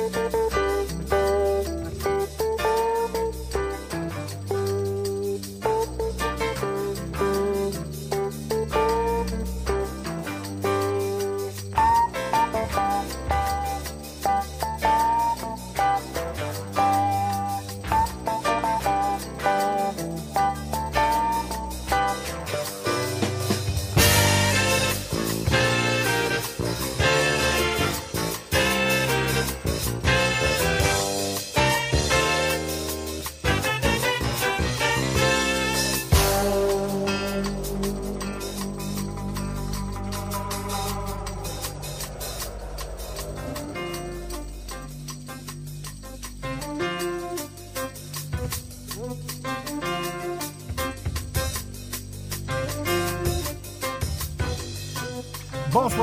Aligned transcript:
Música 0.00 0.59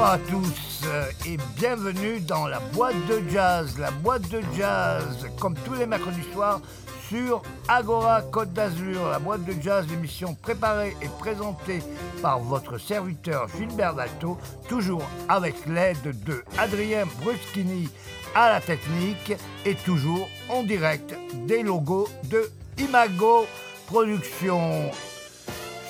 à 0.09 0.17
tous 0.19 0.83
euh, 0.85 1.03
et 1.25 1.35
bienvenue 1.57 2.21
dans 2.21 2.47
la 2.47 2.61
boîte 2.61 2.95
de 3.07 3.21
jazz. 3.29 3.77
La 3.77 3.91
boîte 3.91 4.29
de 4.29 4.41
jazz, 4.55 5.27
comme 5.37 5.53
tous 5.65 5.73
les 5.73 5.85
mercredis 5.85 6.23
soirs, 6.31 6.61
sur 7.09 7.41
Agora 7.67 8.21
Côte 8.21 8.53
d'Azur. 8.53 9.09
La 9.09 9.19
boîte 9.19 9.43
de 9.43 9.53
jazz, 9.61 9.85
l'émission 9.89 10.33
préparée 10.33 10.95
et 11.01 11.09
présentée 11.19 11.81
par 12.21 12.39
votre 12.39 12.77
serviteur 12.77 13.49
Gilbert 13.57 13.95
Dalto, 13.95 14.37
toujours 14.69 15.03
avec 15.27 15.55
l'aide 15.65 16.23
de 16.23 16.41
Adrien 16.57 17.03
Bruschini 17.21 17.89
à 18.33 18.49
la 18.49 18.61
technique 18.61 19.33
et 19.65 19.75
toujours 19.75 20.29
en 20.47 20.63
direct 20.63 21.15
des 21.47 21.63
logos 21.63 22.07
de 22.31 22.49
Imago 22.77 23.45
Productions. 23.87 24.89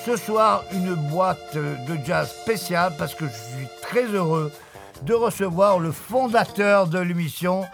Ce 0.04 0.16
soir, 0.16 0.64
une 0.72 0.94
boîte 0.94 1.54
de 1.54 1.98
jazz 2.04 2.30
spéciale 2.30 2.92
parce 2.98 3.14
que 3.14 3.26
je 3.26 3.32
suis 3.32 3.68
très 3.82 4.04
heureux 4.04 4.50
de 5.02 5.12
recevoir 5.14 5.78
le 5.78 5.92
fondateur 5.92 6.86
de 6.86 6.98
l'émission, 6.98 7.64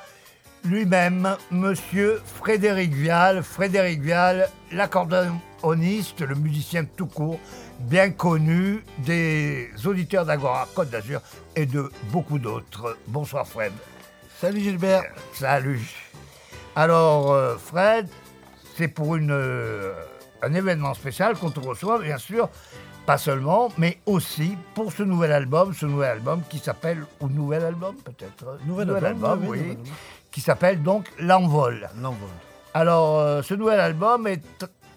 lui-même, 0.64 1.36
monsieur 1.50 2.20
Frédéric 2.24 2.92
Vial. 2.92 3.42
Frédéric 3.42 4.00
Vial, 4.00 4.48
l'accordéoniste, 4.72 6.20
le 6.22 6.34
musicien 6.34 6.84
tout 6.84 7.06
court, 7.06 7.38
bien 7.80 8.10
connu 8.10 8.84
des 8.98 9.70
auditeurs 9.84 10.24
d'Agora 10.24 10.66
Côte 10.74 10.90
d'Azur 10.90 11.20
et 11.54 11.66
de 11.66 11.90
beaucoup 12.10 12.38
d'autres. 12.38 12.96
Bonsoir 13.06 13.46
Fred. 13.46 13.72
Salut 14.40 14.60
Gilbert. 14.60 15.04
Salut. 15.32 15.88
Alors, 16.74 17.32
euh, 17.32 17.56
Fred, 17.56 18.08
c'est 18.76 18.88
pour 18.88 19.14
une, 19.14 19.30
euh, 19.30 19.92
un 20.44 20.54
événement 20.54 20.94
spécial 20.94 21.36
qu'on 21.36 21.50
te 21.50 21.60
reçoit, 21.60 21.98
bien 22.00 22.18
sûr, 22.18 22.48
pas 23.06 23.18
seulement, 23.18 23.70
mais 23.78 23.98
aussi 24.06 24.56
pour 24.74 24.92
ce 24.92 25.02
nouvel 25.02 25.32
album, 25.32 25.74
ce 25.74 25.86
nouvel 25.86 26.10
album 26.12 26.42
qui 26.48 26.58
s'appelle, 26.58 27.04
ou 27.20 27.28
nouvel 27.28 27.64
album 27.64 27.94
peut-être 27.96 28.44
hein, 28.48 28.58
Nouvel 28.66 29.04
album, 29.04 29.40
oui, 29.42 29.48
oui, 29.48 29.58
nouvel 29.58 29.70
album. 29.72 29.86
qui 30.30 30.40
s'appelle 30.40 30.82
donc 30.82 31.10
L'Envol. 31.18 31.88
L'envol. 32.00 32.28
Alors, 32.72 33.18
euh, 33.20 33.42
ce 33.42 33.54
nouvel 33.54 33.78
album 33.80 34.26
est 34.26 34.42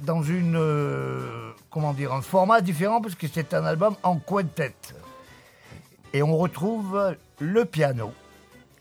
dans 0.01 0.21
une, 0.23 0.55
euh, 0.55 1.51
comment 1.69 1.93
dire, 1.93 2.13
un 2.13 2.21
format 2.21 2.61
différent 2.61 3.01
puisque 3.01 3.27
c'est 3.33 3.53
un 3.53 3.65
album 3.65 3.95
en 4.03 4.17
quintet. 4.17 4.73
Et 6.13 6.23
on 6.23 6.37
retrouve 6.37 7.15
le 7.39 7.65
piano, 7.65 8.11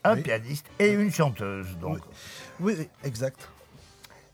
un 0.04 0.14
Oui. 0.14 0.22
pianiste 0.22 0.66
et 0.78 0.92
une 0.92 1.12
chanteuse. 1.12 1.66
Donc, 1.80 1.98
Oui, 2.60 2.74
oui, 2.78 2.88
exact. 3.04 3.48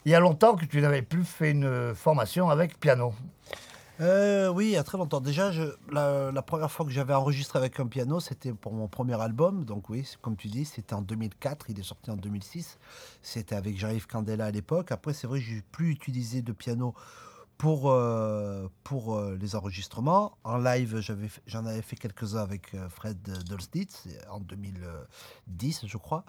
Il 0.04 0.12
y 0.12 0.14
a 0.14 0.20
longtemps 0.20 0.56
que 0.56 0.64
tu 0.64 0.80
n'avais 0.80 1.02
plus 1.02 1.24
fait 1.24 1.50
une 1.50 1.94
formation 1.94 2.50
avec 2.50 2.78
piano. 2.78 3.14
Euh, 4.02 4.48
oui, 4.48 4.66
il 4.66 4.70
y 4.72 4.76
a 4.76 4.82
très 4.82 4.98
longtemps. 4.98 5.20
Déjà, 5.20 5.52
la, 5.90 6.42
première 6.42 6.70
fois 6.70 6.84
que 6.84 6.90
j'avais 6.90 7.14
enregistré 7.14 7.58
avec 7.58 7.78
un 7.78 7.86
piano, 7.86 8.18
c'était 8.20 8.52
pour 8.52 8.72
mon 8.72 8.88
premier 8.88 9.20
album. 9.20 9.64
Donc 9.64 9.90
oui, 9.90 10.08
comme 10.22 10.36
tu 10.36 10.48
dis, 10.48 10.64
c'était 10.64 10.94
en 10.94 11.02
2004. 11.02 11.66
Il 11.68 11.78
est 11.78 11.84
sorti 11.84 12.10
en 12.10 12.16
2006. 12.16 12.78
C'était 13.22 13.54
avec 13.54 13.78
Jean-Yves 13.78 14.06
Candela 14.06 14.46
à 14.46 14.50
l'époque. 14.50 14.90
Après, 14.90 15.12
c'est 15.12 15.26
vrai 15.26 15.40
j'ai 15.40 15.62
plus 15.70 15.90
utilisé 15.90 16.42
de 16.42 16.52
piano 16.52 16.94
pour, 17.58 17.92
euh, 17.92 18.66
euh, 18.92 19.38
les 19.40 19.54
enregistrements. 19.54 20.36
En 20.42 20.56
live, 20.56 21.00
j'en 21.46 21.66
avais 21.66 21.82
fait 21.82 21.96
quelques-uns 21.96 22.42
avec 22.42 22.74
Fred 22.88 23.22
Dolstitz 23.48 24.08
en 24.28 24.40
2010, 24.40 25.86
je 25.86 25.96
crois. 25.96 26.24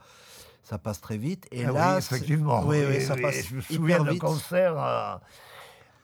Ça 0.63 0.77
passe 0.77 1.01
très 1.01 1.17
vite. 1.17 1.45
Et 1.51 1.65
Ah 1.65 1.71
là, 1.71 1.91
oui, 1.93 1.97
effectivement. 1.99 2.61
Oui, 2.65 2.83
oui, 2.87 3.01
ça 3.01 3.15
passe 3.17 3.47
Je 3.47 3.55
me 3.55 3.61
souviens 3.61 4.03
d'un 4.03 4.17
concert 4.17 4.77
à, 4.77 5.19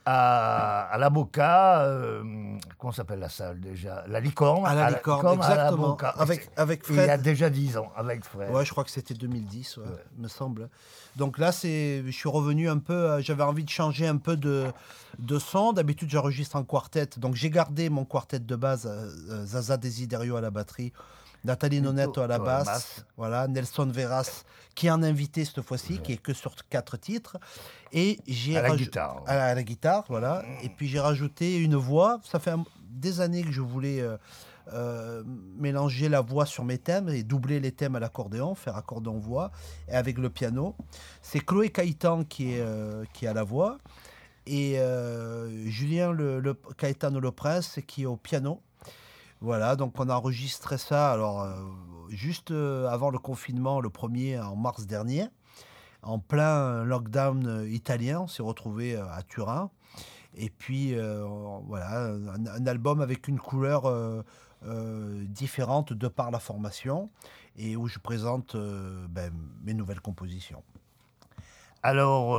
à, 0.05 0.89
à 0.91 0.97
la 0.97 1.09
Boca. 1.09 1.81
euh, 1.83 2.23
comment 2.77 2.91
s'appelle 2.91 3.19
la 3.19 3.29
salle 3.29 3.59
déjà? 3.59 4.03
La 4.07 4.19
Licorne. 4.19 4.65
À 4.65 4.73
la 4.75 4.89
Licorne, 4.89 5.25
à 5.27 5.35
la 5.35 5.53
exactement. 5.53 5.87
Boca. 5.89 6.09
Avec, 6.09 6.49
avec 6.57 6.83
Il 6.89 6.95
y 6.95 6.99
a 6.99 7.03
Fred. 7.05 7.21
déjà 7.21 7.49
10 7.49 7.77
ans, 7.77 7.91
avec 7.95 8.23
Fred. 8.25 8.51
Ouais, 8.51 8.65
je 8.65 8.71
crois 8.71 8.83
que 8.83 8.91
c'était 8.91 9.13
2010, 9.13 9.77
ouais, 9.77 9.83
Ouais. 9.85 9.89
me 10.17 10.27
semble. 10.27 10.69
Donc 11.15 11.37
là, 11.37 11.51
je 11.51 12.09
suis 12.11 12.29
revenu 12.29 12.69
un 12.69 12.77
peu. 12.79 12.93
euh, 12.93 13.21
J'avais 13.21 13.43
envie 13.43 13.63
de 13.63 13.69
changer 13.69 14.07
un 14.07 14.17
peu 14.17 14.35
de, 14.37 14.65
de 15.19 15.39
son. 15.39 15.73
D'habitude, 15.73 16.09
j'enregistre 16.09 16.55
en 16.55 16.63
quartet. 16.63 17.07
Donc 17.17 17.35
j'ai 17.35 17.49
gardé 17.49 17.89
mon 17.89 18.05
quartet 18.05 18.39
de 18.39 18.55
base. 18.55 18.87
euh, 18.87 19.45
Zaza 19.45 19.77
Desiderio 19.77 20.35
à 20.37 20.41
la 20.41 20.49
batterie, 20.51 20.91
Nathalie 21.43 21.81
Nonetto 21.81 22.21
à 22.21 22.27
la 22.27 22.37
basse, 22.45 22.65
basse. 22.65 23.05
voilà, 23.17 23.47
Nelson 23.47 23.87
Veras 23.93 24.43
qui 24.75 24.87
est 24.87 24.91
en 24.91 25.03
invité 25.03 25.43
cette 25.45 25.61
fois-ci, 25.61 25.99
qui 25.99 26.13
est 26.13 26.17
que 26.17 26.33
sur 26.33 26.55
quatre 26.69 26.95
titres. 26.97 27.37
Et 27.91 28.19
j'ai 28.27 28.57
à 28.57 28.61
raj- 28.69 28.77
à 29.27 29.35
la, 29.35 29.45
à 29.47 29.55
la 29.55 29.63
guitare, 29.63 30.05
voilà. 30.07 30.43
Et 30.63 30.69
puis 30.69 30.87
j'ai 30.87 30.99
rajouté 30.99 31.57
une 31.57 31.75
voix. 31.75 32.19
Ça 32.23 32.39
fait 32.39 32.51
un- 32.51 32.63
des 32.89 33.19
années 33.21 33.43
que 33.43 33.51
je 33.51 33.61
voulais 33.61 33.99
euh, 34.01 34.17
euh, 34.73 35.23
mélanger 35.57 36.07
la 36.09 36.21
voix 36.21 36.45
sur 36.45 36.63
mes 36.63 36.77
thèmes 36.77 37.09
et 37.09 37.23
doubler 37.23 37.59
les 37.59 37.71
thèmes 37.71 37.95
à 37.95 37.99
l'accordéon, 37.99 38.55
faire 38.55 38.77
accordéon-voix, 38.77 39.51
et 39.89 39.93
avec 39.95 40.17
le 40.17 40.29
piano. 40.29 40.75
C'est 41.21 41.39
Chloé 41.39 41.69
Caïtan 41.71 42.23
qui 42.23 42.53
est, 42.53 42.61
euh, 42.61 43.03
qui 43.13 43.27
à 43.27 43.33
la 43.33 43.43
voix 43.43 43.79
et 44.45 44.79
euh, 44.79 45.67
Julien 45.67 46.11
le, 46.11 46.39
le, 46.39 46.53
Caetano 46.77 47.19
Le 47.19 47.31
Prince 47.31 47.79
qui 47.87 48.03
est 48.03 48.05
au 48.05 48.15
piano. 48.17 48.61
Voilà, 49.41 49.77
donc 49.77 49.97
on 49.97 50.09
a 50.09 50.15
enregistré 50.15 50.77
ça 50.77 51.13
alors 51.13 51.43
euh, 51.43 51.53
juste 52.09 52.51
euh, 52.51 52.89
avant 52.89 53.09
le 53.09 53.19
confinement, 53.19 53.79
le 53.79 53.89
premier 53.89 54.37
en 54.37 54.57
mars 54.57 54.85
dernier, 54.85 55.27
en 56.01 56.19
plein 56.19 56.83
lockdown 56.83 57.47
euh, 57.47 57.69
italien. 57.69 58.21
On 58.21 58.27
s'est 58.27 58.43
retrouvé 58.43 58.97
à 58.97 59.21
Turin. 59.23 59.71
Et 60.35 60.49
puis 60.49 60.93
voilà, 60.93 62.13
un, 62.13 62.67
album 62.67 63.01
avec 63.01 63.27
une 63.27 63.39
couleur 63.39 63.91
différente 64.61 65.91
de 65.91 66.07
par 66.07 66.29
la 66.29 66.39
formation 66.39 67.09
et 67.57 67.75
où 67.75 67.87
je 67.87 67.97
présente 67.97 68.55
ben, 68.55 69.33
mes 69.63 69.73
nouvelles 69.73 70.01
compositions. 70.01 70.63
Alors, 71.81 72.37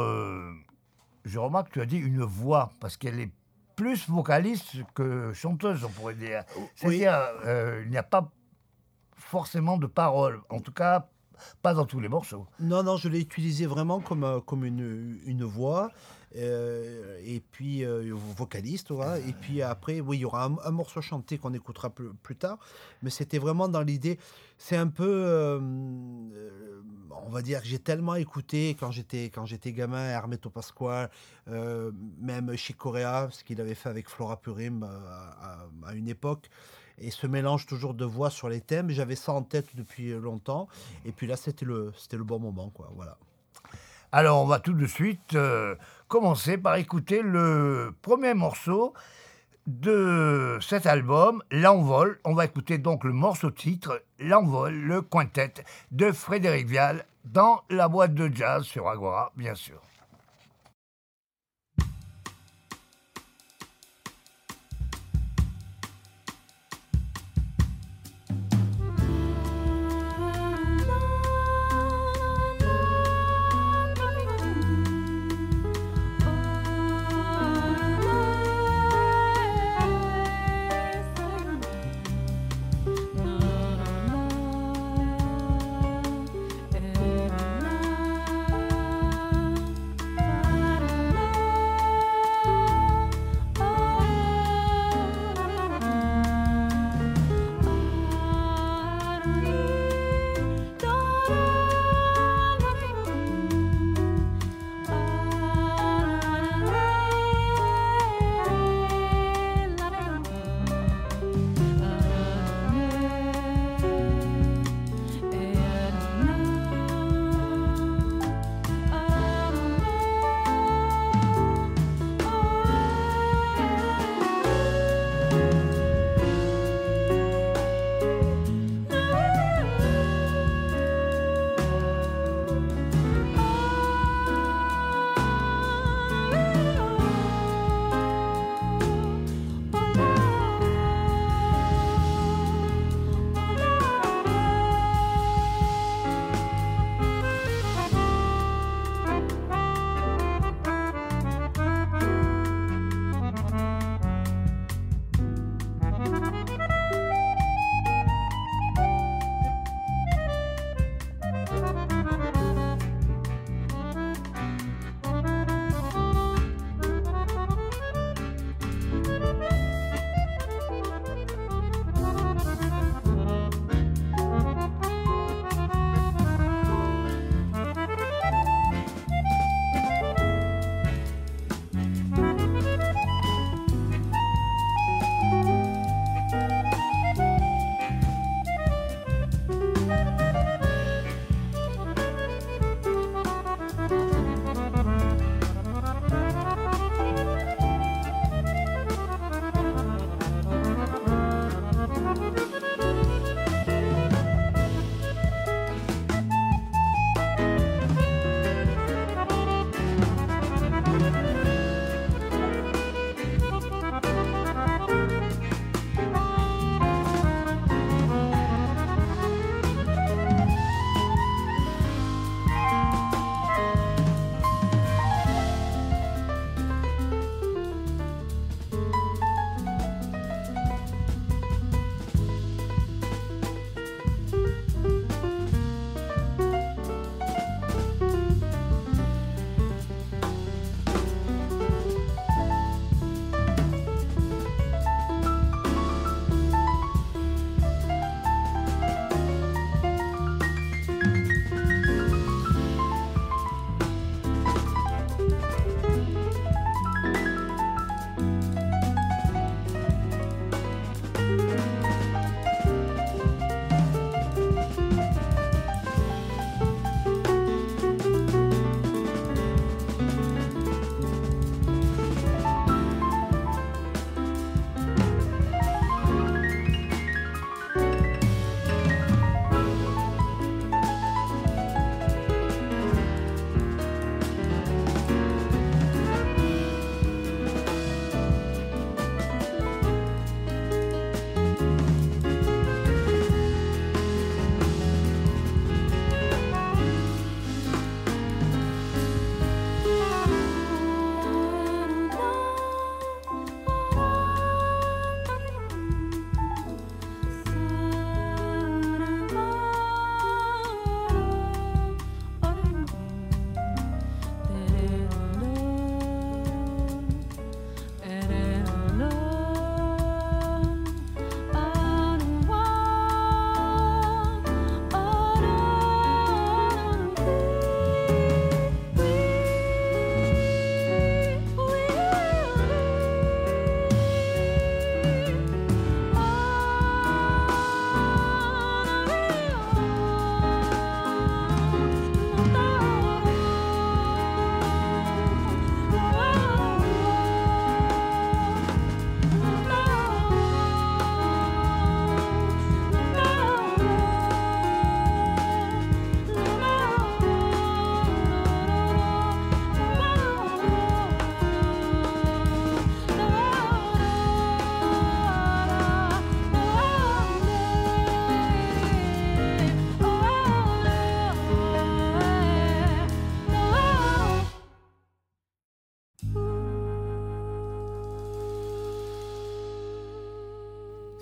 je 1.25 1.39
remarque 1.39 1.71
que 1.71 1.73
tu 1.75 1.81
as 1.81 1.87
dit 1.87 1.99
une 1.99 2.23
voix, 2.23 2.73
parce 2.79 2.97
qu'elle 2.97 3.19
est 3.19 3.33
plus 3.81 4.11
vocaliste 4.11 4.77
que 4.95 5.33
chanteuse, 5.33 5.85
on 5.85 5.89
pourrait 5.89 6.15
dire. 6.15 6.45
C'est-à-dire, 6.75 7.19
euh, 7.47 7.81
il 7.85 7.91
n'y 7.91 7.97
a 7.97 8.03
pas 8.03 8.31
forcément 9.17 9.79
de 9.79 9.87
paroles. 9.87 10.43
En 10.51 10.61
tout 10.61 10.73
cas, 10.73 11.09
pas 11.63 11.73
dans 11.73 11.87
tous 11.87 11.99
les 11.99 12.09
morceaux. 12.09 12.47
Non, 12.59 12.83
non, 12.83 12.99
je 12.99 13.09
l'ai 13.09 13.21
utilisé 13.21 13.65
vraiment 13.65 14.01
comme, 14.01 14.25
euh, 14.25 14.41
comme 14.41 14.67
une, 14.67 15.19
une 15.25 15.45
voix. 15.45 15.91
Euh, 16.37 17.21
et 17.25 17.41
puis 17.41 17.85
euh, 17.85 18.15
vocaliste, 18.37 18.93
voilà. 18.93 19.19
Et 19.19 19.33
puis 19.33 19.63
après, 19.63 20.01
oui, 20.01 20.19
il 20.19 20.21
y 20.21 20.25
aura 20.25 20.45
un, 20.45 20.71
morceau 20.71 21.01
chanté 21.01 21.39
qu'on 21.39 21.53
écoutera 21.55 21.91
plus, 21.91 22.37
tard. 22.37 22.59
Mais 23.03 23.11
c'était 23.11 23.39
vraiment 23.39 23.69
dans 23.69 23.83
l'idée. 23.83 24.19
C'est 24.59 24.77
un 24.77 24.89
peu, 24.89 25.09
euh, 25.09 25.59
on 27.25 27.31
va 27.31 27.43
dire, 27.43 27.63
que 27.63 27.67
j'ai 27.67 27.79
tellement 27.79 28.15
écouté 28.15 28.77
quand 28.79 28.91
j'étais 28.91 29.25
quand 29.25 29.47
j'étais 29.47 29.73
gamin, 29.73 30.05
Hermeto 30.05 30.51
Pasquale, 30.51 31.11
même 31.47 32.55
chez 32.57 32.75
Corea, 32.75 33.29
ce 33.31 33.43
qu'il 33.43 33.61
avait 33.61 33.75
fait 33.75 33.89
avec 33.89 34.09
Flora 34.09 34.41
Purim 34.41 34.85
à, 34.85 35.95
une 35.95 36.09
époque. 36.09 36.49
Et 37.03 37.11
ce 37.11 37.27
mélange 37.27 37.65
toujours 37.67 37.95
de 37.95 38.05
voix 38.05 38.29
sur 38.29 38.51
les 38.51 38.61
thèmes, 38.61 38.91
j'avais 38.91 39.17
ça 39.17 39.33
en 39.33 39.43
tête 39.43 39.75
depuis 39.75 40.11
longtemps. 40.11 40.69
Et 41.07 41.13
puis 41.13 41.27
là, 41.27 41.37
c'était 41.37 41.65
le, 41.65 41.93
c'était 41.97 42.19
le 42.19 42.25
bon 42.25 42.39
moment, 42.39 42.69
quoi. 42.69 42.93
Voilà. 42.95 43.17
Alors, 44.13 44.43
on 44.43 44.47
va 44.47 44.59
tout 44.59 44.75
de 44.75 44.87
suite 44.87 45.35
commencer 46.11 46.59
par 46.59 46.75
écouter 46.75 47.23
le 47.23 47.95
premier 48.03 48.35
morceau 48.35 48.93
de 49.69 50.59
cet 50.61 50.85
album, 50.85 51.41
L'Envol. 51.53 52.19
On 52.25 52.35
va 52.35 52.47
écouter 52.47 52.79
donc 52.79 53.05
le 53.05 53.13
morceau 53.13 53.53
titre, 53.53 54.03
L'Envol, 54.19 54.75
le 54.75 55.03
quintet 55.03 55.55
de 55.93 56.11
Frédéric 56.11 56.67
Vial 56.67 57.07
dans 57.25 57.63
la 57.71 57.87
boîte 57.87 58.15
de 58.15 58.29
jazz 58.35 58.65
sur 58.65 58.89
Agora, 58.89 59.31
bien 59.37 59.55
sûr. 59.55 59.81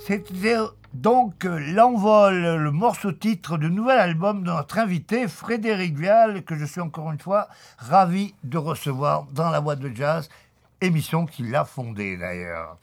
C'était 0.09 0.57
donc 0.95 1.45
l'envol, 1.45 2.35
le 2.35 2.71
morceau 2.71 3.13
titre 3.13 3.59
du 3.59 3.71
nouvel 3.71 3.99
album 3.99 4.41
de 4.43 4.47
notre 4.47 4.79
invité 4.79 5.29
Frédéric 5.29 5.99
Vial, 5.99 6.45
que 6.45 6.57
je 6.57 6.65
suis 6.65 6.81
encore 6.81 7.13
une 7.13 7.19
fois 7.19 7.47
ravi 7.77 8.35
de 8.43 8.57
recevoir 8.57 9.25
dans 9.25 9.51
la 9.51 9.61
boîte 9.61 9.81
de 9.81 9.95
jazz, 9.95 10.31
émission 10.81 11.27
qu'il 11.27 11.55
a 11.55 11.67
fondée 11.67 12.17
d'ailleurs. 12.17 12.79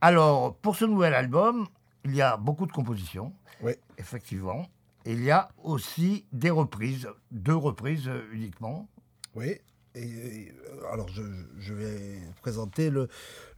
Alors, 0.00 0.54
pour 0.62 0.74
ce 0.74 0.86
nouvel 0.86 1.12
album, 1.12 1.66
il 2.06 2.14
y 2.14 2.22
a 2.22 2.38
beaucoup 2.38 2.64
de 2.64 2.72
compositions, 2.72 3.34
Oui. 3.60 3.72
effectivement. 3.98 4.66
Et 5.04 5.12
il 5.12 5.22
y 5.22 5.30
a 5.30 5.50
aussi 5.62 6.24
des 6.32 6.48
reprises, 6.48 7.06
deux 7.30 7.54
reprises 7.54 8.08
euh, 8.08 8.26
uniquement. 8.32 8.88
Oui. 9.34 9.58
Et, 9.94 10.52
alors, 10.90 11.08
je, 11.08 11.22
je 11.58 11.74
vais 11.74 12.18
présenter 12.40 12.88
le. 12.90 13.08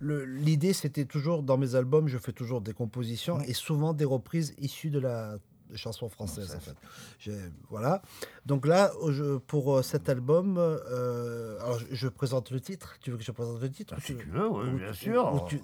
le- 0.00 0.24
L'idée, 0.24 0.72
c'était 0.72 1.04
toujours 1.04 1.42
dans 1.42 1.56
mes 1.56 1.74
albums, 1.76 2.08
je 2.08 2.18
fais 2.18 2.32
toujours 2.32 2.60
des 2.60 2.72
compositions 2.72 3.40
et 3.40 3.52
souvent 3.52 3.92
des 3.94 4.04
reprises 4.04 4.54
issues 4.58 4.90
de 4.90 4.98
la 4.98 5.36
de 5.70 5.76
chansons 5.78 6.10
françaises. 6.10 6.54
En 6.54 6.60
fait. 6.60 7.32
Voilà. 7.70 8.02
Donc 8.44 8.66
là, 8.66 8.92
je- 9.08 9.38
pour 9.38 9.78
euh, 9.78 9.82
cet 9.82 10.08
album, 10.10 10.56
euh, 10.58 11.58
alors 11.60 11.78
je, 11.78 11.86
je 11.90 12.08
présente 12.08 12.50
le 12.50 12.60
titre. 12.60 12.96
Tu 13.00 13.10
veux 13.10 13.16
que 13.16 13.24
je 13.24 13.32
présente 13.32 13.60
le 13.62 13.70
titre? 13.70 13.94
Ou 13.96 14.00
Si 14.00 14.14
tu- 14.14 14.24
veux, 14.26 14.46
oui, 14.48 14.68
ou- 14.68 14.76
bien 14.76 14.90
ou- 14.90 14.94
sûr. 14.94 15.32
ou 15.34 15.48
tu- 15.48 15.60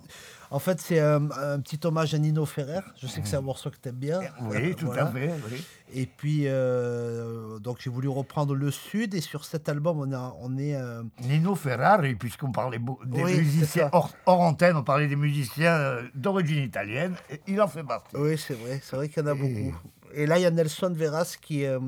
En 0.52 0.58
fait, 0.58 0.80
c'est 0.80 0.98
un, 0.98 1.30
un 1.30 1.60
petit 1.60 1.78
hommage 1.84 2.12
à 2.14 2.18
Nino 2.18 2.44
Ferrer. 2.44 2.80
Je 3.00 3.06
sais 3.06 3.20
que 3.20 3.28
c'est 3.28 3.36
un 3.36 3.40
morceau 3.40 3.70
que 3.70 3.76
tu 3.80 3.88
aimes 3.88 3.94
bien. 3.94 4.20
Oui, 4.42 4.74
tout 4.74 4.86
Voilà. 4.86 5.06
à 5.06 5.10
fait. 5.12 5.30
oui. 5.50 5.64
Et 5.92 6.06
puis, 6.06 6.44
euh, 6.46 7.58
donc 7.58 7.78
j'ai 7.80 7.90
voulu 7.90 8.08
reprendre 8.08 8.54
le 8.54 8.70
Sud. 8.70 9.14
Et 9.14 9.20
sur 9.20 9.44
cet 9.44 9.68
album, 9.68 9.98
on, 10.00 10.12
a, 10.12 10.34
on 10.40 10.56
est. 10.58 10.74
euh, 10.74 11.02
Nino 11.22 11.54
Ferrari, 11.54 12.14
puisqu'on 12.16 12.52
parlait 12.52 12.78
des 13.06 13.22
Oui, 13.22 13.36
musiciens 13.38 13.90
hors, 13.92 14.10
hors 14.26 14.40
antenne, 14.40 14.76
on 14.76 14.82
parlait 14.82 15.06
des 15.08 15.16
musiciens 15.16 15.72
euh, 15.74 16.02
d'origine 16.14 16.64
italienne, 16.64 17.14
il 17.46 17.60
en 17.60 17.68
fait 17.68 17.84
partie. 17.84 18.16
Oui, 18.16 18.36
c'est 18.36 18.54
vrai. 18.54 18.80
C'est 18.82 18.96
vrai 18.96 19.08
qu'il 19.08 19.22
y 19.22 19.26
en 19.26 19.28
a 19.30 19.34
Et- 19.34 19.38
beaucoup. 19.64 19.76
Et 20.12 20.26
là, 20.26 20.40
il 20.40 20.42
y 20.42 20.46
a 20.46 20.50
Nelson 20.50 20.92
Veras 20.92 21.36
qui, 21.40 21.64
euh, 21.64 21.78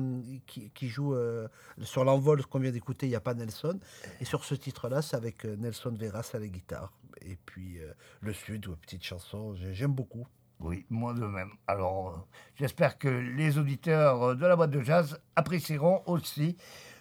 qui, 0.47 0.69
qui 0.73 0.87
joue 0.87 1.13
euh, 1.13 1.45
sur 1.81 2.05
l'envol 2.05 2.45
qu'on 2.45 2.59
vient 2.59 2.71
d'écouter. 2.71 3.05
Il 3.05 3.09
n'y 3.09 3.17
a 3.17 3.19
pas 3.19 3.33
Nelson. 3.33 3.77
Et 4.21 4.25
sur 4.25 4.45
ce 4.45 4.55
titre-là, 4.55 5.01
c'est 5.01 5.17
avec 5.17 5.43
euh, 5.43 5.57
Nelson 5.59 5.93
Veras 5.99 6.29
à 6.33 6.39
la 6.39 6.47
guitare. 6.47 6.93
Et 7.25 7.37
puis 7.45 7.79
euh, 7.79 7.93
le 8.21 8.33
Sud, 8.33 8.67
ouais, 8.67 8.75
petite 8.81 9.03
chanson. 9.03 9.55
J'ai- 9.55 9.73
J'aime 9.73 9.93
beaucoup. 9.93 10.27
Oui, 10.59 10.85
moi 10.89 11.13
de 11.13 11.25
même. 11.25 11.49
Alors, 11.67 12.09
euh, 12.09 12.17
j'espère 12.55 12.97
que 12.97 13.07
les 13.07 13.57
auditeurs 13.57 14.23
euh, 14.23 14.35
de 14.35 14.45
la 14.45 14.55
boîte 14.55 14.71
de 14.71 14.81
jazz 14.81 15.19
apprécieront 15.35 16.03
aussi 16.05 16.57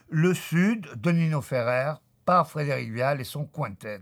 Le 0.09 0.35
Sud 0.35 0.89
de 0.97 1.11
Nino 1.11 1.41
Ferrer 1.41 1.95
par 2.25 2.49
Frédéric 2.49 2.91
Vial 2.93 3.21
et 3.21 3.25
son 3.25 3.45
quintet. 3.47 4.01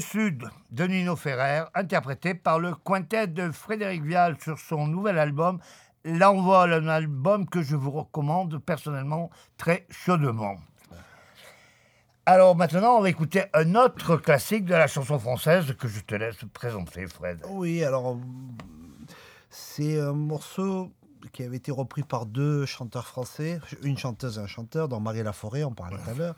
Le 0.00 0.06
Sud 0.06 0.48
de 0.70 0.84
Nino 0.84 1.14
Ferrer, 1.14 1.64
interprété 1.74 2.32
par 2.32 2.58
le 2.58 2.74
quintet 2.74 3.26
de 3.26 3.50
Frédéric 3.50 4.02
Vial 4.02 4.38
sur 4.42 4.58
son 4.58 4.86
nouvel 4.86 5.18
album. 5.18 5.58
L'envol, 6.06 6.72
un 6.72 6.88
album 6.88 7.46
que 7.46 7.60
je 7.60 7.76
vous 7.76 7.90
recommande 7.90 8.56
personnellement 8.64 9.28
très 9.58 9.86
chaudement. 9.90 10.56
Alors 12.24 12.56
maintenant, 12.56 12.96
on 12.96 13.02
va 13.02 13.10
écouter 13.10 13.42
un 13.52 13.74
autre 13.74 14.16
classique 14.16 14.64
de 14.64 14.72
la 14.72 14.86
chanson 14.86 15.18
française 15.18 15.76
que 15.78 15.86
je 15.86 16.00
te 16.00 16.14
laisse 16.14 16.46
présenter, 16.54 17.06
Fred. 17.06 17.42
Oui, 17.50 17.84
alors 17.84 18.16
c'est 19.50 20.00
un 20.00 20.14
morceau 20.14 20.90
qui 21.32 21.42
avait 21.42 21.58
été 21.58 21.70
repris 21.70 22.04
par 22.04 22.24
deux 22.24 22.64
chanteurs 22.64 23.06
français, 23.06 23.60
une 23.82 23.98
chanteuse 23.98 24.38
et 24.38 24.40
un 24.40 24.46
chanteur, 24.46 24.88
dont 24.88 24.98
Marie 24.98 25.22
Laforêt, 25.22 25.62
on 25.62 25.72
parlait 25.72 25.98
tout 25.98 26.10
à 26.10 26.14
l'heure, 26.14 26.36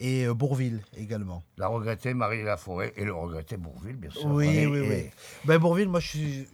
et 0.00 0.24
euh, 0.24 0.34
Bourville 0.34 0.80
également. 0.96 1.44
La 1.58 1.68
regrettée 1.68 2.14
Marie 2.14 2.42
Laforêt 2.42 2.92
et 2.96 3.04
le 3.04 3.12
regretté 3.12 3.58
Bourville, 3.58 3.96
bien 3.96 4.10
sûr. 4.10 4.26
Oui, 4.26 4.66
oui, 4.66 4.80
oui. 4.80 5.10
Ben, 5.44 5.58
Bourville, 5.58 5.88
moi, 5.88 6.00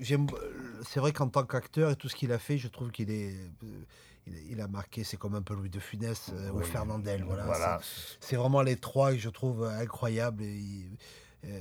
j'aime. 0.00 0.26
C'est 0.84 0.98
vrai 0.98 1.12
qu'en 1.12 1.28
tant 1.28 1.44
qu'acteur 1.44 1.92
et 1.92 1.96
tout 1.96 2.08
ce 2.08 2.16
qu'il 2.16 2.32
a 2.32 2.38
fait, 2.38 2.58
je 2.58 2.68
trouve 2.68 2.90
qu'il 2.90 3.10
est. 3.10 3.34
Il, 4.50 4.60
a 4.60 4.66
marqué, 4.66 5.04
c'est 5.04 5.16
comme 5.16 5.36
un 5.36 5.42
peu 5.42 5.54
Louis 5.54 5.70
de 5.70 5.78
Funès 5.78 6.32
euh, 6.32 6.50
ou 6.50 6.60
Fernandel. 6.60 7.24
Voilà. 7.24 7.78
C'est 8.18 8.34
vraiment 8.34 8.60
les 8.60 8.74
trois 8.74 9.12
que 9.12 9.18
je 9.18 9.28
trouve 9.28 9.64
incroyables. 9.64 10.42
Et, 10.42 10.90
euh, 11.44 11.60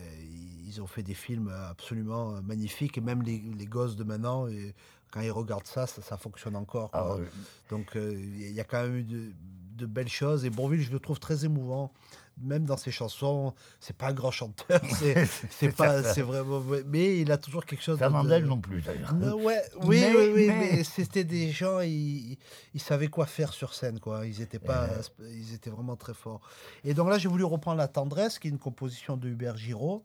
ils 0.65 0.81
ont 0.81 0.87
fait 0.87 1.03
des 1.03 1.13
films 1.13 1.53
absolument 1.69 2.41
magnifiques, 2.41 2.97
et 2.97 3.01
même 3.01 3.21
les, 3.21 3.37
les 3.37 3.67
gosses 3.67 3.95
de 3.95 4.03
maintenant, 4.03 4.47
et 4.47 4.73
quand 5.11 5.21
ils 5.21 5.29
regardent 5.29 5.67
ça, 5.67 5.85
ça, 5.85 6.17
fonctionne 6.17 6.55
encore. 6.55 6.89
Ah 6.93 7.17
Donc 7.69 7.91
il 7.93 8.51
y 8.51 8.59
a 8.59 8.63
quand 8.63 8.81
même 8.81 8.95
eu 8.95 9.03
de, 9.03 9.31
de 9.75 9.85
belles 9.85 10.09
choses. 10.09 10.45
Et 10.45 10.49
Bourville, 10.49 10.81
je 10.81 10.91
le 10.91 10.99
trouve 10.99 11.19
très 11.19 11.45
émouvant. 11.45 11.91
Même 12.41 12.65
dans 12.65 12.75
ses 12.75 12.91
chansons, 12.91 13.53
c'est 13.79 13.95
pas 13.95 14.07
un 14.07 14.13
grand 14.13 14.29
chanteur, 14.29 14.81
c'est 15.49 15.73
pas, 15.73 16.03
c'est 16.03 16.21
vraiment, 16.21 16.61
mais 16.85 17.21
il 17.21 17.31
a 17.31 17.37
toujours 17.37 17.65
quelque 17.65 17.81
chose. 17.81 17.97
Fernandel 17.97 18.43
non 18.43 18.59
plus 18.59 18.81
d'ailleurs. 18.81 19.15
Ouais, 19.37 19.61
oui, 19.83 20.03
oui, 20.13 20.31
oui, 20.33 20.47
mais, 20.49 20.83
c'était 20.83 21.23
des 21.23 21.51
gens, 21.51 21.79
ils, 21.79 22.37
ils, 22.73 22.81
savaient 22.81 23.07
quoi 23.07 23.25
faire 23.25 23.53
sur 23.53 23.73
scène, 23.73 24.01
quoi. 24.01 24.27
Ils 24.27 24.41
étaient 24.41 24.59
pas, 24.59 24.89
ils 25.31 25.53
étaient 25.53 25.69
vraiment 25.69 25.95
très 25.95 26.13
forts. 26.13 26.41
Et 26.83 26.93
donc 26.93 27.07
là, 27.07 27.17
j'ai 27.17 27.29
voulu 27.29 27.45
reprendre 27.45 27.77
La 27.77 27.87
Tendresse, 27.87 28.37
qui 28.37 28.49
est 28.49 28.51
une 28.51 28.59
composition 28.59 29.15
de 29.15 29.29
Hubert 29.29 29.55
Giraud. 29.55 30.03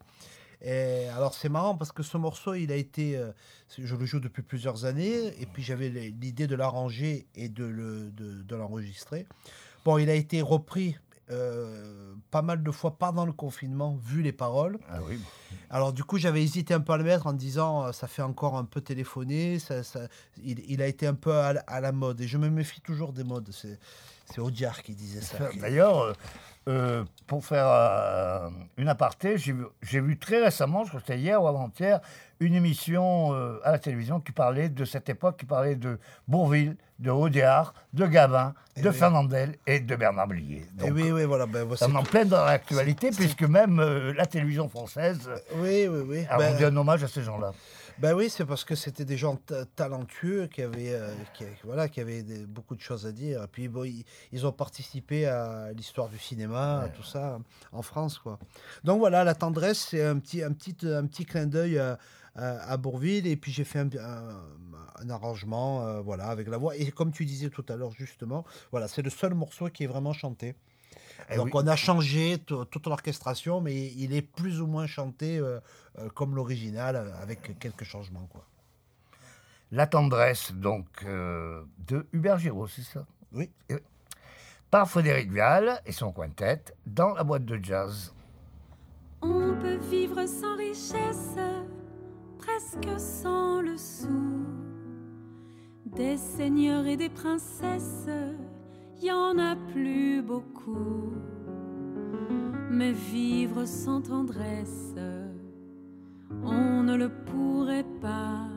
Et 0.63 1.07
alors 1.09 1.35
c'est 1.35 1.49
marrant 1.49 1.75
parce 1.75 1.93
que 1.93 2.03
ce 2.03 2.17
morceau, 2.17 2.55
il 2.55 2.71
a 2.71 2.77
été, 2.77 3.17
euh, 3.17 3.33
je 3.79 3.97
le 3.97 4.05
joue 4.05 4.21
depuis 4.21 4.43
plusieurs 4.43 4.85
années, 4.85 5.41
et 5.41 5.47
puis 5.47 5.63
j'avais 5.63 5.89
l'idée 5.89 6.47
de 6.47 6.55
l'arranger 6.55 7.27
et 7.35 7.49
de 7.49 7.65
l'enregistrer. 8.51 9.19
Le, 9.21 9.25
de, 9.25 9.85
bon, 9.85 9.99
il 9.99 10.11
a 10.11 10.15
été 10.15 10.43
repris 10.43 10.97
euh, 11.31 12.13
pas 12.33 12.43
mal 12.43 12.63
de 12.63 12.71
fois 12.73 12.99
pendant 12.99 13.25
le 13.25 13.33
confinement, 13.33 13.97
vu 14.05 14.21
les 14.21 14.33
paroles. 14.33 14.79
Ah 14.89 14.99
oui. 15.09 15.19
Alors 15.71 15.93
du 15.93 16.03
coup, 16.03 16.19
j'avais 16.19 16.43
hésité 16.43 16.75
un 16.75 16.81
peu 16.81 16.93
à 16.93 16.97
le 16.97 17.05
mettre 17.05 17.29
en 17.29 17.33
disant 17.33 17.85
euh, 17.85 17.93
ça 17.93 18.09
fait 18.09 18.23
encore 18.23 18.57
un 18.57 18.65
peu 18.65 18.81
téléphoné, 18.81 19.61
ça, 19.61 19.85
ça 19.85 20.09
il, 20.43 20.59
il, 20.69 20.83
a 20.83 20.89
été 20.89 21.07
un 21.07 21.15
peu 21.15 21.33
à, 21.33 21.49
à, 21.67 21.81
la 21.81 21.93
mode 21.93 22.21
et 22.21 22.27
je 22.27 22.37
me 22.37 22.51
méfie 22.51 22.81
toujours 22.81 23.13
des 23.13 23.23
modes. 23.23 23.51
C'est 23.53 23.79
Audiard 24.39 24.83
qui 24.83 24.95
disait 24.95 25.21
ça. 25.21 25.37
D'ailleurs, 25.61 26.15
euh, 26.69 27.05
pour 27.27 27.45
faire 27.45 27.67
euh, 27.69 28.51
une 28.77 28.89
aparté, 28.89 29.39
j'ai 29.39 29.53
vu, 29.53 29.65
vu, 29.83 30.19
très 30.19 30.45
récemment, 30.45 30.85
je 30.85 30.91
crois 30.91 31.01
que 31.01 31.07
c'était 31.07 31.19
hier 31.19 31.43
ou 31.43 31.49
avant-hier, 31.49 32.01
une 32.39 32.55
émission 32.55 33.33
euh, 33.33 33.59
à 33.65 33.73
la 33.73 33.79
télévision 33.79 34.21
qui 34.21 34.33
parlait 34.33 34.69
de 34.69 34.85
cette 34.85 35.09
époque, 35.09 35.39
qui 35.39 35.47
parlait 35.47 35.75
de 35.75 35.99
Bourville, 36.29 36.77
de 36.99 37.11
Audiard, 37.11 37.73
de 37.95 38.07
Gavin, 38.07 38.53
eh 38.77 38.83
de 38.83 38.91
Fernandel 38.91 39.57
et 39.67 39.81
de 39.81 39.97
Bernard 39.97 40.27
Blier. 40.27 40.59
Et 40.59 40.85
eh 40.87 40.91
oui, 40.91 41.11
oui, 41.11 41.25
voilà. 41.25 41.47
Ben, 41.47 41.67
on 41.81 41.95
en 41.95 42.03
plein 42.03 42.27
dans 42.27 42.45
l'actualité, 42.45 43.11
puisque 43.11 43.43
même 43.43 43.81
la 44.15 44.27
télévision 44.27 44.69
française 44.69 45.31
oui, 45.57 45.89
oui, 45.89 46.05
oui. 46.07 46.27
a 46.29 46.37
ben, 46.37 46.53
rendu 46.53 46.67
un 46.67 46.77
hommage 46.77 47.03
à 47.03 47.09
ces 47.09 47.23
gens-là. 47.23 47.53
Ben 48.01 48.15
oui, 48.15 48.31
c'est 48.31 48.47
parce 48.47 48.65
que 48.65 48.75
c'était 48.75 49.05
des 49.05 49.19
gens 49.19 49.39
talentueux 49.77 50.47
qui 50.47 50.63
avaient, 50.63 50.95
euh, 50.95 51.13
qui, 51.35 51.45
voilà, 51.65 51.87
qui 51.87 52.01
avaient 52.01 52.23
beaucoup 52.47 52.75
de 52.75 52.81
choses 52.81 53.05
à 53.05 53.13
dire. 53.13 53.43
Et 53.43 53.47
puis 53.47 53.69
bon, 53.69 53.85
ils, 54.33 54.47
ont 54.47 54.53
participé 54.53 55.27
à 55.27 55.71
l'histoire 55.75 56.09
du 56.09 56.19
cinéma, 56.19 56.89
tout 56.97 57.03
ça, 57.03 57.39
en 57.73 57.83
France, 57.83 58.19
quoi. 58.19 58.39
Donc 58.85 59.01
voilà, 59.01 59.23
la 59.23 59.35
tendresse, 59.35 59.89
c'est 59.91 60.03
un 60.03 60.19
petit, 60.19 60.43
un 60.43 60.53
petit, 60.55 60.75
un 60.85 61.05
petit 61.05 61.27
clin 61.27 61.45
d'œil 61.45 61.79
à, 61.79 61.99
à, 62.35 62.77
Bourville. 62.79 63.27
Et 63.27 63.37
puis 63.37 63.53
j'ai 63.53 63.65
fait 63.65 63.81
un, 63.81 63.91
un, 64.99 65.11
arrangement, 65.11 65.87
euh, 65.87 66.01
voilà, 66.01 66.29
avec 66.29 66.49
la 66.49 66.57
voix. 66.57 66.75
Et 66.79 66.91
comme 66.93 67.13
tu 67.13 67.27
disais 67.27 67.51
tout 67.51 67.67
à 67.69 67.77
l'heure, 67.77 67.93
justement, 67.93 68.47
voilà, 68.71 68.89
c'est 68.89 69.03
le 69.03 69.11
seul 69.11 69.35
morceau 69.35 69.69
qui 69.69 69.85
est 69.85 69.89
vraiment 69.89 70.15
chanté. 70.15 70.55
Eh 71.29 71.37
Donc 71.37 71.55
on 71.55 71.67
a 71.67 71.77
changé 71.77 72.39
toute 72.39 72.87
l'orchestration, 72.87 73.61
mais 73.61 73.89
il 73.97 74.15
est 74.15 74.23
plus 74.23 74.61
ou 74.61 74.67
moins 74.67 74.87
chanté 74.87 75.39
euh, 75.39 75.61
euh, 75.99 76.09
comme 76.11 76.35
l'original, 76.35 76.97
euh, 76.97 77.23
avec 77.23 77.59
quelques 77.59 77.85
changements. 77.85 78.27
Quoi. 78.31 78.45
La 79.73 79.87
tendresse, 79.87 80.53
donc, 80.53 81.05
de 81.05 82.07
Hubert 82.13 82.39
Giraud, 82.39 82.67
c'est 82.67 82.83
ça? 82.83 83.07
Oui. 83.33 83.49
Par 84.69 84.89
Frédéric 84.91 85.31
Vial 85.31 85.81
et 85.87 85.93
son 85.93 86.11
quintet 86.11 86.65
dans 86.87 87.15
la 87.15 87.23
boîte 87.23 87.45
de 87.45 87.63
jazz. 87.63 88.13
On 89.23 89.55
peut 89.61 89.77
vivre 89.77 90.27
sans 90.27 90.57
richesse, 90.57 91.37
presque 92.39 92.99
sans 92.99 93.61
le 93.61 93.77
sou. 93.77 94.45
Des 95.87 96.17
seigneurs 96.17 96.87
et 96.87 96.97
des 96.97 97.09
princesses 97.09 98.09
y 99.03 99.11
en 99.11 99.39
a 99.39 99.57
plus 99.73 100.23
beaucoup. 100.23 101.13
Mais 102.71 102.93
vivre 102.93 103.65
sans 103.65 104.01
tendresse, 104.01 104.95
on 106.45 106.83
ne 106.83 106.97
le 106.97 107.09
pourrait 107.09 107.87
pas. 108.01 108.49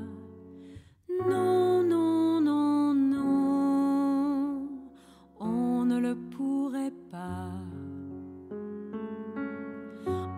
Non, 1.29 1.83
non, 1.83 2.41
non, 2.41 2.93
non, 2.93 4.67
on 5.39 5.85
ne 5.85 5.97
le 5.99 6.15
pourrait 6.15 6.93
pas. 7.11 7.51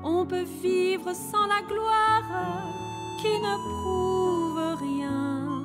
On 0.03 0.25
peut 0.25 0.47
vivre 0.61 1.13
sans 1.13 1.47
la 1.47 1.61
gloire 1.67 2.61
qui 3.19 3.39
ne 3.39 3.55
prouve 3.69 4.61
rien, 4.79 5.63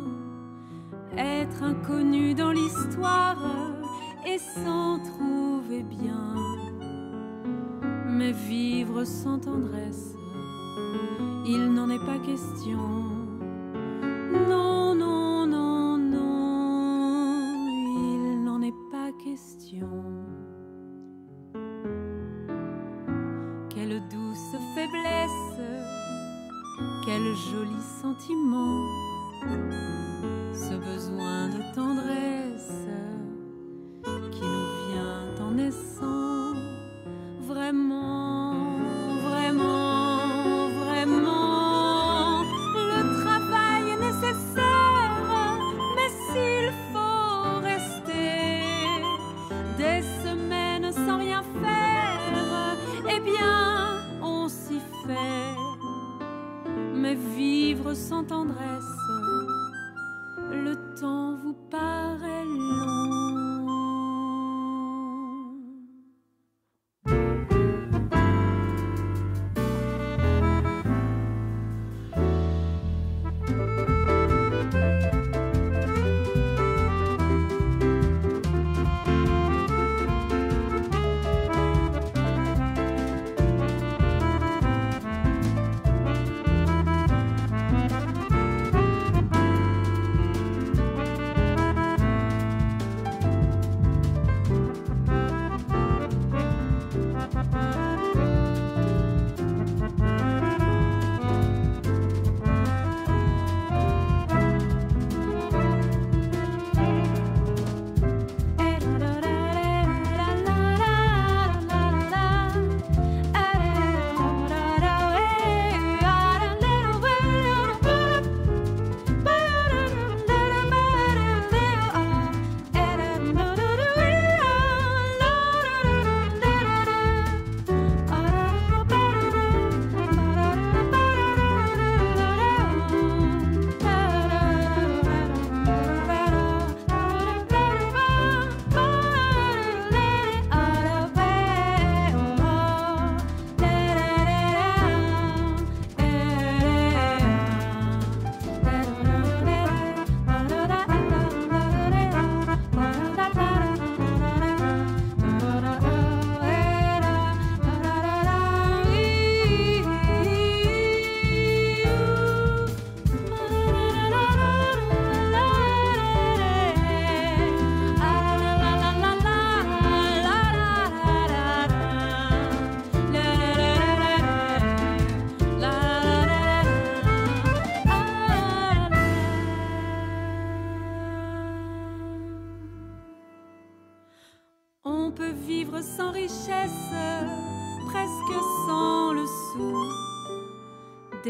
être 1.17 1.63
inconnu 1.63 2.35
dans 2.35 2.53
l'histoire 2.53 3.39
et 4.27 4.39
s'en 4.39 4.99
trouver 4.99 5.83
bien. 5.83 6.35
Mais 8.07 8.33
vivre 8.33 9.05
sans 9.05 9.39
tendresse, 9.39 10.15
il 11.47 11.73
n'en 11.73 11.89
est 11.91 12.05
pas 12.05 12.19
question. 12.19 12.79
Non, 14.49 14.95
non, 14.95 15.47
non, 15.47 15.97
non, 15.97 17.67
il 17.97 18.45
n'en 18.45 18.61
est 18.63 18.75
pas 18.91 19.11
question. 19.25 19.89
Quelle 23.69 24.03
douce 24.11 24.57
faiblesse, 24.75 25.61
quel 27.07 27.23
joli 27.51 27.81
sentiment, 28.03 28.87
ce 30.53 30.75
besoin 30.75 31.49
de 31.49 31.75
tendresse 31.75 32.41
Vraiment, 35.71 36.20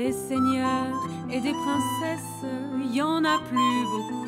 Des 0.03 0.13
seigneurs 0.13 0.97
et 1.31 1.41
des 1.43 1.53
princesses, 1.53 2.47
y 2.91 3.03
en 3.03 3.23
a 3.23 3.39
plus 3.39 3.85
beaucoup. 3.85 4.25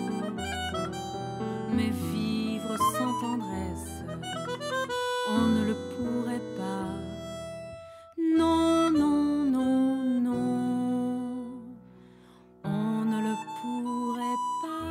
Mais 1.75 1.89
vivre 2.13 2.77
sans 2.77 3.13
tendresse, 3.23 4.05
on 5.31 5.47
ne 5.47 5.65
le 5.65 5.75
pourrait 5.97 6.45
pas. 6.59 6.85
Non, 8.37 8.91
non, 8.91 9.45
non, 9.47 9.97
non, 10.21 11.65
on 12.65 13.05
ne 13.07 13.19
le 13.29 13.35
pourrait 13.63 14.41
pas. 14.63 14.85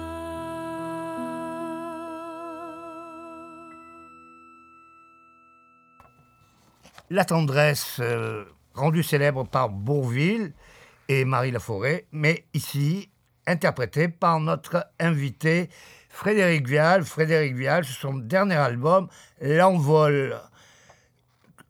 La 7.12 7.24
tendresse, 7.24 8.00
euh, 8.00 8.46
rendue 8.74 9.04
célèbre 9.04 9.46
par 9.46 9.70
Bourville 9.70 10.54
et 11.12 11.26
Marie 11.26 11.52
Laforêt, 11.52 12.06
mais 12.14 12.46
ici 12.54 13.10
interprétée 13.46 14.08
par 14.08 14.40
notre 14.40 14.88
invité 14.98 15.70
Frédéric 16.08 16.66
Vial. 16.66 17.04
Frédéric 17.04 17.54
Vial, 17.54 17.84
c'est 17.84 18.00
son 18.00 18.14
dernier 18.14 18.56
album, 18.56 19.10
L'Envol. 19.42 20.40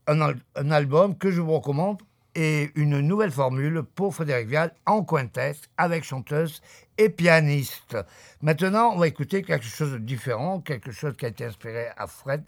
Un 0.06 0.71
album 0.71 1.17
que 1.17 1.32
je 1.32 1.41
vous 1.41 1.54
recommande 1.54 2.04
et 2.36 2.69
une 2.75 2.99
nouvelle 2.99 3.32
formule 3.32 3.82
pour 3.95 4.13
Frédéric 4.13 4.47
Vial 4.47 4.75
en 4.86 5.04
quintette 5.04 5.69
avec 5.75 6.04
chanteuse 6.04 6.62
et 6.99 7.10
pianiste. 7.10 7.97
Maintenant, 8.43 8.91
on 8.93 8.97
va 8.97 9.08
écouter 9.08 9.41
quelque 9.41 9.65
chose 9.65 9.93
de 9.93 9.97
différent, 9.97 10.62
quelque 10.62 10.91
chose 10.91 11.15
qui 11.17 11.25
a 11.25 11.30
été 11.30 11.45
inspiré 11.45 11.88
à 11.97 12.06
Fred 12.06 12.43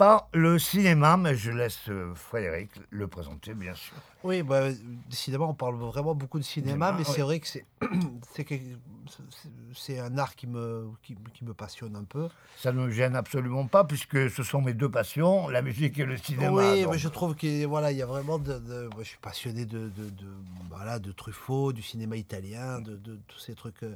par 0.00 0.28
le 0.32 0.58
cinéma, 0.58 1.18
mais 1.18 1.34
je 1.34 1.50
laisse 1.50 1.78
euh, 1.90 2.14
Frédéric 2.14 2.70
le 2.88 3.06
présenter, 3.06 3.52
bien 3.52 3.74
sûr. 3.74 3.92
Oui, 4.24 4.42
bah, 4.42 4.68
décidément, 5.10 5.50
on 5.50 5.54
parle 5.54 5.74
vraiment 5.76 6.14
beaucoup 6.14 6.38
de 6.38 6.42
cinéma, 6.44 6.70
Cinéma, 6.88 6.92
mais 6.92 7.04
oui. 7.06 7.12
c'est 7.14 7.20
vrai 7.20 7.38
que 7.38 7.48
c'est 9.74 9.98
un 9.98 10.16
art 10.16 10.34
qui 10.36 10.46
me, 10.46 10.88
qui, 11.02 11.16
qui 11.34 11.44
me 11.44 11.52
passionne 11.52 11.96
un 11.96 12.04
peu. 12.04 12.28
Ça 12.56 12.72
ne 12.72 12.80
me 12.80 12.90
gêne 12.90 13.14
absolument 13.14 13.66
pas, 13.66 13.84
puisque 13.84 14.30
ce 14.30 14.42
sont 14.42 14.62
mes 14.62 14.72
deux 14.72 14.90
passions, 14.90 15.48
la 15.48 15.60
musique 15.60 15.98
et 15.98 16.06
le 16.06 16.16
cinéma. 16.16 16.50
oui, 16.72 16.82
donc. 16.84 16.92
mais 16.92 16.98
je 16.98 17.08
trouve 17.08 17.34
qu'il 17.34 17.66
voilà, 17.66 17.92
il 17.92 17.98
y 17.98 18.02
a 18.02 18.06
vraiment 18.06 18.38
de, 18.38 18.58
de- 18.58 18.88
moi, 18.94 19.02
je 19.02 19.08
suis 19.08 19.18
passionné 19.18 19.66
de, 19.66 19.90
de, 19.90 20.08
de- 20.08 20.34
voilà, 20.70 20.98
de 20.98 21.12
Truffaut, 21.12 21.74
du 21.74 21.82
cinéma 21.82 22.16
italien, 22.16 22.80
de, 22.80 22.96
de 22.96 23.18
tous 23.28 23.38
ces 23.38 23.54
trucs. 23.54 23.82
euh. 23.82 23.94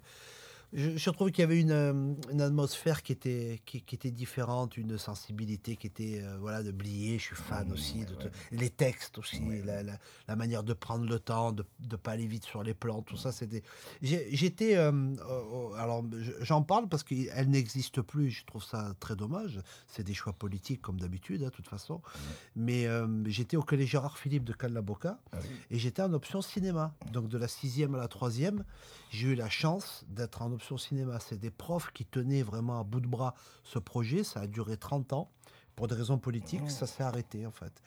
Je, 0.77 0.97
je 0.97 1.11
trouve 1.11 1.31
qu'il 1.31 1.43
y 1.43 1.45
avait 1.45 1.61
une, 1.61 1.71
euh, 1.71 2.15
une 2.33 2.41
atmosphère 2.41 3.05
qui 3.05 3.13
était, 3.13 3.61
qui, 3.65 3.81
qui 3.81 3.95
était 3.95 4.11
différente, 4.11 4.77
une 4.77 4.99
sensibilité 4.99 5.77
qui 5.77 5.87
était 5.87 6.21
euh, 6.21 6.37
voilà, 6.41 6.65
de 6.65 6.73
Blier, 6.73 7.17
je 7.21 7.27
suis 7.27 7.37
fan 7.37 7.71
aussi, 7.71 8.05
de, 8.05 8.15
de- 8.17 8.31
les 8.51 8.71
textes 8.71 9.17
aussi, 9.19 9.41
la, 9.65 9.85
la- 9.85 9.99
la 10.27 10.35
manière 10.37 10.65
de 10.65 10.73
prendre 10.73 11.07
le 11.07 11.21
temps, 11.21 11.53
de 11.53 11.65
ne 11.89 11.95
pas 11.97 12.11
aller 12.13 12.27
vite 12.27 12.45
sur 12.45 12.65
les 12.65 12.75
plans, 12.75 13.03
tout 13.03 13.17
ça, 13.17 13.31
c'était... 13.31 13.63
J'ai- 14.03 14.27
J'étais... 14.35 14.75
euh, 14.77 14.91
euh, 14.91 15.75
alors, 15.79 16.03
je- 16.19 16.33
j'en 16.41 16.63
parle 16.63 16.89
parce 16.89 17.05
qu'elle 17.05 17.49
n'existe 17.51 18.03
plus, 18.03 18.31
je 18.31 18.45
trouve 18.45 18.65
ça 18.65 18.95
très 18.99 19.15
dommage. 19.15 19.61
C'est 19.87 20.03
des 20.03 20.15
choix 20.15 20.33
politiques 20.33 20.83
comme 20.83 20.99
d'habitude, 20.99 21.43
hein, 21.45 21.47
de 21.47 21.51
toute 21.51 21.69
façon. 21.69 22.03
Mais 22.57 22.87
euh, 22.87 23.07
j'étais 23.27 23.57
au 23.57 23.63
collège 23.63 23.91
Gérard 23.91 24.19
Philippe 24.19 24.43
de 24.45 24.53
Callaboca 24.53 25.21
et 25.71 25.79
j'étais 25.79 26.03
en 26.03 26.13
option 26.15 26.43
cinéma. 26.43 26.95
Donc 27.13 27.29
de 27.29 27.39
la 27.39 27.47
sixième 27.47 27.95
à 27.95 27.99
la 27.99 28.09
troisième, 28.09 28.65
j'ai 29.11 29.29
eu 29.29 29.35
la 29.37 29.49
chance 29.49 30.05
d'être 30.09 30.43
en 30.43 30.51
option 30.51 30.64
cinéma. 30.79 31.21
C'est 31.21 31.39
des 31.39 31.51
profs 31.51 31.91
qui 31.93 32.05
tenaient 32.05 32.43
vraiment 32.43 32.81
à 32.81 32.85
bout 32.85 33.01
de 33.01 33.07
bras 33.07 33.35
ce 33.65 33.79
projet. 33.79 34.25
Ça 34.25 34.41
a 34.41 34.47
duré 34.47 34.77
30 34.77 35.13
ans. 35.13 35.31
Pour 35.77 35.89
des 35.89 35.97
raisons 35.97 36.19
politiques, 36.19 36.71
ça 36.71 36.87
s'est 36.87 37.03
arrêté 37.03 37.47
en 37.47 37.51
fait. 37.51 37.83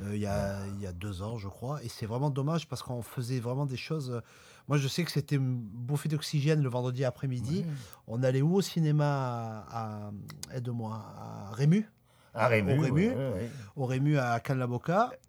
Euh, 0.00 0.14
Il 0.14 0.20
y, 0.22 0.26
a, 0.26 0.64
il 0.76 0.80
y 0.80 0.86
a 0.86 0.92
deux 0.92 1.22
ans, 1.22 1.38
je 1.38 1.48
crois. 1.48 1.82
Et 1.82 1.88
c'est 1.88 2.06
vraiment 2.06 2.30
dommage 2.30 2.68
parce 2.68 2.84
qu'on 2.84 3.02
faisait 3.02 3.40
vraiment 3.40 3.66
des 3.66 3.76
choses. 3.76 4.10
euh, 4.12 4.20
Moi, 4.68 4.78
je 4.78 4.86
sais 4.86 5.02
que 5.02 5.10
c'était 5.10 5.34
une 5.34 5.56
bouffée 5.58 6.08
d'oxygène 6.08 6.62
le 6.62 6.68
vendredi 6.68 7.04
après-midi. 7.04 7.64
On 8.06 8.22
allait 8.22 8.42
où 8.42 8.54
au 8.54 8.60
cinéma 8.60 9.64
à, 9.68 10.06
à- 10.06 10.12
aide-moi, 10.54 10.94
à 10.94 11.50
Rému? 11.52 11.88
À 12.34 12.48
Rému, 12.48 12.78
au 12.78 12.80
Rému. 12.82 13.08
oui, 13.08 13.14
oui. 13.36 13.46
au 13.76 13.84
Rému 13.86 14.18
à. 14.18 14.40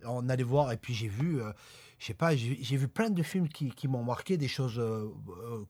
On 0.05 0.29
allait 0.29 0.43
voir, 0.43 0.71
et 0.71 0.77
puis 0.77 0.93
j'ai 0.93 1.07
vu, 1.09 1.41
euh, 1.41 1.51
je 1.99 2.05
sais 2.07 2.13
pas, 2.13 2.35
j'ai 2.35 2.77
vu 2.77 2.87
plein 2.87 3.09
de 3.09 3.21
films 3.23 3.47
qui, 3.49 3.69
qui 3.71 3.87
m'ont 3.87 4.03
marqué, 4.03 4.37
des 4.37 4.47
choses 4.47 4.79
euh, 4.79 5.09
euh, 5.29 5.65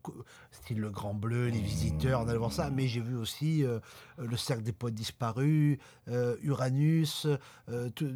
style 0.52 0.80
Le 0.80 0.90
Grand 0.90 1.14
Bleu, 1.14 1.48
Les 1.48 1.60
Visiteurs, 1.62 2.22
on 2.22 2.28
allait 2.28 2.38
voir 2.38 2.52
ça, 2.52 2.70
mais 2.70 2.88
j'ai 2.88 3.02
vu 3.02 3.16
aussi 3.16 3.64
euh, 3.64 3.80
Le 4.20 4.38
Cercle 4.38 4.64
des 4.64 4.72
Poètes 4.74 4.94
Disparus, 4.96 5.78
Uranus, 6.42 7.28
tout- 7.96 8.12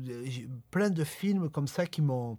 plein 0.71 0.89
de 0.89 1.03
films 1.03 1.49
comme 1.49 1.67
ça 1.67 1.85
qui 1.85 2.01
m'ont 2.01 2.37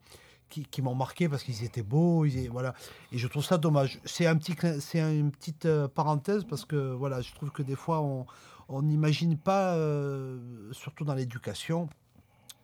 qui, 0.49 0.65
qui 0.65 0.81
m'ont 0.81 0.95
marqué 0.95 1.29
parce 1.29 1.43
qu'ils 1.43 1.63
étaient 1.63 1.83
beaux, 1.83 2.25
ils 2.25 2.39
étaient- 2.39 2.49
voilà. 2.49 2.73
Et 3.13 3.19
je 3.19 3.29
trouve 3.29 3.45
ça 3.45 3.59
dommage. 3.59 4.01
C'est 4.07 4.27
un 4.27 4.35
petit, 4.37 4.57
c'est 4.81 4.99
une 5.01 5.31
petite 5.31 5.69
parenthèse 5.89 6.45
parce 6.45 6.65
que 6.65 6.95
voilà, 6.95 7.21
je 7.21 7.35
trouve 7.35 7.51
que 7.51 7.63
des 7.63 7.77
fois 7.77 8.01
on 8.01 8.25
on 8.69 8.83
n'imagine 8.83 9.37
pas, 9.39 9.75
euh, 9.75 10.39
surtout 10.73 11.05
dans 11.05 11.15
l'éducation, 11.15 11.89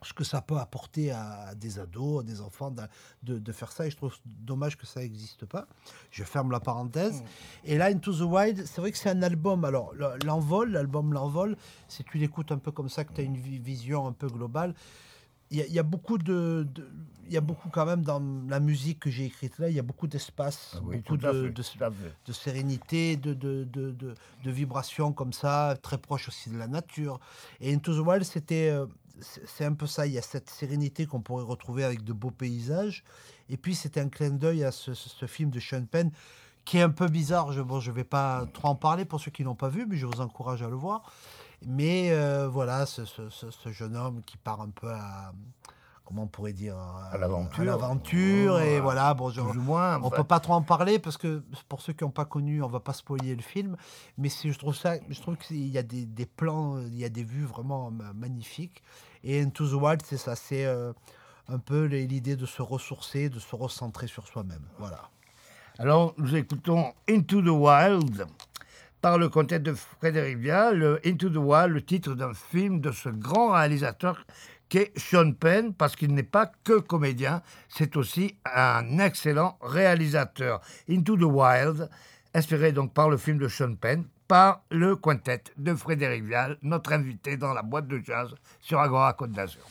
ce 0.03 0.12
que 0.12 0.23
ça 0.25 0.43
peut 0.43 0.59
apporter 0.59 1.11
à 1.12 1.55
des 1.55 1.79
ados, 1.79 2.21
à 2.21 2.23
des 2.25 2.43
enfants, 2.43 2.71
de, 2.71 2.83
de- 3.23 3.38
de 3.38 3.53
faire 3.53 3.73
ça. 3.73 3.87
Et 3.87 3.90
je 3.90 3.97
trouve 3.97 4.14
dommage 4.27 4.77
que 4.77 4.85
ça 4.87 5.01
n'existe 5.01 5.47
pas. 5.47 5.67
Je 6.11 6.25
ferme 6.25 6.51
la 6.51 6.61
parenthèse. 6.61 7.23
Et 7.64 7.79
là, 7.79 7.87
Into 7.87 8.12
the 8.12 8.21
Wild, 8.21 8.67
c'est 8.67 8.83
vrai 8.83 8.93
que 8.93 8.99
c'est 8.99 9.09
un 9.09 9.23
album. 9.23 9.64
Alors, 9.64 9.95
le- 9.95 10.19
l'envol, 10.27 10.73
l'album 10.73 11.14
L'envol, 11.14 11.57
si 11.88 12.05
tu 12.05 12.19
l'écoutes 12.19 12.53
un 12.53 12.59
peu 12.59 12.71
comme 12.71 12.90
ça, 12.90 13.05
que 13.05 13.14
tu 13.14 13.23
as 13.23 13.25
une 13.25 13.38
vi- 13.38 13.59
vision 13.59 14.07
un 14.07 14.12
peu 14.12 14.29
globale, 14.29 14.75
il 15.50 15.59
y, 15.59 15.62
a- 15.62 15.66
il 15.66 15.72
y 15.72 15.78
a 15.78 15.83
beaucoup 15.83 16.18
de, 16.18 16.66
il 17.26 17.33
y 17.33 17.37
a 17.37 17.40
beaucoup 17.40 17.68
quand 17.70 17.87
même 17.87 18.02
dans 18.02 18.22
la 18.48 18.61
musique 18.61 19.00
que 19.00 19.11
j'ai 19.11 19.24
écrite 19.26 19.59
là, 19.59 19.68
il 19.68 19.74
y 19.74 19.78
a 19.78 19.83
beaucoup 19.83 20.07
d'espace, 20.07 20.72
Ah 20.76 20.80
oui, 20.85 20.96
beaucoup 20.98 21.16
de, 21.16 21.52
sérénité, 22.33 23.16
de, 23.16 23.33
de, 23.35 24.50
vibrations 24.50 25.12
comme 25.12 25.33
ça, 25.33 25.76
très 25.80 25.98
proche 25.98 26.28
aussi 26.28 26.50
de 26.50 26.57
la 26.59 26.66
nature. 26.66 27.18
Et 27.61 27.72
Into 27.74 27.94
the 27.94 28.07
Wild, 28.07 28.24
c'était, 28.24 28.70
euh, 28.70 28.87
c'est 29.20 29.46
c'est 29.48 29.64
un 29.64 29.72
peu 29.74 29.87
ça. 29.87 30.07
Il 30.07 30.12
y 30.12 30.18
a 30.18 30.22
cette 30.22 30.50
sérénité 30.50 31.07
qu'on 31.07 31.20
pourrait 31.20 31.44
retrouver 31.44 31.85
avec 31.85 32.04
de 32.04 32.12
beaux 32.12 32.30
paysages. 32.30 33.04
Et 33.48 33.57
puis, 33.57 33.74
c'était 33.74 34.00
un 34.00 34.09
clin 34.09 34.30
d'œil 34.30 34.64
à 34.64 34.70
ce, 34.72 34.92
ce- 34.94 35.09
ce 35.09 35.26
film 35.26 35.50
de 35.50 35.61
Sean 35.61 35.85
Penn 35.85 36.11
qui 36.64 36.78
est 36.78 36.83
un 36.83 36.90
peu 36.90 37.09
bizarre. 37.09 37.52
Je 37.52 37.61
ne 37.61 37.64
bon, 37.64 37.78
je 37.80 37.90
vais 37.92 38.04
pas 38.04 38.46
trop 38.54 38.68
en 38.68 38.74
parler 38.74 39.04
pour 39.04 39.20
ceux 39.20 39.30
qui 39.30 39.42
l'ont 39.44 39.54
pas 39.54 39.68
vu, 39.68 39.85
mais 39.87 39.96
je 39.96 40.07
vous 40.07 40.20
encourage 40.20 40.62
à 40.62 40.68
le 40.68 40.76
voir. 40.76 41.12
Mais 41.66 42.11
euh, 42.12 42.48
voilà, 42.48 42.87
ce, 42.87 43.05
ce- 43.05 43.29
ce- 43.31 43.50
ce 43.50 43.70
jeune 43.72 43.96
homme 43.96 44.22
qui 44.24 44.37
part 44.37 44.61
un 44.61 44.70
peu 44.70 44.90
à. 44.90 45.33
Comment 46.07 46.24
on 46.24 46.27
pourrait 46.27 46.53
dire 46.53 46.77
À 46.77 47.16
l'aventure. 47.16 47.62
À 47.62 47.64
l'aventure. 47.64 48.61
Et 48.61 48.79
voilà, 48.79 49.14
bon, 49.14 49.31
moins. 49.55 49.96
on 50.03 50.05
enfin, 50.05 50.16
peut 50.18 50.24
pas 50.24 50.38
trop 50.38 50.53
en 50.53 50.61
parler 50.61 50.98
parce 50.98 51.16
que 51.16 51.42
pour 51.66 51.81
ceux 51.81 51.94
qui 51.94 52.05
n'ont 52.05 52.11
pas 52.11 52.27
connu, 52.27 52.62
on 52.62 52.68
va 52.68 52.81
pas 52.81 52.92
spoiler 52.92 53.35
le 53.35 53.40
film. 53.40 53.74
Mais 54.18 54.29
je 54.29 54.59
trouve 54.59 54.77
ça, 54.77 54.96
je 55.09 55.18
trouve 55.22 55.37
qu'il 55.38 55.66
y 55.66 55.79
a 55.79 55.83
des, 55.83 56.05
des 56.05 56.27
plans, 56.27 56.79
il 56.79 56.94
y 56.98 57.07
a 57.07 57.09
des 57.09 57.24
vues 57.24 57.46
vraiment 57.46 57.90
ma- 57.90 58.12
magnifiques. 58.12 58.83
Et 59.22 59.40
Into 59.40 59.66
the 59.66 59.72
Wild, 59.81 60.03
c'est 60.05 60.18
ça, 60.18 60.37
c'est 60.37 60.66
euh, 60.66 60.92
un 61.48 61.59
peu 61.59 61.85
l'idée 61.87 62.37
de 62.37 62.44
se 62.44 62.61
ressourcer, 62.61 63.31
de 63.31 63.38
se 63.38 63.57
recentrer 63.57 64.07
sur 64.07 64.27
soi-même. 64.29 64.62
Voilà. 64.79 65.09
Alors, 65.79 66.12
nous 66.18 66.37
écoutons 66.37 66.92
Into 67.09 67.40
the 67.40 67.48
Wild 67.48 68.27
par 69.05 69.19
le 69.19 69.29
quintet 69.29 69.59
de 69.59 69.75
Frédéric 69.75 70.38
Vial. 70.38 70.79
Le 70.79 71.01
Into 71.05 71.29
the 71.29 71.37
Wild, 71.37 71.73
le 71.73 71.85
titre 71.85 72.14
d'un 72.14 72.33
film 72.33 72.81
de 72.81 72.90
ce 72.90 73.11
grand 73.11 73.51
réalisateur 73.51 74.25
qu'est 74.71 74.99
Sean 74.99 75.33
Penn, 75.33 75.75
parce 75.75 75.95
qu'il 75.95 76.14
n'est 76.14 76.23
pas 76.23 76.51
que 76.64 76.79
comédien, 76.79 77.43
c'est 77.69 77.99
aussi 77.99 78.38
un 78.47 78.99
excellent 79.01 79.59
réalisateur. 79.61 80.62
Into 80.88 81.19
the 81.19 81.25
Wild, 81.25 81.90
inspiré 82.33 82.73
donc 82.73 82.95
par 82.95 83.11
le 83.11 83.19
film 83.19 83.37
de 83.37 83.47
Sean 83.47 83.75
Penn, 83.75 84.07
par 84.27 84.62
le 84.71 84.97
quintet 84.97 85.45
de 85.59 85.75
Frédéric 85.75 86.25
Vial, 86.25 86.57
notre 86.62 86.95
invité 86.95 87.37
dans 87.37 87.53
la 87.53 87.61
boîte 87.61 87.88
de 87.88 88.01
jazz 88.03 88.35
sur 88.62 88.81
Agora 88.81 89.12
Côte 89.12 89.33
d'Azur. 89.33 89.67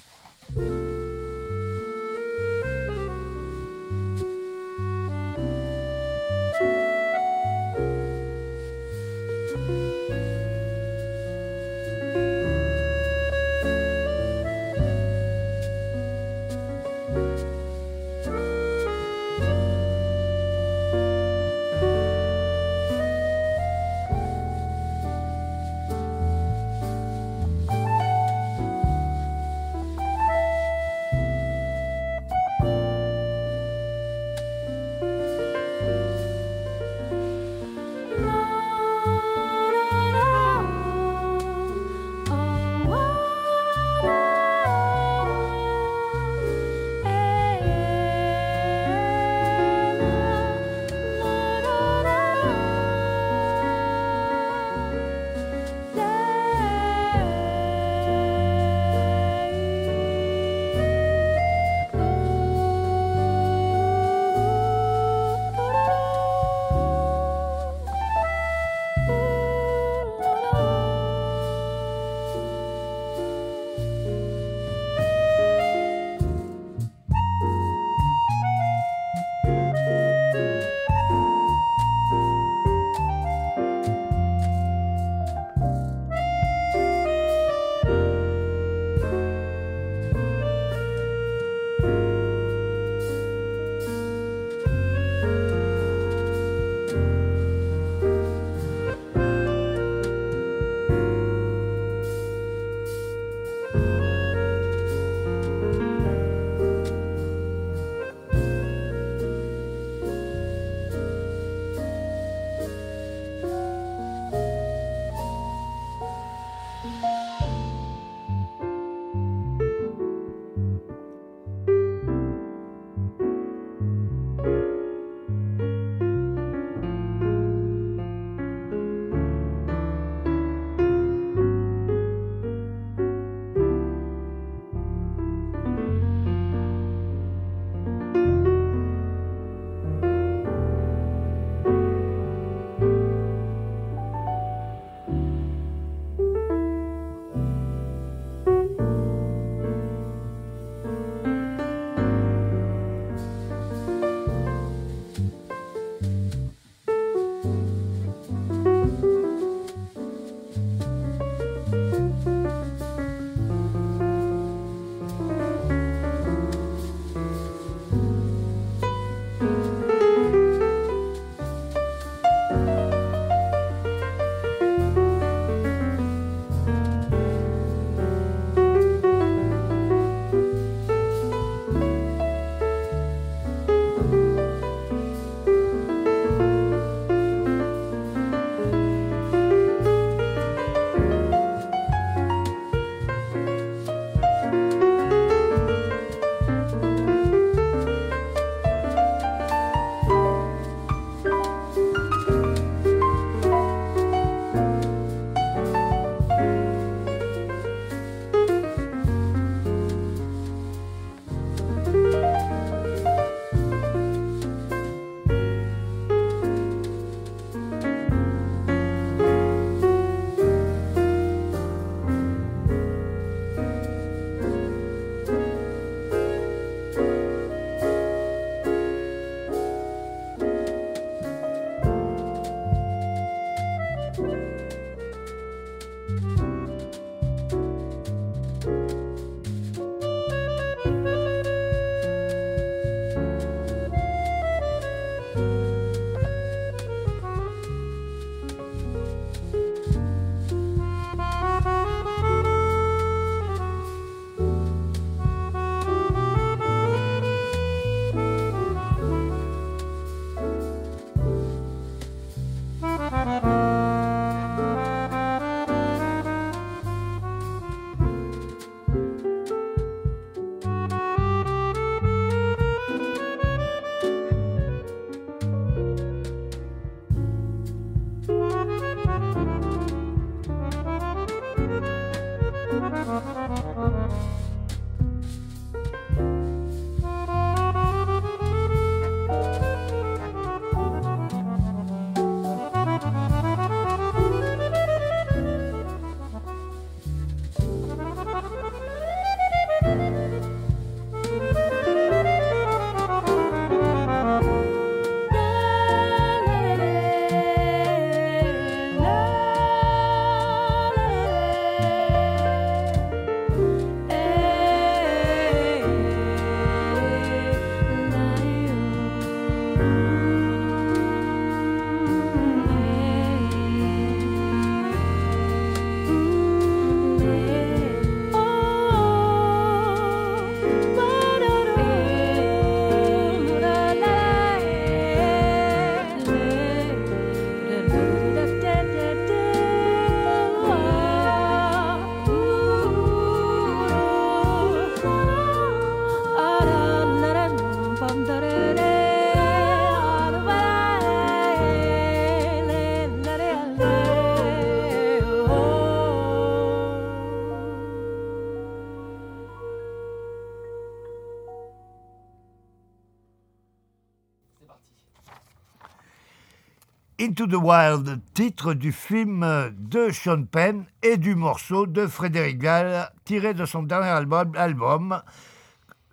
Into 367.34 367.48
the 367.48 367.56
Wild, 367.56 368.22
titre 368.36 368.76
du 368.76 368.92
film 368.92 369.44
de 369.76 370.12
Sean 370.12 370.44
Penn 370.44 370.86
et 371.02 371.18
du 371.18 371.34
morceau 371.34 371.88
de 371.88 372.06
Frédéric 372.06 372.60
Gall, 372.60 373.10
tiré 373.26 373.56
de 373.56 373.66
son 373.66 373.82
dernier 373.82 374.10
album, 374.56 375.20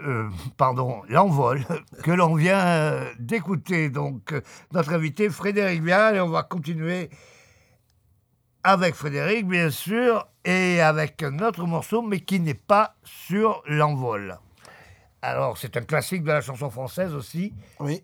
euh, 0.01 0.31
pardon, 0.57 1.03
l'envol, 1.11 1.61
que 2.03 2.11
l'on 2.11 2.35
vient 2.37 2.67
euh, 2.67 3.13
d'écouter. 3.19 3.91
Donc, 3.91 4.33
notre 4.73 4.95
invité 4.95 5.29
Frédéric 5.29 5.85
Gall, 5.85 6.17
et 6.17 6.21
on 6.21 6.31
va 6.31 6.43
continuer 6.43 7.11
avec 8.65 8.95
Frédéric, 8.95 9.47
bien 9.47 9.69
sûr, 9.69 10.27
et 10.47 10.81
avec 10.81 11.23
notre 11.23 11.67
morceau, 11.67 12.01
mais 12.01 12.21
qui 12.21 12.41
n'est 12.41 12.55
pas 12.55 12.95
sur 13.05 13.63
l'envol. 13.67 14.39
Alors, 15.21 15.59
c'est 15.59 15.77
un 15.77 15.83
classique 15.83 16.23
de 16.23 16.29
la 16.29 16.41
chanson 16.41 16.71
française 16.71 17.15
aussi. 17.15 17.53
Oui. 17.79 18.03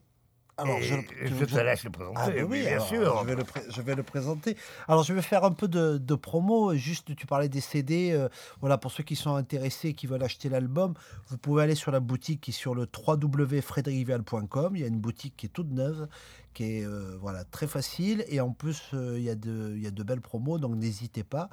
Alors, 0.59 0.81
je, 0.81 0.95
je, 1.23 1.45
te 1.45 1.59
laisse 1.59 1.85
le 1.85 1.90
présenter, 1.90 2.40
ah, 2.40 2.45
oui, 2.49 2.62
bien 2.62 2.81
sûr. 2.81 3.21
Je 3.21 3.27
vais, 3.27 3.37
le 3.37 3.45
je 3.69 3.83
vais, 3.83 3.95
le 3.95 4.03
présenter. 4.03 4.57
Alors, 4.88 5.03
je 5.03 5.12
vais 5.12 5.21
faire 5.21 5.45
un 5.45 5.53
peu 5.53 5.69
de, 5.69 5.99
de 5.99 6.14
promo. 6.14 6.75
Juste, 6.75 7.14
tu 7.14 7.27
parlais 7.27 7.51
des 7.51 7.61
CD. 7.61 8.12
Euh, 8.12 8.31
voilà, 8.61 8.79
pour 8.79 8.90
ceux 8.90 9.03
qui 9.03 9.16
sont 9.16 9.35
intéressés, 9.35 9.92
qui 9.92 10.07
veulent 10.07 10.23
acheter 10.23 10.49
l'album, 10.49 10.95
vous 11.29 11.37
pouvez 11.37 11.62
aller 11.62 11.75
sur 11.75 11.92
la 11.92 12.01
boutique 12.01 12.40
qui 12.40 12.53
est 12.53 12.55
sur 12.55 12.75
le 12.75 12.87
www.frédéricvial.com. 13.07 14.77
Il 14.77 14.81
y 14.81 14.85
a 14.85 14.88
une 14.88 14.99
boutique 14.99 15.35
qui 15.37 15.45
est 15.45 15.51
toute 15.51 15.71
neuve, 15.71 16.09
qui 16.55 16.79
est 16.79 16.87
euh, 16.87 17.19
voilà, 17.21 17.45
très 17.45 17.66
facile. 17.66 18.25
Et 18.29 18.40
en 18.40 18.51
plus, 18.51 18.83
euh, 18.95 19.19
il, 19.19 19.25
y 19.25 19.31
a 19.31 19.35
de, 19.35 19.75
il 19.77 19.83
y 19.83 19.87
a 19.87 19.90
de 19.90 20.03
belles 20.03 20.23
promos, 20.23 20.59
donc 20.59 20.75
n'hésitez 20.77 21.23
pas. 21.23 21.51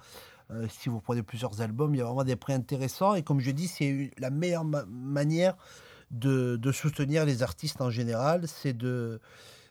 Euh, 0.52 0.68
si 0.70 0.88
vous 0.88 1.02
prenez 1.02 1.24
plusieurs 1.24 1.60
albums, 1.60 1.94
il 1.94 1.98
y 1.98 2.02
a 2.02 2.06
vraiment 2.06 2.24
des 2.24 2.38
prix 2.38 2.54
intéressants. 2.54 3.16
Et 3.16 3.24
comme 3.24 3.42
je 3.42 3.52
dis, 3.52 3.68
c'est 3.68 4.12
la 4.18 4.30
meilleure 4.30 4.64
ma 4.64 4.86
manière 4.86 5.58
de, 6.14 6.56
de, 6.56 6.72
soutenir 6.72 7.26
les 7.26 7.44
artistes 7.44 7.82
en 7.82 7.90
général, 7.90 8.48
c'est 8.48 8.74
de, 8.74 9.20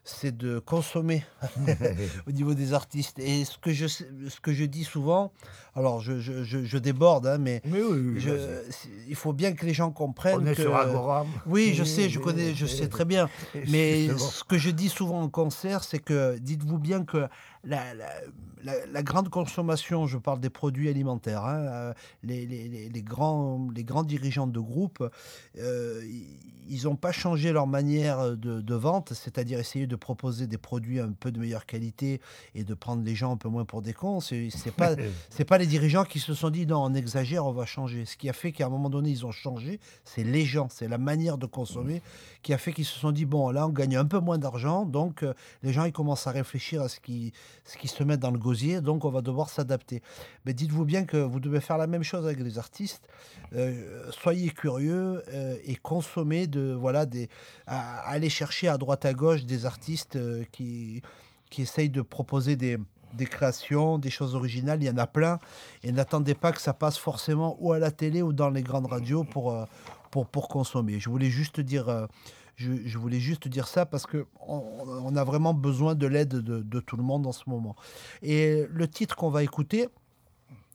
c'est 0.05 0.37
de 0.37 0.59
consommer 0.59 1.25
au 2.27 2.33
niveau 2.33 2.55
des 2.55 2.75
artistes. 2.75 3.19
Et 3.19 3.45
ce 3.45 3.59
que 3.59 3.73
je, 3.73 3.87
ce 3.87 4.41
que 4.43 4.53
je 4.53 4.65
dis 4.65 4.85
souvent, 4.85 5.33
alors 5.75 6.01
je, 6.01 6.21
je, 6.21 6.43
je 6.43 6.79
déborde, 6.79 7.27
hein, 7.27 7.39
mais, 7.39 7.63
mais 7.65 7.83
oui, 7.83 8.15
oui, 8.17 8.33
il 9.09 9.15
faut 9.15 9.33
bien 9.33 9.53
que 9.55 9.65
les 9.65 9.73
gens 9.73 9.91
comprennent. 9.91 10.41
On 10.43 10.47
est 10.47 10.55
que, 10.55 10.63
sur 10.63 10.77
Agora. 10.77 11.27
Oui, 11.47 11.73
je 11.75 11.83
sais, 11.83 12.11
je 12.11 12.19
connais, 12.19 12.55
je 12.55 12.67
sais 12.67 12.89
très 12.89 13.07
bien. 13.07 13.31
Mais 13.69 14.09
ce 14.09 14.45
que 14.45 14.59
je 14.59 14.71
dis 14.71 14.91
souvent 14.91 15.23
en 15.23 15.31
concert, 15.31 15.83
c'est 15.83 15.99
que 15.99 16.39
dites-vous 16.39 16.79
bien 16.79 17.05
que 17.05 17.27
la, 17.65 17.95
la, 17.95 18.07
la, 18.87 19.03
grande 19.03 19.29
consommation, 19.29 20.07
je 20.07 20.19
parle 20.19 20.41
des 20.41 20.51
produits 20.51 20.89
alimentaires, 20.89 21.45
hein, 21.45 21.59
euh, 21.59 21.93
les, 22.23 22.45
les, 22.47 22.89
les, 22.89 23.03
grands, 23.03 23.69
les 23.75 23.85
grands 23.85 24.03
dirigeants 24.03 24.49
de 24.49 24.61
groupe, 24.61 25.09
euh, 25.59 26.03
ils 26.69 26.85
n'ont 26.85 26.97
pas 26.97 27.13
changé 27.13 27.53
leur 27.53 27.67
manière 27.67 28.37
de, 28.37 28.61
de 28.61 28.75
vente, 28.75 29.13
c'est-à-dire 29.13 29.59
essayer 29.59 29.87
de 29.87 29.97
proposer 29.97 30.47
des 30.47 30.59
produits 30.59 31.01
un 31.01 31.13
peu 31.13 31.31
de 31.31 31.39
meilleure 31.39 31.67
qualité 31.67 32.21
et 32.55 32.65
de 32.65 32.75
prendre 32.75 33.05
les 33.05 33.15
gens 33.15 33.33
un 33.33 33.37
peu 33.37 33.49
moins 33.49 33.65
pour 33.65 33.83
des 33.83 33.93
cons. 33.93 34.21
C'est 34.21 34.51
pas, 34.77 34.95
c'est 35.31 35.45
pas 35.45 35.59
les 35.63 35.69
dirigeants 35.69 36.05
qui 36.05 36.19
se 36.19 36.35
sont 36.35 36.51
dit 36.51 36.67
non, 36.67 36.83
on 36.83 36.93
exagère, 36.93 37.47
on 37.47 37.53
va 37.53 37.67
changer. 37.67 38.05
Ce 38.05 38.17
qui 38.17 38.29
a 38.29 38.33
fait 38.33 38.51
qu'à 38.51 38.67
un 38.67 38.69
moment 38.69 38.91
donné, 38.91 39.11
ils 39.11 39.25
ont 39.25 39.31
changé, 39.31 39.79
c'est 40.05 40.25
les 40.25 40.45
gens, 40.45 40.67
c'est 40.69 40.89
la 40.89 40.99
manière 40.99 41.39
de 41.39 41.47
consommer 41.47 42.03
qui 42.43 42.53
a 42.53 42.59
fait 42.59 42.73
qu'ils 42.73 42.85
se 42.85 42.99
sont 42.99 43.13
dit 43.13 43.27
bon, 43.27 43.49
là, 43.51 43.69
on 43.69 43.71
gagne 43.71 43.97
un 43.97 44.05
peu 44.05 44.19
moins 44.19 44.39
d'argent, 44.39 44.85
donc 44.85 45.23
euh, 45.23 45.35
les 45.63 45.73
gens 45.73 45.85
ils 45.85 45.93
commencent 45.93 46.27
à 46.27 46.33
réfléchir 46.33 46.83
à 46.83 46.89
ce 46.89 46.99
qui, 46.99 47.33
ce 47.65 47.79
qui 47.79 47.87
se 47.87 48.03
met 48.03 48.17
dans 48.17 48.33
le 48.33 48.41
gosier, 48.41 48.81
donc 48.81 49.05
on 49.05 49.11
va 49.11 49.23
devoir 49.23 49.51
s'adapter. 49.51 50.03
Mais 50.47 50.53
dites-vous 50.53 50.85
bien 50.85 51.05
que 51.05 51.17
vous 51.17 51.39
devez 51.39 51.61
faire 51.61 51.79
la 51.79 51.87
même 51.87 52.03
chose 52.03 52.27
avec 52.27 52.41
les 52.41 52.59
artistes. 52.59 53.07
Euh, 53.53 54.11
soyez 54.11 54.51
curieux 54.51 55.23
euh, 55.29 55.57
et 55.65 55.77
consommez 55.77 56.49
de 56.49 56.77
voilà 56.77 57.07
des, 57.07 57.29
à, 57.69 58.01
aller 58.11 58.31
chercher 58.31 58.67
à 58.67 58.79
droite 58.79 59.05
à 59.05 59.15
gauche 59.15 59.45
des 59.45 59.65
artistes 59.65 60.19
qui 60.51 61.03
qui 61.51 61.63
essayent 61.63 61.91
de 61.91 62.01
proposer 62.01 62.57
des 62.57 62.79
des 63.15 63.27
créations, 63.27 63.99
des 63.99 64.11
choses 64.11 64.35
originales, 64.35 64.83
il 64.83 64.87
y 64.87 64.91
en 64.91 64.99
a 64.99 65.07
plein. 65.07 65.39
Et 65.83 65.93
n'attendez 65.93 66.35
pas 66.35 66.53
que 66.53 66.61
ça 66.61 66.73
passe 66.73 66.99
forcément 66.99 67.57
ou 67.61 67.73
à 67.73 67.79
la 67.79 67.91
télé 67.91 68.23
ou 68.23 68.33
dans 68.33 68.51
les 68.51 68.63
grandes 68.63 68.87
radios 68.87 69.25
pour, 69.25 69.67
pour, 70.11 70.27
pour 70.27 70.49
consommer. 70.49 71.01
Je 71.01 71.11
voulais 71.11 71.31
juste 71.31 71.61
dire, 71.61 72.09
je, 72.57 72.73
je, 72.85 72.99
voulais 72.99 73.21
juste 73.21 73.49
dire 73.49 73.67
ça 73.67 73.87
parce 73.87 74.07
qu'on 74.07 74.27
on 74.39 75.17
a 75.17 75.25
vraiment 75.25 75.55
besoin 75.55 75.95
de 75.95 76.07
l'aide 76.07 76.29
de, 76.29 76.61
de, 76.61 76.81
tout 76.81 76.97
le 76.97 77.03
monde 77.03 77.27
en 77.27 77.33
ce 77.33 77.45
moment. 77.47 77.77
Et 78.23 78.67
le 78.71 78.89
titre 78.89 79.17
qu'on 79.17 79.31
va 79.31 79.43
écouter, 79.43 79.89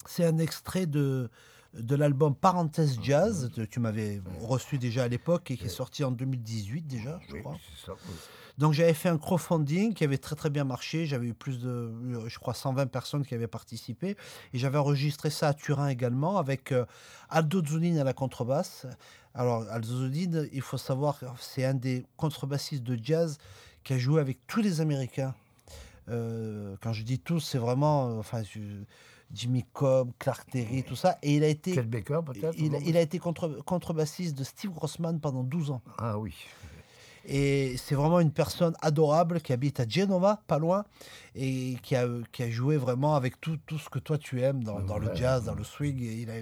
c'est 0.05 0.25
un 0.25 0.37
extrait 0.37 0.85
de, 0.85 1.29
de 1.73 1.95
l'album 1.95 2.35
Parenthèse 2.35 2.99
Jazz, 3.01 3.51
tu 3.69 3.79
m'avais 3.79 4.21
reçu 4.41 4.77
déjà 4.77 5.03
à 5.03 5.07
l'époque 5.07 5.51
et 5.51 5.57
qui 5.57 5.65
est 5.65 5.69
sorti 5.69 6.03
en 6.03 6.11
2018 6.11 6.87
déjà, 6.87 7.19
je 7.29 7.37
crois. 7.37 7.57
Ça, 7.85 7.93
oui. 7.93 8.15
Donc 8.57 8.73
j'avais 8.73 8.93
fait 8.93 9.09
un 9.09 9.17
crowdfunding 9.17 9.93
qui 9.93 10.03
avait 10.03 10.17
très 10.17 10.35
très 10.35 10.49
bien 10.49 10.63
marché. 10.63 11.05
J'avais 11.05 11.27
eu 11.27 11.33
plus 11.33 11.59
de, 11.59 11.91
je 12.27 12.39
crois, 12.39 12.53
120 12.53 12.87
personnes 12.87 13.25
qui 13.25 13.35
avaient 13.35 13.47
participé. 13.47 14.17
Et 14.53 14.57
j'avais 14.57 14.77
enregistré 14.77 15.29
ça 15.29 15.49
à 15.49 15.53
Turin 15.53 15.87
également 15.87 16.37
avec 16.37 16.71
euh, 16.71 16.85
Aldo 17.29 17.63
Zunin 17.63 17.97
à 17.97 18.03
la 18.03 18.13
contrebasse. 18.13 18.87
Alors 19.35 19.65
Aldo 19.69 20.09
Zunin, 20.09 20.45
il 20.51 20.61
faut 20.61 20.77
savoir, 20.77 21.19
c'est 21.39 21.65
un 21.65 21.75
des 21.75 22.05
contrebassistes 22.15 22.83
de 22.83 22.97
jazz 23.01 23.37
qui 23.83 23.93
a 23.93 23.97
joué 23.97 24.19
avec 24.19 24.39
tous 24.47 24.61
les 24.61 24.81
Américains. 24.81 25.35
Euh, 26.09 26.75
quand 26.81 26.93
je 26.93 27.03
dis 27.03 27.19
tous, 27.19 27.39
c'est 27.41 27.57
vraiment, 27.57 28.09
euh, 28.09 28.19
enfin, 28.19 28.41
je, 28.43 28.59
Jimmy 29.33 29.65
Cobb, 29.73 30.11
Clark 30.19 30.49
Terry, 30.49 30.83
tout 30.83 30.95
ça. 30.95 31.17
Et 31.21 31.35
il 31.35 31.43
a 31.43 31.47
été, 31.47 31.79
Baker, 31.81 32.21
il, 32.57 32.73
il, 32.85 32.97
a 32.97 33.01
été 33.01 33.19
contre, 33.19 33.61
contrebassiste 33.65 34.37
de 34.37 34.43
Steve 34.43 34.71
Grossman 34.71 35.19
pendant 35.19 35.43
12 35.43 35.71
ans. 35.71 35.81
Ah 35.97 36.17
oui. 36.17 36.33
Et 37.29 37.75
c'est 37.77 37.93
vraiment 37.93 38.21
une 38.21 38.31
personne 38.31 38.73
adorable 38.81 39.41
qui 39.41 39.51
habite 39.51 39.81
à 39.81 39.85
Genova, 39.87 40.41
pas 40.47 40.59
loin, 40.59 40.85
et 41.35 41.75
qui 41.83 41.93
a, 41.95 42.07
qui 42.31 42.43
a 42.43 42.49
joué 42.49 42.77
vraiment 42.77 43.15
avec 43.15 43.41
tout, 43.41 43.57
tout 43.65 43.77
ce 43.77 43.89
que 43.89 43.99
toi 43.99 44.17
tu 44.17 44.41
aimes 44.41 44.63
dans, 44.63 44.79
dans 44.79 44.97
le 44.97 45.13
jazz, 45.13 45.43
dans 45.43 45.53
le 45.53 45.65
swing. 45.65 46.01
Et 46.01 46.21
il 46.21 46.29
a, 46.29 46.35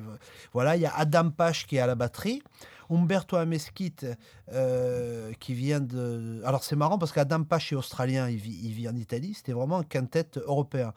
voilà, 0.54 0.76
il 0.76 0.84
y 0.84 0.86
a 0.86 0.96
Adam 0.96 1.32
Pache 1.32 1.66
qui 1.66 1.78
est 1.78 1.80
à 1.80 1.88
la 1.88 1.96
batterie. 1.96 2.44
Umberto 2.92 3.36
Amesquite 3.36 4.06
euh, 4.54 5.34
qui 5.40 5.56
vient 5.56 5.80
de... 5.80 6.40
Alors 6.46 6.64
c'est 6.64 6.76
marrant 6.76 7.00
parce 7.00 7.12
qu'Adam 7.12 7.44
Pache 7.44 7.74
est 7.74 7.76
australien, 7.76 8.30
il 8.30 8.38
vit, 8.38 8.60
il 8.64 8.74
vit 8.74 8.88
en 8.88 8.96
Italie. 8.96 9.34
C'était 9.34 9.54
vraiment 9.54 9.80
un 9.80 9.84
quintet 9.84 10.28
européen, 10.36 10.94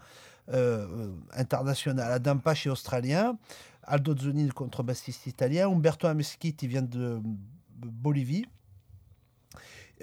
euh, 0.53 1.09
international. 1.33 2.13
Adam 2.13 2.37
Pache 2.37 2.67
est 2.67 2.71
australien. 2.71 3.39
Aldo 3.85 4.15
Zuni, 4.15 4.45
le 4.45 4.53
contrebassiste 4.53 5.27
italien. 5.27 5.71
Umberto 5.71 6.07
Amesquite, 6.07 6.63
il 6.63 6.69
vient 6.69 6.83
de 6.83 7.21
Bolivie. 7.79 8.45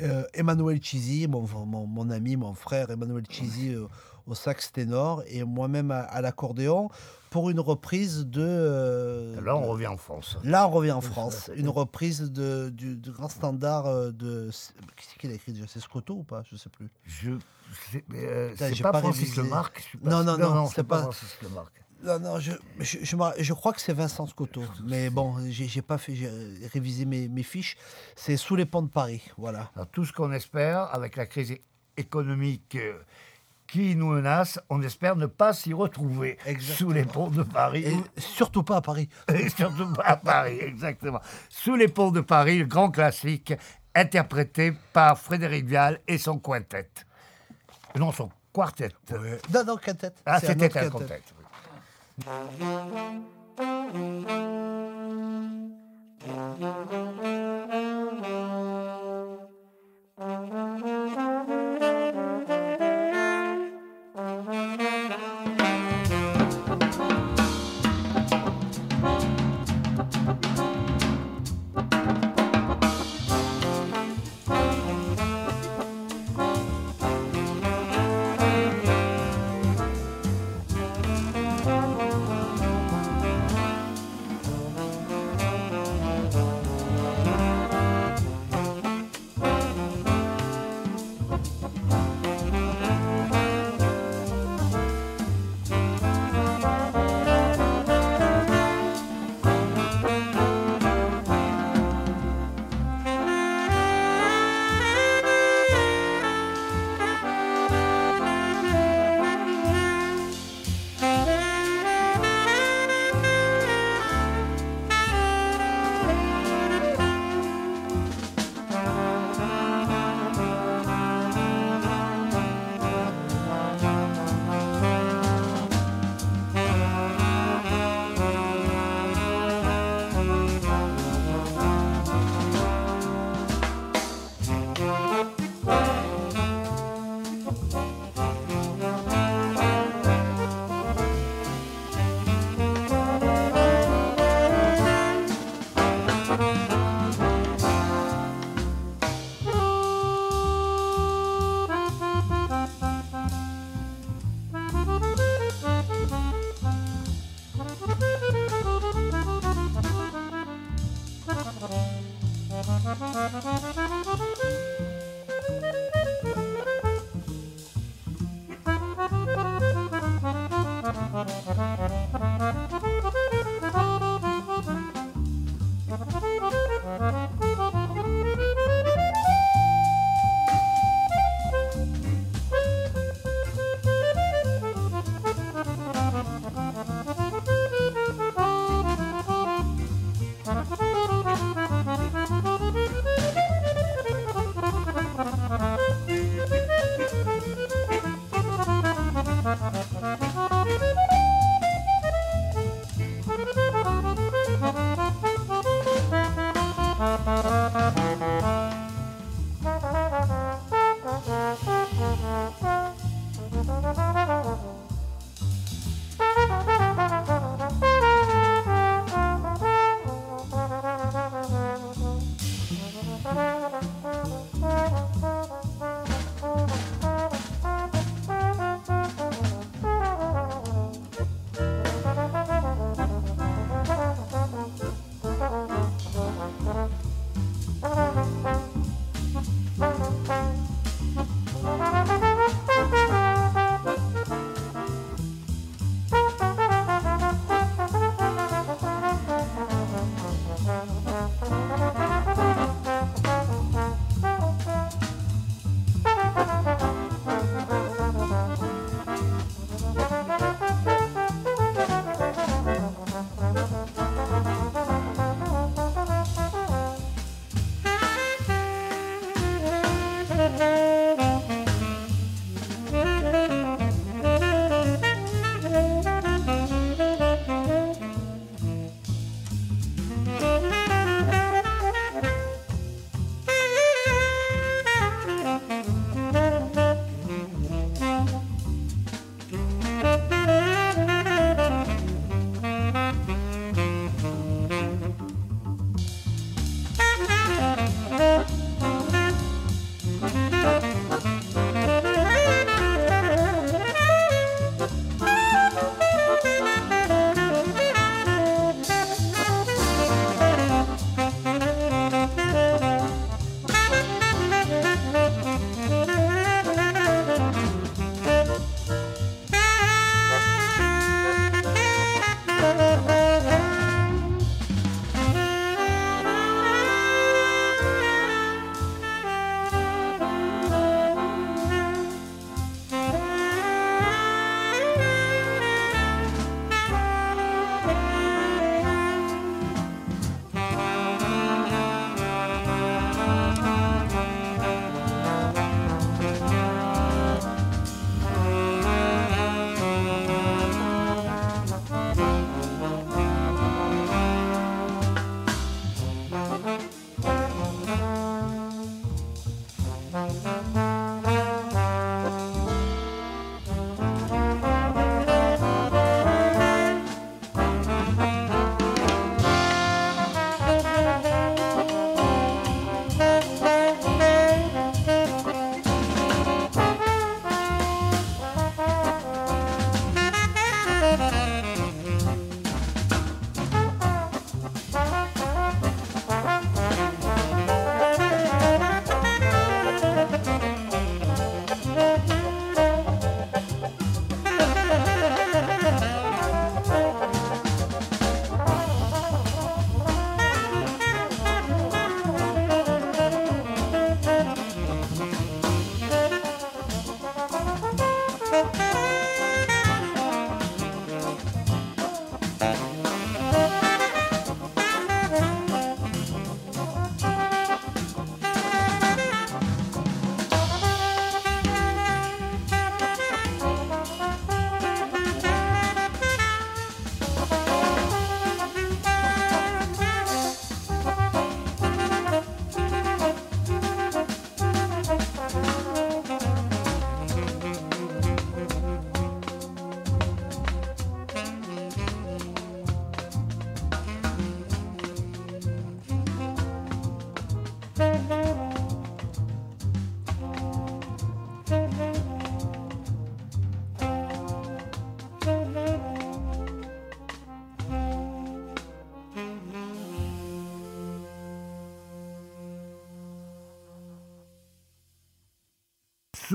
Euh, 0.01 0.23
Emmanuel 0.33 0.81
Chizi, 0.81 1.27
mon, 1.27 1.47
mon, 1.65 1.87
mon, 1.87 2.09
ami, 2.09 2.35
mon 2.35 2.53
frère 2.53 2.89
Emmanuel 2.89 3.23
Chizi 3.29 3.73
euh, 3.73 3.87
au 4.27 4.35
sax 4.35 4.71
ténor 4.71 5.23
et 5.27 5.43
moi-même 5.43 5.91
à, 5.91 5.99
à 5.99 6.21
l'accordéon 6.21 6.89
pour 7.29 7.49
une 7.49 7.59
reprise 7.59 8.25
de. 8.25 8.41
Euh, 8.41 9.41
là, 9.41 9.55
on 9.55 9.61
de, 9.61 9.67
revient 9.67 9.87
en 9.87 9.97
France. 9.97 10.37
Là, 10.43 10.67
on 10.67 10.71
revient 10.71 10.91
en 10.91 11.01
France. 11.13 11.49
une 11.55 11.69
reprise 11.69 12.31
de, 12.31 12.69
du, 12.69 12.97
du, 12.97 13.11
grand 13.11 13.29
standard 13.29 13.85
de. 14.11 14.49
Qu'est-ce 14.95 15.19
qu'il 15.19 15.31
a 15.31 15.33
écrit 15.33 15.53
déjà? 15.53 15.65
C'est 15.67 15.79
Scotto 15.79 16.15
ou 16.15 16.23
pas? 16.23 16.43
Je 16.49 16.55
ne 16.55 16.59
sais 16.59 16.69
plus. 16.69 16.89
Je. 17.05 17.31
C'est 17.91 18.81
pas, 18.81 18.91
pas 18.91 18.99
Francis 18.99 19.35
Lemarque. 19.37 19.97
Non, 20.03 20.23
non, 20.23 20.37
non, 20.37 20.53
non 20.53 20.67
c'est 20.67 20.83
pas, 20.83 20.97
pas 20.97 21.01
Francis 21.03 21.37
Lemarque. 21.41 21.84
Non, 22.03 22.19
non, 22.19 22.39
je, 22.39 22.51
je, 22.79 22.99
je, 23.01 23.15
je 23.39 23.53
crois 23.53 23.73
que 23.73 23.81
c'est 23.81 23.93
Vincent 23.93 24.27
Scotto. 24.27 24.61
Mais 24.85 25.09
bon, 25.09 25.35
j'ai 25.49 25.81
pas 25.81 25.97
fait, 25.97 26.13
révisé 26.73 27.05
mes, 27.05 27.27
mes 27.27 27.43
fiches. 27.43 27.77
C'est 28.15 28.37
sous 28.37 28.55
les 28.55 28.65
ponts 28.65 28.83
de 28.83 28.89
Paris, 28.89 29.23
voilà. 29.37 29.71
Alors, 29.75 29.87
tout 29.87 30.05
ce 30.05 30.13
qu'on 30.13 30.31
espère, 30.31 30.93
avec 30.93 31.15
la 31.15 31.25
crise 31.25 31.55
économique 31.97 32.75
euh, 32.75 32.99
qui 33.67 33.95
nous 33.95 34.07
menace, 34.07 34.59
on 34.69 34.81
espère 34.81 35.15
ne 35.15 35.25
pas 35.25 35.53
s'y 35.53 35.73
retrouver 35.73 36.37
exactement. 36.45 36.77
sous 36.77 36.91
les 36.91 37.05
ponts 37.05 37.29
de 37.29 37.43
Paris. 37.43 37.85
Et 37.85 38.21
surtout 38.21 38.63
pas 38.63 38.77
à 38.77 38.81
Paris. 38.81 39.09
Et 39.33 39.49
surtout 39.49 39.91
pas 39.93 40.03
à 40.03 40.17
Paris, 40.17 40.59
exactement. 40.61 41.21
Sous 41.49 41.75
les 41.75 41.87
ponts 41.87 42.11
de 42.11 42.21
Paris, 42.21 42.59
le 42.59 42.65
grand 42.65 42.91
classique, 42.91 43.53
interprété 43.95 44.73
par 44.93 45.17
Frédéric 45.17 45.65
Vial 45.65 45.99
et 46.07 46.17
son 46.17 46.37
quintet. 46.37 46.89
Non, 47.97 48.11
son 48.11 48.29
quartet. 48.53 48.91
Ouais. 49.11 49.39
Non, 49.53 49.63
non, 49.63 49.77
quintet. 49.77 50.11
Ah, 50.25 50.39
c'était 50.39 50.65
un 50.65 50.89
quintet. 50.89 51.07
Thank 51.07 51.34
Mm-hmm. 52.17 52.85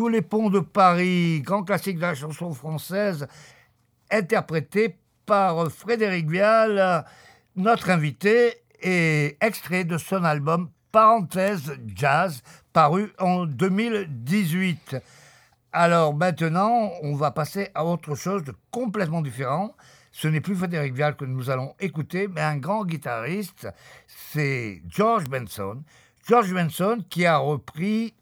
Les 0.09 0.23
ponts 0.23 0.51
de 0.51 0.61
Paris, 0.61 1.43
grand 1.43 1.63
classique 1.63 1.97
de 1.97 2.01
la 2.01 2.15
chanson 2.15 2.55
française, 2.55 3.29
interprété 4.11 4.97
par 5.27 5.71
Frédéric 5.71 6.29
Vial, 6.29 7.05
notre 7.55 7.91
invité, 7.91 8.55
et 8.83 9.37
extrait 9.41 9.85
de 9.85 9.99
son 9.99 10.25
album 10.25 10.71
Parenthèse 10.91 11.77
Jazz, 11.95 12.43
paru 12.73 13.13
en 13.19 13.45
2018. 13.45 14.97
Alors 15.73 16.15
maintenant, 16.15 16.91
on 17.03 17.15
va 17.15 17.31
passer 17.31 17.69
à 17.75 17.85
autre 17.85 18.15
chose 18.15 18.43
de 18.43 18.55
complètement 18.71 19.21
différent. 19.21 19.75
Ce 20.13 20.29
n'est 20.29 20.41
plus 20.41 20.57
Frédéric 20.57 20.95
Vial 20.95 21.15
que 21.15 21.27
nous 21.27 21.51
allons 21.51 21.75
écouter, 21.79 22.27
mais 22.27 22.41
un 22.41 22.57
grand 22.57 22.85
guitariste, 22.85 23.69
c'est 24.07 24.83
George 24.89 25.29
Benson. 25.29 25.83
George 26.27 26.53
Benson 26.53 27.05
qui 27.09 27.27
a 27.27 27.37
repris 27.37 28.15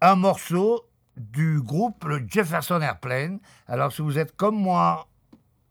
un 0.00 0.16
morceau 0.16 0.86
du 1.16 1.60
groupe 1.60 2.04
le 2.04 2.24
Jefferson 2.26 2.80
Airplane. 2.80 3.40
Alors 3.66 3.92
si 3.92 4.02
vous 4.02 4.18
êtes 4.18 4.34
comme 4.36 4.56
moi, 4.56 5.06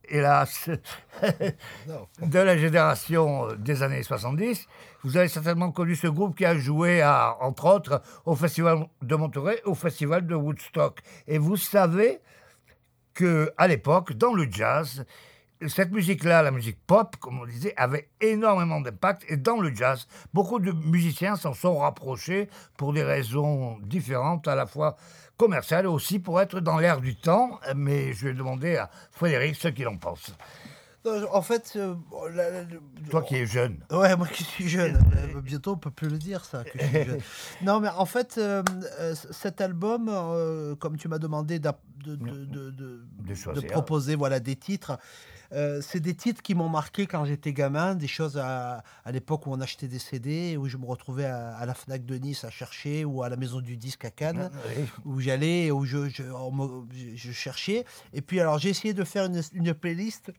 hélas, 0.08 0.70
de 2.22 2.40
la 2.40 2.58
génération 2.58 3.48
des 3.56 3.82
années 3.84 4.04
70, 4.04 4.68
vous 5.04 5.18
avez 5.18 5.28
certainement 5.28 5.72
connu 5.72 5.96
ce 5.96 6.08
groupe 6.08 6.36
qui 6.36 6.46
a 6.46 6.56
joué, 6.56 7.02
à, 7.02 7.38
entre 7.42 7.66
autres, 7.66 8.02
au 8.26 8.36
Festival 8.36 8.88
de 9.02 9.16
Monterey, 9.16 9.62
au 9.66 9.76
Festival 9.76 10.28
de 10.28 10.36
Woodstock. 10.36 11.00
Et 11.28 11.38
vous 11.38 11.58
savez 11.58 12.20
que 13.14 13.52
à 13.58 13.68
l'époque, 13.68 14.14
dans 14.14 14.34
le 14.34 14.48
jazz, 14.50 15.06
cette 15.68 15.91
musique-là, 15.91 16.41
la 16.41 16.51
musique 16.51 16.78
pop, 16.88 17.18
comme 17.18 17.39
on 17.39 17.45
disait, 17.45 17.74
avait 17.76 18.10
énormément 18.22 18.80
d'impact. 18.80 19.26
Et 19.28 19.38
dans 19.38 19.60
le 19.60 19.74
jazz, 19.76 20.07
beaucoup 20.34 20.60
de 20.60 20.72
musiciens 20.72 21.36
s'en 21.36 21.53
sont 21.53 21.78
rapprochés 21.78 22.49
pour 22.78 22.93
des 22.93 23.03
raisons 23.03 23.78
différentes, 23.80 24.47
à 24.47 24.55
la 24.55 24.66
fois 24.66 24.95
commerciales 25.38 25.86
et 25.86 25.89
aussi 25.89 26.20
pour 26.20 26.39
être 26.41 26.60
dans 26.60 26.78
l'air 26.78 27.01
du 27.01 27.16
temps. 27.16 27.60
Mais 27.76 28.14
je 28.14 28.28
vais 28.28 28.34
demander 28.34 28.78
à 28.78 28.89
Frédéric 29.12 29.55
ce 29.55 29.68
qu'il 29.68 29.88
en 29.88 29.97
pense. 29.97 30.34
En 31.32 31.41
fait, 31.41 31.74
euh, 31.78 31.95
toi 33.10 33.22
qui 33.22 33.38
es 33.38 33.45
jeune. 33.45 33.80
Ouais, 33.89 34.16
moi 34.18 34.28
qui 34.28 34.43
suis 34.43 34.68
jeune. 34.68 34.99
Euh, 35.20 35.41
bientôt, 35.41 35.72
on 35.74 35.78
peut 35.78 35.91
plus 35.91 36.10
le 36.10 36.18
dire 36.18 36.43
ça. 36.43 36.64
Que 36.64 36.78
je 36.78 36.86
suis 36.86 37.03
jeune. 37.03 37.22
non, 37.62 37.80
mais 37.80 37.89
en 37.89 38.05
fait, 38.05 38.36
euh, 38.38 38.64
cet 39.32 39.62
album, 39.62 40.12
comme 40.80 40.97
tu 40.97 41.07
m'as 41.07 41.18
demandé 41.18 41.60
de, 41.60 41.70
de, 42.05 42.16
de, 42.16 42.72
de, 42.72 43.62
proposer, 43.68 44.16
voilà, 44.16 44.39
des 44.39 44.55
titres. 44.55 44.97
C'est 45.52 46.00
des 46.00 46.16
titres 46.16 46.41
qui 46.41 46.56
m'ont 46.56 46.70
marqué 46.70 47.08
quand 47.08 47.26
j'étais 47.26 47.54
gamin, 47.54 47.95
des 47.95 48.08
choses 48.08 48.38
à, 48.38 48.84
à 49.04 49.12
l'époque 49.12 49.47
où 49.47 49.52
on 49.52 49.62
achetait 49.62 49.88
des 49.88 50.00
CD, 50.00 50.58
où 50.58 50.68
je 50.68 50.78
me 50.78 50.86
retrouvais 50.86 51.26
à, 51.26 51.66
la 51.66 51.74
Fnac 51.74 52.06
de 52.06 52.16
Nice 52.16 52.43
à 52.43 52.50
chercher, 52.50 53.06
ou 53.06 53.24
à 53.24 53.30
la 53.30 53.36
maison 53.36 53.62
du 53.62 53.78
disque 53.78 54.06
à 54.06 54.12
Cannes, 54.12 54.50
où 55.06 55.20
j'allais, 55.20 55.72
où 55.72 55.86
je, 55.86 56.10
je, 56.10 56.24
je, 57.16 57.32
cherchais. 57.32 57.86
Et 58.14 58.22
puis 58.22 58.39
alors 58.39 58.60
j'ai 58.60 58.70
essayé 58.70 58.93
de 58.93 59.04
faire 59.04 59.26
une, 59.26 59.41
une 59.54 59.74
playlist 59.74 60.32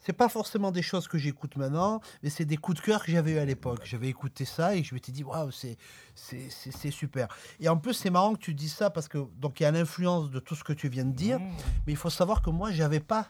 c'est 0.00 0.14
pas 0.14 0.28
forcément 0.28 0.72
des 0.72 0.82
choses 0.82 1.06
que 1.06 1.18
j'écoute 1.18 1.56
maintenant, 1.56 2.00
mais 2.22 2.30
c'est 2.30 2.44
des 2.44 2.56
coups 2.56 2.80
de 2.80 2.84
cœur 2.84 3.04
que 3.04 3.12
j'avais 3.12 3.32
eu 3.32 3.38
à 3.38 3.44
l'époque. 3.44 3.80
J'avais 3.84 4.08
écouté 4.08 4.44
ça 4.44 4.74
et 4.74 4.82
je 4.82 4.94
m'étais 4.94 5.12
dit, 5.12 5.22
waouh, 5.22 5.50
c'est, 5.50 5.76
c'est, 6.14 6.90
super. 6.90 7.28
Et 7.60 7.68
en 7.68 7.76
plus, 7.76 7.94
c'est 7.94 8.10
marrant 8.10 8.34
que 8.34 8.40
tu 8.40 8.54
dises 8.54 8.74
ça 8.74 8.90
parce 8.90 9.08
que, 9.08 9.18
donc, 9.38 9.60
il 9.60 9.64
y 9.64 9.66
a 9.66 9.70
l'influence 9.70 10.30
de 10.30 10.40
tout 10.40 10.54
ce 10.54 10.64
que 10.64 10.72
tu 10.72 10.88
viens 10.88 11.04
de 11.04 11.12
dire, 11.12 11.38
mmh. 11.38 11.50
mais 11.86 11.92
il 11.92 11.96
faut 11.96 12.10
savoir 12.10 12.40
que 12.40 12.50
moi, 12.50 12.70
j'avais 12.72 13.00
pas. 13.00 13.28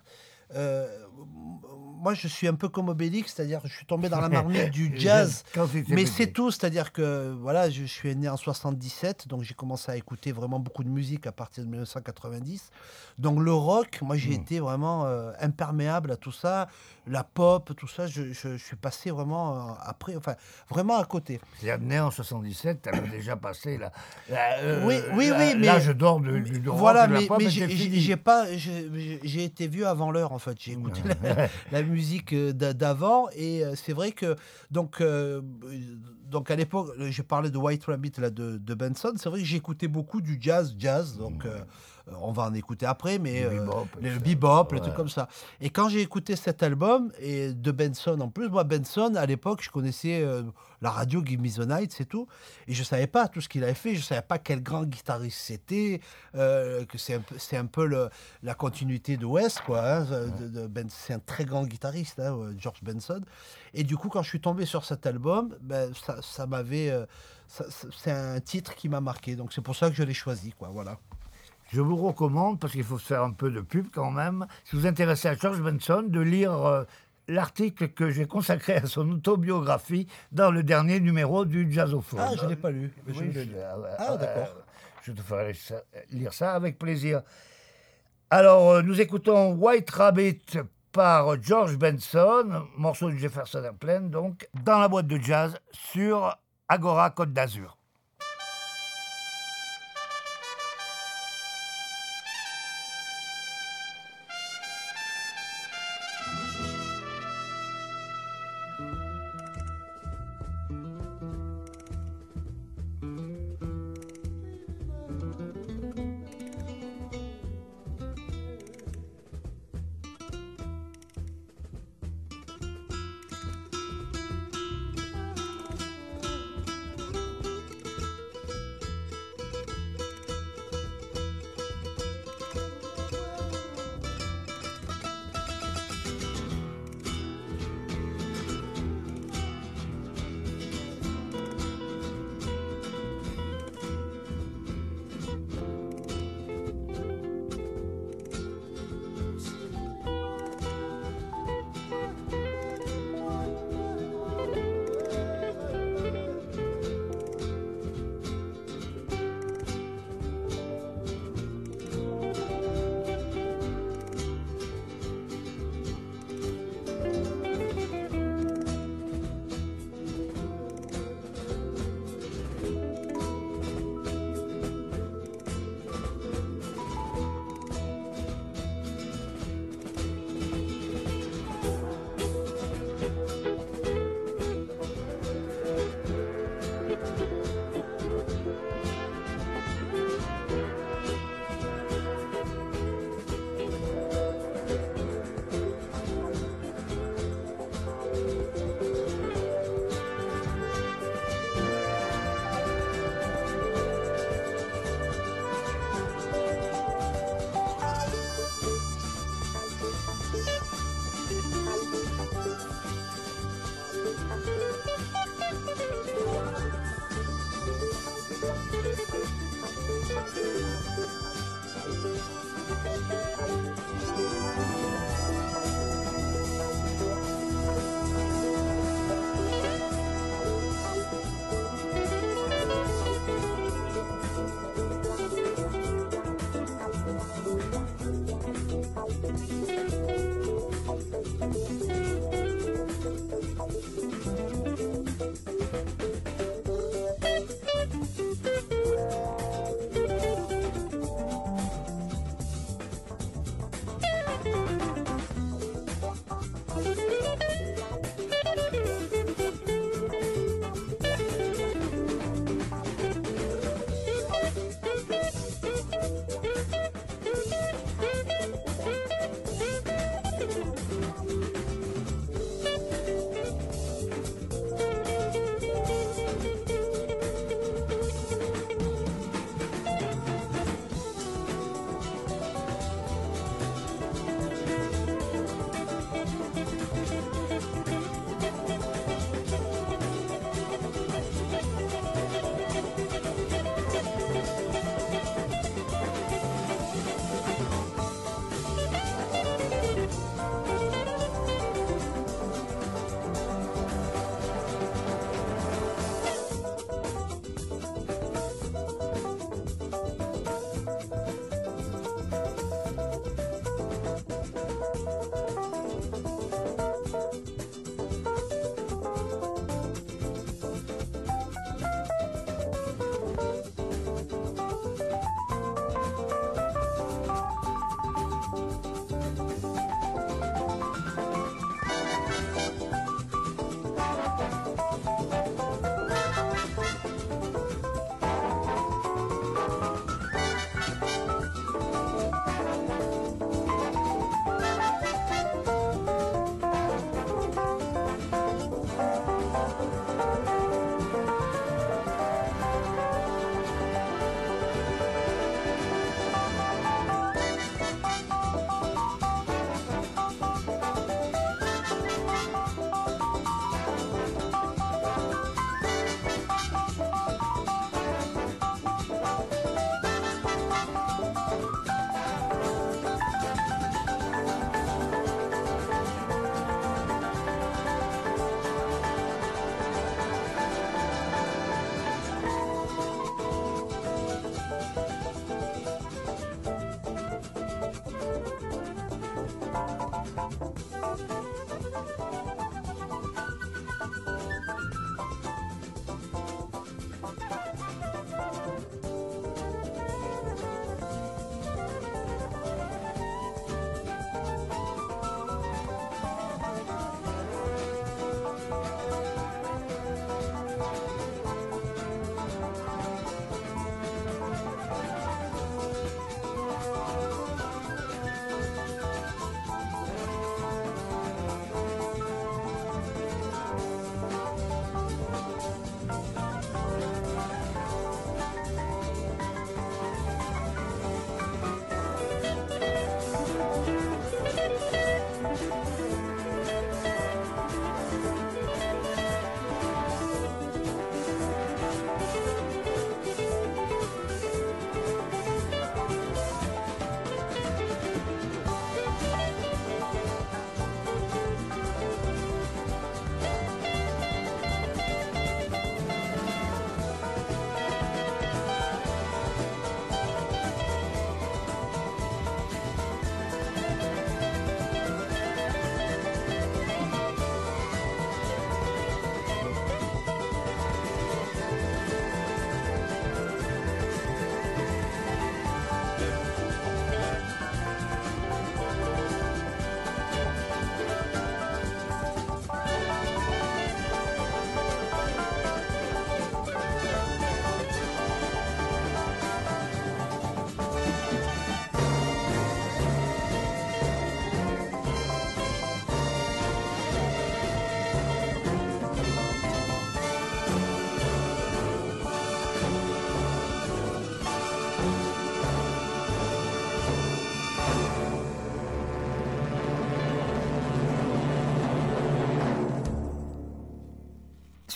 Euh, 0.54 0.86
moi, 2.00 2.14
je 2.14 2.28
suis 2.28 2.48
un 2.48 2.54
peu 2.54 2.68
comme 2.68 2.88
Obélix, 2.88 3.34
c'est-à-dire 3.34 3.60
je 3.64 3.72
suis 3.72 3.84
tombé 3.84 4.08
dans 4.08 4.20
la 4.20 4.28
marmite 4.30 4.70
du 4.70 4.92
jazz. 4.96 5.44
mais 5.88 6.06
c'est 6.06 6.28
tout, 6.28 6.50
c'est-à-dire 6.50 6.92
que 6.92 7.36
voilà, 7.38 7.68
je, 7.68 7.84
suis 7.84 8.16
né 8.16 8.28
en 8.28 8.38
77, 8.38 9.28
donc 9.28 9.42
j'ai 9.42 9.54
commencé 9.54 9.92
à 9.92 9.96
écouter 9.96 10.32
vraiment 10.32 10.58
beaucoup 10.58 10.82
de 10.82 10.88
musique 10.88 11.26
à 11.26 11.32
partir 11.32 11.62
de 11.64 11.68
1990. 11.68 12.70
Donc 13.18 13.40
le 13.40 13.52
rock, 13.52 14.00
moi 14.00 14.16
j'ai 14.16 14.30
hmm. 14.30 14.40
été 14.40 14.60
vraiment 14.60 15.04
euh, 15.04 15.32
imperméable 15.40 16.10
à 16.10 16.16
tout 16.16 16.32
ça, 16.32 16.68
la 17.10 17.24
pop, 17.24 17.74
tout 17.76 17.88
ça, 17.88 18.06
je, 18.06 18.32
suis 18.32 18.76
passé 18.76 19.10
vraiment 19.10 19.70
euh, 19.70 19.72
après, 19.82 20.16
enfin 20.16 20.36
vraiment 20.68 20.98
à 20.98 21.04
côté. 21.04 21.40
C'est-à-dire 21.58 22.06
en 22.06 22.10
77, 22.10 22.82
tu 22.82 22.88
avais 22.88 23.08
déjà 23.08 23.36
passé 23.36 23.78
la, 23.78 23.92
euh, 24.30 24.84
oui, 24.86 24.96
oui, 25.14 25.30
oui, 25.30 25.54
mais 25.58 25.66
l'âge 25.66 25.88
d'or 25.88 26.20
du, 26.20 26.40
du, 26.40 26.60
voilà, 26.68 27.06
mais, 27.06 27.26
mais 27.38 27.48
j'ai 27.50 28.16
pas, 28.16 28.46
j'ai 28.56 29.44
été 29.44 29.68
vu 29.68 29.84
avant 29.84 30.10
l'heure 30.10 30.32
en 30.32 30.38
fait. 30.38 30.56
J'ai 30.58 30.72
écouté 30.72 31.00
la 31.72 31.82
musique 31.82 32.32
euh, 32.32 32.52
d'avant. 32.52 33.28
Et 33.34 33.64
euh, 33.64 33.74
c'est 33.74 33.92
vrai 33.92 34.12
que, 34.12 34.36
donc, 34.70 35.00
euh, 35.00 35.40
donc 36.30 36.50
à 36.50 36.56
l'époque, 36.56 36.90
j'ai 37.08 37.22
parlé 37.22 37.50
de 37.50 37.58
White 37.58 37.84
Rabbit 37.84 38.12
là, 38.18 38.30
de, 38.30 38.58
de 38.58 38.74
Benson. 38.74 39.12
C'est 39.16 39.28
vrai 39.28 39.40
que 39.40 39.46
j'écoutais 39.46 39.88
beaucoup 39.88 40.20
du 40.20 40.38
jazz, 40.40 40.74
jazz. 40.78 41.16
Donc. 41.16 41.46
On 42.20 42.32
va 42.32 42.44
en 42.44 42.54
écouter 42.54 42.86
après, 42.86 43.18
mais 43.18 43.44
le 44.00 44.18
bebop, 44.18 44.72
le, 44.72 44.80
truc 44.80 44.94
comme 44.94 45.08
ça. 45.08 45.28
Et 45.60 45.70
quand 45.70 45.88
j'ai 45.88 46.00
écouté 46.00 46.36
cet 46.36 46.62
album, 46.62 47.12
et 47.20 47.52
de 47.52 47.70
Benson 47.70 48.20
en 48.20 48.28
plus, 48.28 48.48
moi, 48.48 48.64
Benson, 48.64 49.14
à 49.16 49.26
l'époque, 49.26 49.62
je 49.62 49.70
connaissais 49.70 50.24
la 50.80 50.90
radio 50.90 51.22
Give 51.24 51.40
Me 51.40 51.48
the 51.48 51.66
Night, 51.66 51.92
c'est 51.92 52.06
tout. 52.06 52.26
Et 52.66 52.74
je 52.74 52.80
ne 52.80 52.84
savais 52.84 53.06
pas 53.06 53.28
tout 53.28 53.40
ce 53.40 53.48
qu'il 53.48 53.62
avait 53.64 53.74
fait, 53.74 53.94
je 53.94 54.00
ne 54.00 54.04
savais 54.04 54.22
pas 54.22 54.38
quel 54.38 54.62
grand 54.62 54.84
guitariste 54.84 55.38
c'était, 55.38 56.00
euh, 56.34 56.84
que 56.86 56.98
c'est 56.98 57.14
un 57.14 57.20
peu, 57.20 57.38
c'est 57.38 57.56
un 57.56 57.66
peu 57.66 57.86
le, 57.86 58.08
la 58.42 58.54
continuité 58.54 59.16
de 59.16 59.26
West, 59.26 59.62
quoi. 59.66 59.80
Hein, 59.80 60.06
de, 60.40 60.66
ben, 60.66 60.88
c'est 60.88 61.14
un 61.14 61.18
très 61.18 61.44
grand 61.44 61.64
guitariste, 61.64 62.18
hein, 62.20 62.52
George 62.56 62.82
Benson. 62.82 63.20
Et 63.74 63.84
du 63.84 63.96
coup, 63.96 64.08
quand 64.08 64.22
je 64.22 64.28
suis 64.28 64.40
tombé 64.40 64.64
sur 64.66 64.84
cet 64.84 65.06
album, 65.06 65.54
ben, 65.60 65.92
ça, 65.94 66.20
ça 66.22 66.46
m'avait. 66.46 66.90
Euh, 66.90 67.06
c'est 67.46 68.12
un 68.12 68.38
titre 68.40 68.76
qui 68.76 68.88
m'a 68.88 69.00
marqué, 69.00 69.34
donc 69.34 69.52
c'est 69.52 69.60
pour 69.60 69.74
ça 69.74 69.90
que 69.90 69.96
je 69.96 70.04
l'ai 70.04 70.14
choisi, 70.14 70.52
quoi. 70.52 70.68
Voilà. 70.68 70.98
Je 71.72 71.80
vous 71.80 71.96
recommande, 71.96 72.58
parce 72.58 72.72
qu'il 72.72 72.84
faut 72.84 72.98
faire 72.98 73.22
un 73.22 73.30
peu 73.30 73.50
de 73.50 73.60
pub 73.60 73.86
quand 73.92 74.10
même, 74.10 74.46
si 74.64 74.74
vous 74.74 74.86
intéressez 74.86 75.28
à 75.28 75.36
George 75.36 75.60
Benson, 75.60 76.04
de 76.06 76.20
lire 76.20 76.52
euh, 76.66 76.84
l'article 77.28 77.88
que 77.88 78.10
j'ai 78.10 78.26
consacré 78.26 78.74
à 78.74 78.86
son 78.86 79.08
autobiographie 79.10 80.08
dans 80.32 80.50
le 80.50 80.64
dernier 80.64 80.98
numéro 80.98 81.44
du 81.44 81.70
Jazzophone. 81.70 82.20
Ah, 82.20 82.32
je 82.36 82.44
ne 82.44 82.50
l'ai 82.50 82.56
pas 82.56 82.70
lu. 82.70 82.92
je, 83.06 83.22
ah, 83.98 84.16
d'accord. 84.16 84.56
je 85.02 85.12
te 85.12 85.22
ferai 85.22 85.52
lire 86.10 86.32
ça 86.32 86.54
avec 86.54 86.78
plaisir. 86.78 87.22
Alors, 88.30 88.70
euh, 88.70 88.82
nous 88.82 89.00
écoutons 89.00 89.52
White 89.54 89.90
Rabbit 89.90 90.58
par 90.90 91.40
George 91.40 91.76
Benson, 91.76 92.64
morceau 92.76 93.10
de 93.10 93.16
Jefferson 93.16 93.62
Airplane, 93.62 94.10
donc, 94.10 94.48
dans 94.64 94.80
la 94.80 94.88
boîte 94.88 95.06
de 95.06 95.18
jazz 95.18 95.56
sur 95.72 96.36
Agora 96.68 97.10
Côte 97.10 97.32
d'Azur. 97.32 97.79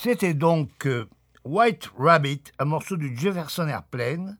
C'était 0.04 0.34
donc 0.34 0.84
euh, 0.84 1.08
White 1.46 1.90
Rabbit, 1.96 2.52
un 2.58 2.66
morceau 2.66 2.98
du 2.98 3.16
Jefferson 3.16 3.66
Airplane, 3.66 4.36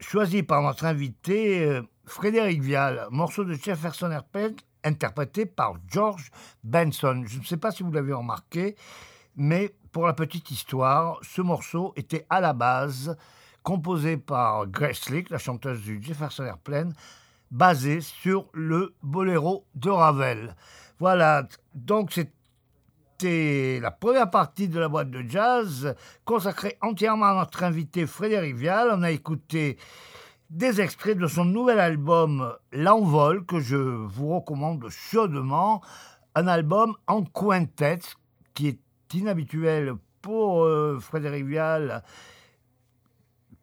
choisi 0.00 0.42
par 0.42 0.62
notre 0.62 0.84
invité 0.84 1.64
euh, 1.64 1.82
Frédéric 2.06 2.60
Vial, 2.60 3.06
morceau 3.12 3.44
de 3.44 3.54
Jefferson 3.54 4.10
Airplane 4.10 4.56
interprété 4.82 5.46
par 5.46 5.74
George 5.86 6.32
Benson. 6.64 7.22
Je 7.24 7.38
ne 7.38 7.44
sais 7.44 7.56
pas 7.56 7.70
si 7.70 7.84
vous 7.84 7.92
l'avez 7.92 8.12
remarqué, 8.12 8.74
mais 9.36 9.76
pour 9.92 10.08
la 10.08 10.12
petite 10.12 10.50
histoire, 10.50 11.20
ce 11.22 11.40
morceau 11.40 11.92
était 11.94 12.26
à 12.28 12.40
la 12.40 12.52
base 12.52 13.16
composé 13.62 14.16
par 14.16 14.66
Grace 14.66 15.02
Slick, 15.02 15.30
la 15.30 15.38
chanteuse 15.38 15.82
du 15.82 16.02
Jefferson 16.02 16.42
Airplane, 16.42 16.94
basé 17.52 18.00
sur 18.00 18.48
le 18.54 18.96
boléro 19.04 19.68
de 19.76 19.90
Ravel. 19.90 20.56
Voilà, 20.98 21.46
donc 21.76 22.10
la 23.22 23.90
première 23.90 24.30
partie 24.30 24.68
de 24.68 24.78
la 24.78 24.88
boîte 24.88 25.10
de 25.10 25.28
jazz 25.28 25.94
consacrée 26.24 26.76
entièrement 26.82 27.26
à 27.26 27.34
notre 27.34 27.64
invité 27.64 28.06
Frédéric 28.06 28.54
Vial. 28.54 28.90
On 28.92 29.02
a 29.02 29.10
écouté 29.10 29.76
des 30.50 30.80
extraits 30.80 31.18
de 31.18 31.26
son 31.26 31.44
nouvel 31.44 31.80
album 31.80 32.54
L'Envol, 32.72 33.44
que 33.44 33.58
je 33.58 33.76
vous 33.76 34.36
recommande 34.36 34.88
chaudement. 34.88 35.82
Un 36.36 36.46
album 36.46 36.94
en 37.08 37.24
quintet, 37.24 37.98
qui 38.54 38.68
est 38.68 38.80
inhabituel 39.14 39.94
pour 40.22 40.62
euh, 40.62 40.98
Frédéric 41.00 41.46
Vial, 41.46 42.04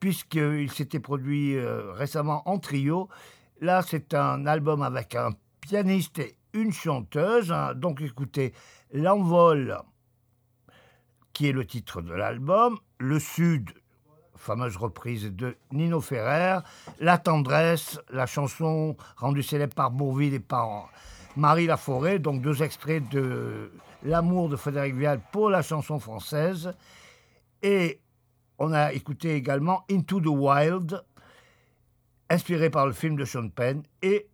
puisqu'il 0.02 0.70
s'était 0.72 1.00
produit 1.00 1.56
euh, 1.56 1.94
récemment 1.94 2.44
en 2.50 2.60
trio. 2.60 3.08
Là, 3.62 3.82
c'est 3.82 4.14
un 4.14 4.46
album 4.48 4.82
avec 4.82 5.16
un 5.16 5.30
pianiste 5.62 6.20
et 6.20 6.36
une 6.54 6.74
chanteuse. 6.74 7.54
Hein. 7.54 7.74
Donc 7.76 8.02
écoutez, 8.02 8.54
L'Envol, 8.96 9.78
qui 11.34 11.50
est 11.50 11.52
le 11.52 11.66
titre 11.66 12.02
de 12.02 12.14
l'album, 12.14 12.80
Le 12.98 13.20
Sud, 13.20 13.72
fameuse 14.38 14.78
reprise 14.78 15.34
de 15.34 15.58
Nino 15.74 16.00
Ferrer, 16.00 16.60
La 17.02 17.18
tendresse, 17.18 18.00
la 18.10 18.26
chanson 18.26 18.96
rendue 19.18 19.44
célèbre 19.44 19.76
par 19.76 19.92
Bourville 19.92 20.36
et 20.36 20.40
par 20.40 20.90
Marie 21.36 21.66
Laforêt, 21.66 22.20
donc 22.20 22.42
deux 22.42 22.64
extraits 22.64 23.10
de 23.10 23.70
L'amour 24.04 24.48
de 24.48 24.56
Frédéric 24.56 24.96
Vial 24.96 25.20
pour 25.34 25.50
la 25.50 25.62
chanson 25.62 26.00
française. 26.00 26.74
Et 27.62 28.00
on 28.60 28.72
a 28.72 28.94
écouté 28.94 29.36
également 29.36 29.84
Into 29.92 30.22
the 30.22 30.28
Wild, 30.28 31.04
inspiré 32.30 32.70
par 32.70 32.88
le 32.88 32.94
film 32.94 33.18
de 33.18 33.26
Sean 33.26 33.50
Penn, 33.50 33.84
et 34.02 34.30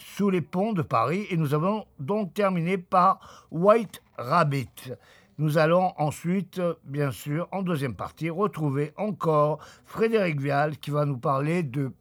Sous 0.00 0.30
les 0.30 0.40
ponts 0.40 0.72
de 0.72 0.82
Paris. 0.82 1.26
Et 1.30 1.36
nous 1.36 1.54
avons 1.54 1.86
donc 1.98 2.34
terminé 2.34 2.78
par 2.78 3.46
White 3.50 4.02
Rabbit. 4.18 4.92
Nous 5.38 5.56
allons 5.56 5.92
ensuite, 5.96 6.60
bien 6.84 7.10
sûr, 7.12 7.48
en 7.52 7.62
deuxième 7.62 7.94
partie, 7.94 8.28
retrouver 8.28 8.92
encore 8.98 9.58
Frédéric 9.86 10.40
Vial 10.40 10.76
qui 10.76 10.90
va 10.90 11.06
nous 11.06 11.16
parler 11.16 11.62
de 11.62 11.92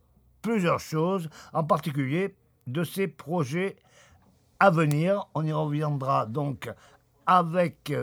plusieurs 0.42 0.80
choses, 0.80 1.30
en 1.54 1.64
particulier 1.64 2.36
de 2.68 2.84
ses 2.84 3.08
projets 3.08 3.78
à 4.60 4.70
venir. 4.72 5.28
On 5.36 5.46
y 5.46 5.54
reviendra 5.54 6.26
donc 6.26 6.70
avec 7.26 7.94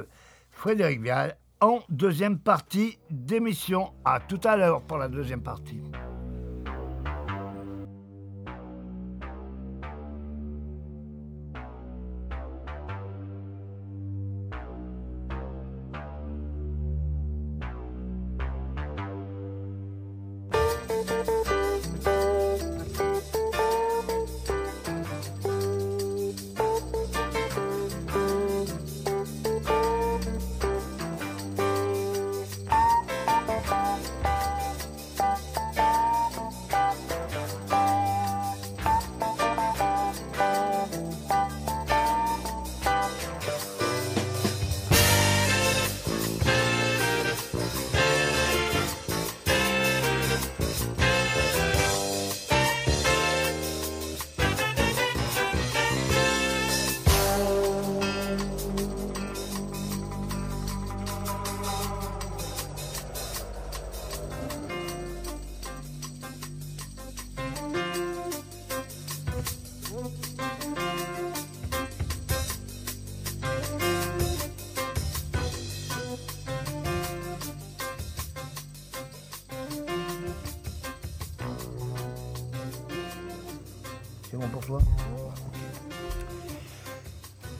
Frédéric 0.50 1.02
Vial 1.02 1.36
en 1.60 1.80
deuxième 1.88 2.38
partie 2.38 2.98
d'émission. 3.10 3.92
À 4.04 4.20
tout 4.20 4.40
à 4.44 4.56
l'heure 4.56 4.82
pour 4.82 4.98
la 4.98 5.08
deuxième 5.08 5.42
partie. 5.42 5.82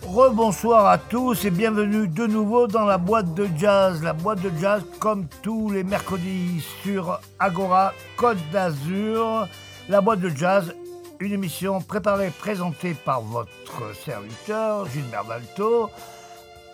Rebonsoir 0.03 0.87
à 0.87 0.99
tous 0.99 1.45
et 1.45 1.51
bienvenue 1.51 2.09
de 2.09 2.27
nouveau 2.27 2.67
dans 2.67 2.85
la 2.85 2.99
boîte 2.99 3.35
de 3.35 3.49
jazz. 3.57 4.03
La 4.03 4.13
boîte 4.13 4.41
de 4.41 4.51
jazz, 4.59 4.83
comme 4.99 5.27
tous 5.43 5.71
les 5.71 5.85
mercredis 5.85 6.65
sur 6.83 7.21
Agora 7.39 7.93
Côte 8.17 8.39
d'Azur. 8.53 9.49
La 9.89 10.01
boîte 10.01 10.21
de 10.21 10.31
jazz, 10.31 10.75
une 11.21 11.33
émission 11.33 11.81
préparée, 11.81 12.31
présentée 12.31 12.95
par 12.95 13.21
votre 13.21 13.95
serviteur, 14.05 14.87
Gilbert 14.91 15.25
Balto, 15.25 15.91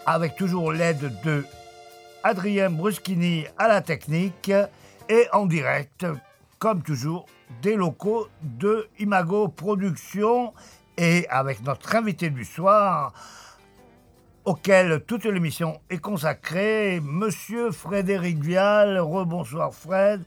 avec 0.07 0.37
toujours 0.37 0.73
l'aide 0.73 1.13
de 1.25 1.45
Adrien 2.23 2.71
Bruschini 2.71 3.45
à 3.59 3.69
la 3.69 3.81
technique 3.81 4.53
et 5.09 5.27
en 5.33 5.47
direct, 5.47 6.07
comme 6.59 6.83
toujours, 6.83 7.27
des 7.61 7.77
locaux 7.77 8.29
de 8.43 8.89
Imago 8.99 9.49
Productions 9.49 10.53
et 10.97 11.27
avec 11.29 11.63
notre 11.63 11.95
invité 11.95 12.31
du 12.31 12.45
soir, 12.45 13.13
auquel 14.45 15.05
toute 15.07 15.25
l'émission 15.25 15.81
est 15.91 15.99
consacrée, 15.99 17.01
Monsieur 17.01 17.71
Frédéric 17.71 18.39
Vial. 18.39 18.99
Rebonsoir 18.99 19.73
Fred. 19.75 20.23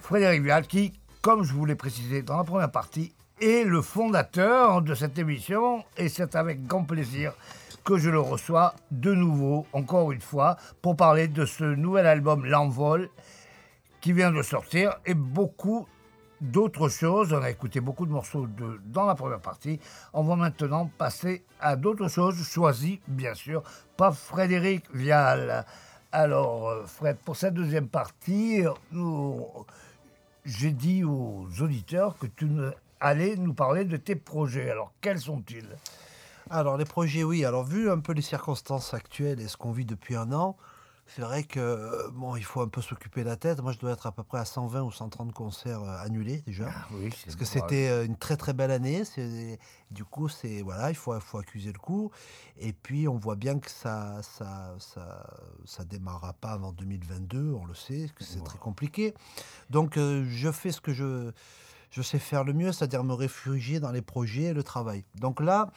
Frédéric 0.00 0.42
Vial 0.42 0.66
qui, 0.66 0.92
comme 1.22 1.44
je 1.44 1.52
vous 1.52 1.64
l'ai 1.64 1.74
précisé 1.74 2.22
dans 2.22 2.36
la 2.36 2.44
première 2.44 2.70
partie, 2.70 3.12
est 3.40 3.64
le 3.64 3.82
fondateur 3.82 4.82
de 4.82 4.94
cette 4.94 5.18
émission 5.18 5.84
et 5.96 6.08
c'est 6.08 6.34
avec 6.34 6.66
grand 6.66 6.84
plaisir 6.84 7.32
que 7.84 7.96
je 7.96 8.10
le 8.10 8.20
reçois 8.20 8.74
de 8.90 9.14
nouveau, 9.14 9.66
encore 9.72 10.12
une 10.12 10.20
fois, 10.20 10.56
pour 10.82 10.96
parler 10.96 11.28
de 11.28 11.46
ce 11.46 11.64
nouvel 11.64 12.06
album 12.06 12.44
L'Envol 12.44 13.08
qui 14.00 14.12
vient 14.12 14.30
de 14.30 14.42
sortir 14.42 14.96
et 15.06 15.14
beaucoup 15.14 15.86
d'autres 16.40 16.88
choses. 16.88 17.32
On 17.32 17.42
a 17.42 17.50
écouté 17.50 17.80
beaucoup 17.80 18.06
de 18.06 18.12
morceaux 18.12 18.46
de, 18.46 18.80
dans 18.86 19.06
la 19.06 19.14
première 19.14 19.40
partie. 19.40 19.80
On 20.12 20.22
va 20.22 20.36
maintenant 20.36 20.90
passer 20.98 21.44
à 21.60 21.76
d'autres 21.76 22.08
choses 22.08 22.42
choisies, 22.48 23.00
bien 23.06 23.34
sûr, 23.34 23.62
par 23.96 24.16
Frédéric 24.16 24.84
Vial. 24.94 25.64
Alors, 26.12 26.68
euh, 26.68 26.84
Fred, 26.86 27.18
pour 27.18 27.36
cette 27.36 27.54
deuxième 27.54 27.88
partie, 27.88 28.62
j'ai 30.44 30.72
dit 30.72 31.04
aux 31.04 31.46
auditeurs 31.60 32.16
que 32.18 32.26
tu 32.26 32.48
allais 33.00 33.36
nous 33.36 33.54
parler 33.54 33.84
de 33.84 33.96
tes 33.96 34.16
projets. 34.16 34.70
Alors, 34.70 34.92
quels 35.00 35.20
sont-ils? 35.20 35.68
Alors, 36.50 36.78
les 36.78 36.86
projets, 36.86 37.24
oui. 37.24 37.44
Alors, 37.44 37.64
vu 37.64 37.90
un 37.90 37.98
peu 37.98 38.12
les 38.12 38.22
circonstances 38.22 38.94
actuelles 38.94 39.40
et 39.40 39.48
ce 39.48 39.56
qu'on 39.58 39.72
vit 39.72 39.84
depuis 39.84 40.16
un 40.16 40.32
an, 40.32 40.56
c'est 41.08 41.22
vrai 41.22 41.42
que 41.44 41.58
euh, 41.58 42.10
bon, 42.12 42.36
il 42.36 42.44
faut 42.44 42.60
un 42.60 42.68
peu 42.68 42.82
s'occuper 42.82 43.24
la 43.24 43.36
tête. 43.36 43.62
Moi, 43.62 43.72
je 43.72 43.78
dois 43.78 43.92
être 43.92 44.06
à 44.06 44.12
peu 44.12 44.22
près 44.22 44.38
à 44.38 44.44
120 44.44 44.82
ou 44.82 44.92
130 44.92 45.32
concerts 45.32 45.82
euh, 45.82 46.04
annulés 46.04 46.42
déjà. 46.46 46.68
Ah 46.68 46.86
oui, 46.92 47.10
parce 47.24 47.34
que 47.34 47.46
c'était 47.46 47.88
euh, 47.88 48.04
une 48.04 48.16
très 48.16 48.36
très 48.36 48.52
belle 48.52 48.70
année. 48.70 49.02
Du 49.90 50.04
coup, 50.04 50.28
c'est 50.28 50.60
voilà, 50.60 50.90
il 50.90 50.96
faut, 50.96 51.18
faut 51.20 51.38
accuser 51.38 51.72
le 51.72 51.78
coup. 51.78 52.10
Et 52.58 52.74
puis, 52.74 53.08
on 53.08 53.16
voit 53.16 53.36
bien 53.36 53.58
que 53.58 53.70
ça 53.70 54.20
ça 54.22 54.74
ça, 54.78 55.26
ça 55.64 55.84
démarrera 55.84 56.34
pas 56.34 56.50
avant 56.50 56.72
2022. 56.72 57.54
On 57.54 57.64
le 57.64 57.74
sait, 57.74 58.10
que 58.14 58.22
c'est 58.22 58.44
très 58.44 58.58
compliqué. 58.58 59.14
Donc, 59.70 59.96
je 59.96 60.52
fais 60.52 60.72
ce 60.72 60.80
que 60.80 60.92
je 60.92 61.32
je 61.90 62.02
sais 62.02 62.18
faire 62.18 62.44
le 62.44 62.52
mieux, 62.52 62.70
c'est-à-dire 62.72 63.02
me 63.02 63.14
réfugier 63.14 63.80
dans 63.80 63.92
les 63.92 64.02
projets 64.02 64.44
et 64.44 64.52
le 64.52 64.62
travail. 64.62 65.04
Donc 65.14 65.40
là, 65.40 65.70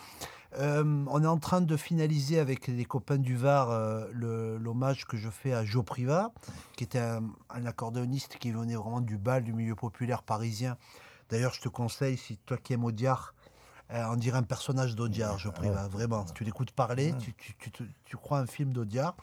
Euh, 0.57 1.05
on 1.07 1.23
est 1.23 1.27
en 1.27 1.37
train 1.37 1.61
de 1.61 1.77
finaliser 1.77 2.37
avec 2.39 2.67
les 2.67 2.83
copains 2.85 3.17
du 3.17 3.37
Var 3.37 3.69
euh, 3.71 4.57
l'hommage 4.59 5.05
que 5.05 5.15
je 5.15 5.29
fais 5.29 5.53
à 5.53 5.63
Joe 5.63 5.85
Priva, 5.85 6.31
qui 6.75 6.83
était 6.83 6.99
un, 6.99 7.23
un 7.49 7.65
accordéoniste 7.65 8.37
qui 8.37 8.51
venait 8.51 8.75
vraiment 8.75 8.99
du 9.01 9.17
bal, 9.17 9.43
du 9.43 9.53
milieu 9.53 9.75
populaire 9.75 10.23
parisien. 10.23 10.77
D'ailleurs, 11.29 11.53
je 11.53 11.61
te 11.61 11.69
conseille, 11.69 12.17
si 12.17 12.37
toi 12.45 12.57
qui 12.57 12.73
aimes 12.73 12.83
Audiard, 12.83 13.33
euh, 13.93 14.03
on 14.09 14.15
dirait 14.17 14.37
un 14.39 14.43
personnage 14.43 14.95
d'Audiard, 14.95 15.39
Joe 15.39 15.53
Priva, 15.53 15.87
vraiment. 15.87 16.25
Tu 16.33 16.43
l'écoutes 16.43 16.71
parler, 16.71 17.13
tu, 17.19 17.33
tu- 17.71 17.71
tu 18.03 18.17
crois 18.17 18.39
un 18.39 18.45
film 18.47 18.73
d'Audiard. 18.73 19.15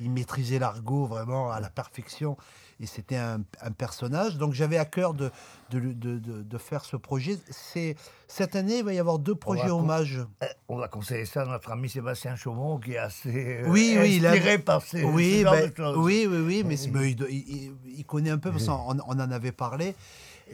Il 0.00 0.10
maîtrisait 0.10 0.58
l'argot 0.58 1.06
vraiment 1.06 1.52
à 1.52 1.60
la 1.60 1.70
perfection 1.70 2.36
et 2.82 2.86
c'était 2.86 3.16
un, 3.16 3.40
un 3.62 3.70
personnage. 3.70 4.36
Donc 4.36 4.52
j'avais 4.52 4.76
à 4.76 4.84
cœur 4.84 5.14
de, 5.14 5.30
de, 5.70 5.78
le- 5.78 5.94
de- 5.94 6.18
de- 6.18 6.42
de 6.42 6.58
faire 6.58 6.84
ce 6.84 6.96
projet. 6.96 7.38
C'est, 7.50 7.94
cette 8.28 8.56
année, 8.56 8.78
il 8.78 8.84
va 8.84 8.92
y 8.92 8.98
avoir 8.98 9.18
deux 9.18 9.34
projets 9.36 9.68
con- 9.68 9.78
hommages. 9.80 10.20
Eh, 10.42 10.46
On 10.68 10.76
va 10.76 10.88
conseiller 10.88 11.24
ça 11.24 11.42
à 11.42 11.46
notre 11.46 11.70
ami 11.70 11.88
Sébastien 11.88 12.34
Chaumont, 12.36 12.78
qui 12.78 12.92
est 12.92 12.98
assez 12.98 13.62
euh, 13.62 13.68
Oui, 13.68 13.96
oui, 14.00 14.16
il 14.16 14.26
a- 14.26 14.32
inspiré 14.32 14.58
par 14.58 14.82
ces, 14.82 15.04
Oui, 15.04 15.38
ce 15.38 15.42
genre 15.44 15.52
ben, 15.54 15.70
de 15.70 15.76
choses. 15.76 15.96
oui, 15.98 16.26
oui, 16.28 16.38
oui, 16.44 16.64
mais, 16.66 16.74
il, 16.76 18.04
connaît 18.04 18.30
un 18.30 18.38
peu 18.38 18.50
parce 18.50 18.66
qu'on 18.66 18.98
on 19.06 19.12
en 19.12 19.30
avait 19.30 19.52
parlé. 19.52 19.94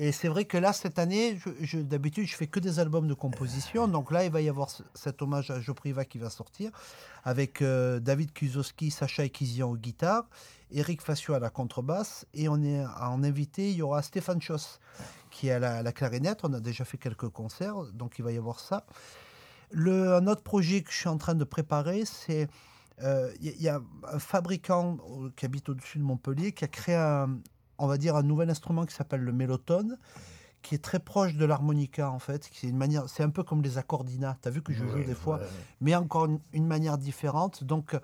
Et 0.00 0.12
c'est 0.12 0.28
vrai 0.28 0.44
que 0.44 0.56
là, 0.58 0.72
cette 0.72 0.98
année, 0.98 1.38
je, 1.44 1.50
je- 1.64 1.78
d'habitude, 1.78 2.26
je 2.28 2.36
fais 2.36 2.46
que 2.46 2.60
des 2.60 2.78
albums 2.78 3.08
de 3.08 3.14
composition. 3.14 3.88
Donc 3.88 4.12
là, 4.12 4.24
il 4.24 4.30
va 4.30 4.40
y 4.40 4.48
avoir 4.48 4.70
ce- 4.70 4.82
cet 4.94 5.22
hommage 5.22 5.50
à 5.50 5.60
Joe 5.60 5.74
Priva 5.74 6.04
qui 6.04 6.18
va 6.18 6.30
sortir 6.30 6.70
avec 7.24 7.62
euh, 7.62 7.98
David 7.98 8.32
Kuzowski, 8.32 8.90
Sacha 8.90 9.24
Ekizian 9.24 9.70
aux 9.70 9.76
guitares, 9.76 10.24
Eric 10.70 11.02
Facio 11.02 11.34
à 11.34 11.38
la 11.38 11.50
contrebasse. 11.50 12.26
Et 12.34 12.48
on 12.48 12.62
est 12.62 12.84
en 12.84 13.22
invité, 13.22 13.70
il 13.70 13.76
y 13.76 13.82
aura 13.82 14.02
Stéphane 14.02 14.40
Schoss 14.40 14.80
qui 15.30 15.48
est 15.48 15.52
à 15.52 15.82
la, 15.82 15.92
clarinette. 15.92 16.40
On 16.44 16.52
a 16.52 16.60
déjà 16.60 16.84
fait 16.84 16.98
quelques 16.98 17.28
concerts, 17.28 17.76
donc 17.92 18.18
il 18.18 18.24
va 18.24 18.32
y 18.32 18.36
avoir 18.36 18.60
ça. 18.60 18.86
Un 19.74 20.26
autre 20.26 20.42
projet 20.42 20.82
que 20.82 20.90
je 20.90 20.96
suis 20.96 21.08
en 21.08 21.18
train 21.18 21.34
de 21.34 21.44
préparer, 21.44 22.04
c'est 22.04 22.48
euh, 23.02 23.30
il 23.40 23.52
y, 23.60 23.64
y 23.64 23.68
a 23.68 23.80
un 24.10 24.18
fabricant 24.18 24.98
euh, 25.10 25.30
qui 25.36 25.44
habite 25.44 25.68
au-dessus 25.68 25.98
de 25.98 26.02
Montpellier 26.02 26.52
qui 26.52 26.64
a 26.64 26.68
créé 26.68 26.96
un, 26.96 27.38
on 27.78 27.86
va 27.86 27.96
dire 27.96 28.16
un 28.16 28.22
nouvel 28.22 28.50
instrument 28.50 28.86
qui 28.86 28.94
s'appelle 28.94 29.20
le 29.20 29.32
mélotone 29.32 29.98
qui 30.68 30.74
est 30.74 30.84
très 30.84 30.98
proche 30.98 31.34
de 31.34 31.46
l'harmonica 31.46 32.10
en 32.10 32.18
fait 32.18 32.50
qui 32.50 32.66
est 32.66 32.68
une 32.68 32.76
manière 32.76 33.08
c'est 33.08 33.22
un 33.22 33.30
peu 33.30 33.42
comme 33.42 33.62
les 33.62 33.78
accordinats 33.78 34.36
tu 34.42 34.48
as 34.48 34.50
vu 34.50 34.60
que 34.60 34.72
je 34.72 34.84
joue 34.84 35.02
des 35.02 35.14
fois 35.14 35.36
ouais. 35.38 35.46
mais 35.80 35.94
encore 35.94 36.26
une, 36.26 36.40
une 36.52 36.66
manière 36.66 36.98
différente 36.98 37.64
donc 37.64 37.96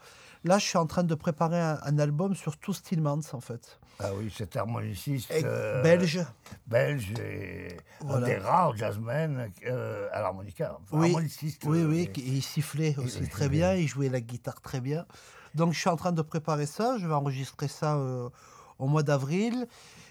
là 0.44 0.56
je 0.58 0.64
suis 0.64 0.78
en 0.78 0.86
train 0.86 1.04
de 1.04 1.14
préparer 1.14 1.60
un, 1.60 1.78
un 1.82 1.98
album 1.98 2.34
sur 2.34 2.56
tout 2.56 2.72
Stillmans 2.72 3.20
en 3.32 3.40
fait 3.40 3.78
Ah 3.98 4.10
oui, 4.16 4.32
cet 4.34 4.56
harmoniciste 4.56 5.30
euh, 5.32 5.82
belge 5.82 6.20
belge 6.66 7.12
et 7.20 7.76
Voilà. 8.00 8.24
un 8.26 8.28
des 8.30 8.36
rares 8.38 8.76
jazzmen 8.76 9.50
euh, 9.66 10.08
à 10.12 10.20
l'harmonica. 10.22 10.78
Enfin, 10.82 10.96
Oui, 10.98 11.08
harmoniciste, 11.10 11.62
Oui, 11.66 11.80
euh, 11.80 11.88
oui, 11.90 12.00
et- 12.02 12.12
qui- 12.12 12.22
il 12.36 12.42
sifflait 12.42 12.96
aussi 12.98 13.20
oui, 13.20 13.28
très 13.28 13.44
oui. 13.46 13.50
bien, 13.58 13.74
il 13.74 13.86
jouait 13.88 14.08
la 14.08 14.20
guitare 14.20 14.60
très 14.62 14.80
bien. 14.80 15.04
Donc 15.54 15.72
je 15.74 15.78
suis 15.78 15.90
en 15.90 15.96
train 15.96 16.12
de 16.12 16.22
préparer 16.22 16.66
ça, 16.66 16.96
je 16.98 17.06
vais 17.06 17.14
enregistrer 17.14 17.68
ça 17.68 17.90
au 18.78 18.86
mois 18.88 19.02
d'avril. 19.04 19.66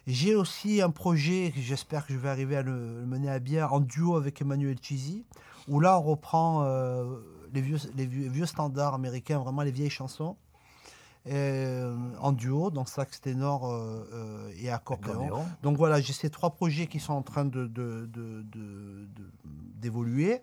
J'ai 0.07 0.35
aussi 0.35 0.81
un 0.81 0.89
projet 0.89 1.53
j'espère 1.55 2.05
que 2.05 2.13
je 2.13 2.17
vais 2.19 2.29
arriver 2.29 2.55
à 2.57 2.61
le, 2.61 2.99
le 2.99 3.05
mener 3.05 3.29
à 3.29 3.39
bien 3.39 3.67
en 3.67 3.79
duo 3.79 4.15
avec 4.15 4.41
Emmanuel 4.41 4.77
Chizy, 4.81 5.23
où 5.67 5.79
là 5.79 5.97
on 5.97 6.01
reprend 6.01 6.63
euh, 6.63 7.15
les, 7.53 7.61
vieux, 7.61 7.77
les 7.95 8.05
vieux, 8.05 8.27
vieux 8.29 8.45
standards 8.45 8.93
américains, 8.93 9.39
vraiment 9.39 9.61
les 9.61 9.71
vieilles 9.71 9.89
chansons. 9.89 10.35
euh, 11.27 11.95
en 12.19 12.33
duo, 12.33 12.69
donc 12.69 12.89
sax 12.89 13.21
ténor 13.21 13.71
euh, 13.71 14.05
euh, 14.13 14.51
et 14.57 14.69
accordéon. 14.69 15.45
Donc 15.61 15.77
voilà, 15.77 16.01
j'ai 16.01 16.11
ces 16.11 16.29
trois 16.29 16.49
projets 16.49 16.87
qui 16.87 16.99
sont 16.99 17.13
en 17.13 17.21
train 17.21 17.45
de, 17.45 17.65
de- 17.67 18.05
de- 18.11 18.41
de- 18.41 19.05
de- 19.05 19.29
d'évoluer. 19.79 20.41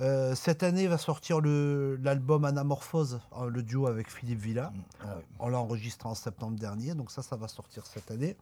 Euh, 0.00 0.34
cette 0.34 0.64
année 0.64 0.88
va 0.88 0.98
sortir 0.98 1.40
l'album 1.40 2.44
Anamorphose, 2.44 3.20
le 3.48 3.62
duo 3.62 3.86
avec 3.86 4.10
Philippe 4.10 4.40
Villa. 4.40 4.72
Ah 5.02 5.14
oui. 5.16 5.22
On 5.38 5.48
l'a 5.48 5.58
enregistré 5.60 6.08
en 6.08 6.14
septembre 6.16 6.58
dernier, 6.58 6.94
donc 6.94 7.10
ça, 7.12 7.22
ça 7.22 7.36
va 7.36 7.46
sortir 7.46 7.86
cette 7.86 8.10
année. 8.10 8.36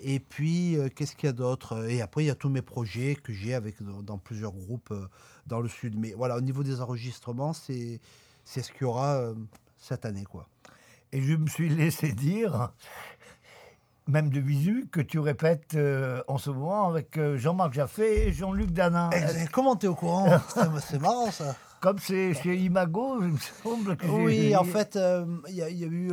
Et 0.00 0.20
puis, 0.20 0.76
euh, 0.76 0.88
qu'est-ce 0.94 1.16
qu'il 1.16 1.26
y 1.26 1.30
a 1.30 1.32
d'autre? 1.32 1.88
Et 1.88 2.02
après, 2.02 2.24
il 2.24 2.26
y 2.26 2.30
a 2.30 2.34
tous 2.34 2.50
mes 2.50 2.62
projets 2.62 3.16
que 3.16 3.32
j'ai 3.32 3.54
avec 3.54 3.76
dans, 3.82 4.18
plusieurs 4.18 4.52
groupes 4.52 4.90
euh, 4.90 5.06
dans 5.46 5.60
le 5.60 5.68
sud. 5.68 5.98
Mais 5.98 6.12
voilà, 6.12 6.36
au 6.36 6.40
niveau 6.42 6.62
des 6.62 6.80
enregistrements, 6.80 7.52
c'est 7.52 8.00
c'est 8.44 8.62
ce 8.62 8.70
qu'il 8.72 8.82
y 8.82 8.84
aura 8.84 9.16
euh, 9.16 9.34
cette 9.78 10.04
année, 10.04 10.24
quoi. 10.24 10.48
Et 11.12 11.22
je 11.22 11.34
me 11.34 11.46
suis 11.48 11.68
laissé 11.74 12.12
dire, 12.12 12.72
même 14.06 14.28
de 14.30 14.38
visu, 14.38 14.86
que 14.92 15.00
tu 15.00 15.18
répètes 15.18 15.76
en 16.28 16.38
ce 16.38 16.50
moment 16.50 16.88
avec 16.88 17.18
Jean-Marc 17.36 17.72
Jaffé 17.72 18.28
et 18.28 18.32
Jean-Luc 18.32 18.70
Danin. 18.72 19.10
Eh, 19.14 19.46
Comment 19.50 19.76
t'es 19.76 19.86
au 19.86 19.94
courant 19.94 20.28
C'est 20.80 21.00
marrant, 21.00 21.30
ça. 21.30 21.56
Comme 21.80 21.98
c'est 21.98 22.34
chez 22.34 22.56
Imago, 22.56 23.22
il 23.22 23.28
me 23.32 23.38
semble 23.38 23.96
que 23.96 24.06
Oui, 24.06 24.54
en 24.56 24.64
fait, 24.64 24.98
il 25.48 25.54
y, 25.54 25.62
a- 25.62 25.68
il 25.70 25.78
y 25.78 25.84
a 25.84 25.88
eu. 25.88 26.12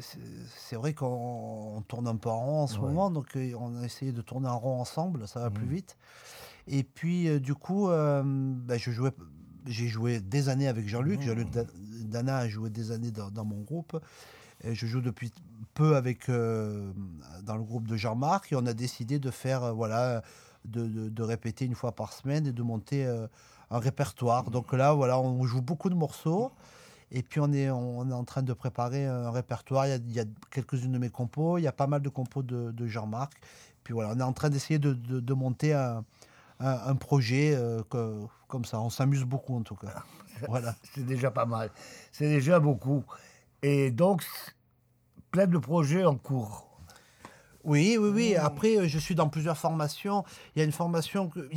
C'est- 0.00 0.76
vrai 0.76 0.94
qu'on 0.94 1.74
on 1.76 1.82
tourne 1.82 2.06
un 2.08 2.16
peu 2.16 2.28
en 2.30 2.40
rond 2.40 2.60
en 2.62 2.66
ce 2.66 2.76
Ouais. 2.78 2.88
moment, 2.88 3.10
donc 3.10 3.36
euh, 3.36 3.52
on 3.58 3.76
a 3.80 3.84
essayé 3.84 4.12
de 4.12 4.22
tourner 4.22 4.48
en 4.48 4.58
rond 4.58 4.80
ensemble, 4.80 5.28
ça 5.28 5.40
va 5.40 5.50
plus 5.50 5.66
Mhm. 5.66 5.72
vite. 5.72 5.96
Et 6.68 6.82
puis, 6.84 7.28
euh, 7.28 7.40
du 7.40 7.54
coup, 7.54 7.88
euh, 7.90 8.22
ben, 8.24 8.78
je 8.78 8.90
jouais, 8.90 9.10
j'ai 9.66 9.88
joué 9.88 10.20
des 10.20 10.48
années 10.48 10.68
avec 10.68 10.88
Jean-Luc. 10.88 11.20
Jean-Luc 11.22 11.50
Da- 11.50 11.64
Dana 12.04 12.38
a 12.38 12.48
joué 12.48 12.70
des 12.70 12.90
années 12.92 13.10
dans, 13.10 13.30
dans 13.30 13.44
mon 13.44 13.60
groupe. 13.62 13.98
Et 14.64 14.74
je 14.76 14.86
joue 14.86 15.00
depuis 15.00 15.32
peu 15.74 15.96
avec, 15.96 16.28
euh, 16.28 16.92
dans 17.42 17.56
le 17.56 17.64
groupe 17.64 17.88
de 17.88 17.96
Jean-Marc 17.96 18.52
et 18.52 18.56
on 18.56 18.64
a 18.66 18.74
décidé 18.74 19.18
de 19.18 19.30
faire, 19.32 19.74
voilà, 19.74 20.22
de, 20.64 20.86
de- 20.86 21.08
de 21.08 21.22
répéter 21.24 21.64
une 21.64 21.74
fois 21.74 21.92
par 21.92 22.12
semaine 22.12 22.46
et 22.46 22.52
de 22.52 22.62
monter 22.62 23.04
un 23.70 23.78
répertoire. 23.78 24.50
Donc 24.50 24.72
là, 24.72 24.92
voilà, 24.92 25.18
on 25.18 25.42
joue 25.44 25.62
beaucoup 25.62 25.90
de 25.90 25.96
morceaux. 25.96 26.52
Et 27.14 27.22
puis 27.22 27.40
on 27.40 27.52
est, 27.52 27.70
on 27.70 28.08
est 28.10 28.14
en 28.14 28.24
train 28.24 28.42
de 28.42 28.52
préparer 28.54 29.04
un 29.06 29.30
répertoire. 29.30 29.86
Il 29.86 29.90
y 29.90 29.92
a, 29.92 29.96
il 29.96 30.12
y 30.12 30.20
a 30.20 30.24
quelques-unes 30.50 30.92
de 30.92 30.98
mes 30.98 31.10
compos, 31.10 31.58
il 31.58 31.62
y 31.62 31.66
a 31.66 31.72
pas 31.72 31.86
mal 31.86 32.00
de 32.00 32.08
compos 32.08 32.42
de, 32.42 32.70
de 32.70 32.86
Jean-Marc. 32.86 33.34
Puis 33.84 33.92
voilà, 33.92 34.12
on 34.14 34.18
est 34.18 34.22
en 34.22 34.32
train 34.32 34.48
d'essayer 34.48 34.78
de, 34.78 34.94
de- 34.94 35.20
de 35.20 35.34
monter 35.34 35.74
un, 35.74 36.04
un- 36.60 36.80
un 36.86 36.96
projet 36.96 37.54
euh, 37.54 37.82
que- 37.90 38.22
comme 38.48 38.64
ça. 38.64 38.80
On 38.80 38.88
s'amuse 38.90 39.24
beaucoup 39.24 39.54
en 39.56 39.62
tout 39.62 39.76
cas. 39.76 40.02
Voilà. 40.48 40.74
C'est 40.94 41.04
déjà 41.06 41.30
pas 41.30 41.44
mal. 41.44 41.70
C'est 42.10 42.28
déjà 42.28 42.58
beaucoup. 42.58 43.04
Et 43.62 43.90
donc, 43.92 44.24
plein 45.30 45.46
de 45.46 45.58
projets 45.58 46.04
en 46.04 46.16
cours. 46.16 46.68
Oui, 47.62 47.96
oui, 48.00 48.08
oui. 48.12 48.34
Après, 48.36 48.76
euh, 48.76 48.88
je 48.88 48.98
suis 48.98 49.14
dans 49.14 49.28
plusieurs 49.28 49.56
formations. 49.58 50.24
Il 50.56 50.58
y 50.58 50.62
a 50.62 50.64
une 50.64 50.72
formation, 50.72 51.28
que- 51.28 51.48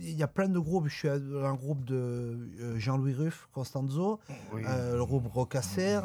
il 0.00 0.14
y 0.14 0.22
a, 0.22 0.26
plein 0.28 0.48
de 0.48 0.58
groupes. 0.58 0.88
Je 0.88 0.94
suis 0.94 1.08
dans 1.08 1.44
un 1.44 1.54
groupe 1.54 1.84
de 1.84 1.94
euh, 2.60 2.78
Jean-Louis 2.78 3.14
Ruff, 3.14 3.48
Constanzo, 3.52 4.20
Oui. 4.52 4.62
euh, 4.66 4.96
le 4.96 5.04
groupe 5.04 5.26
Rocasser. 5.32 6.00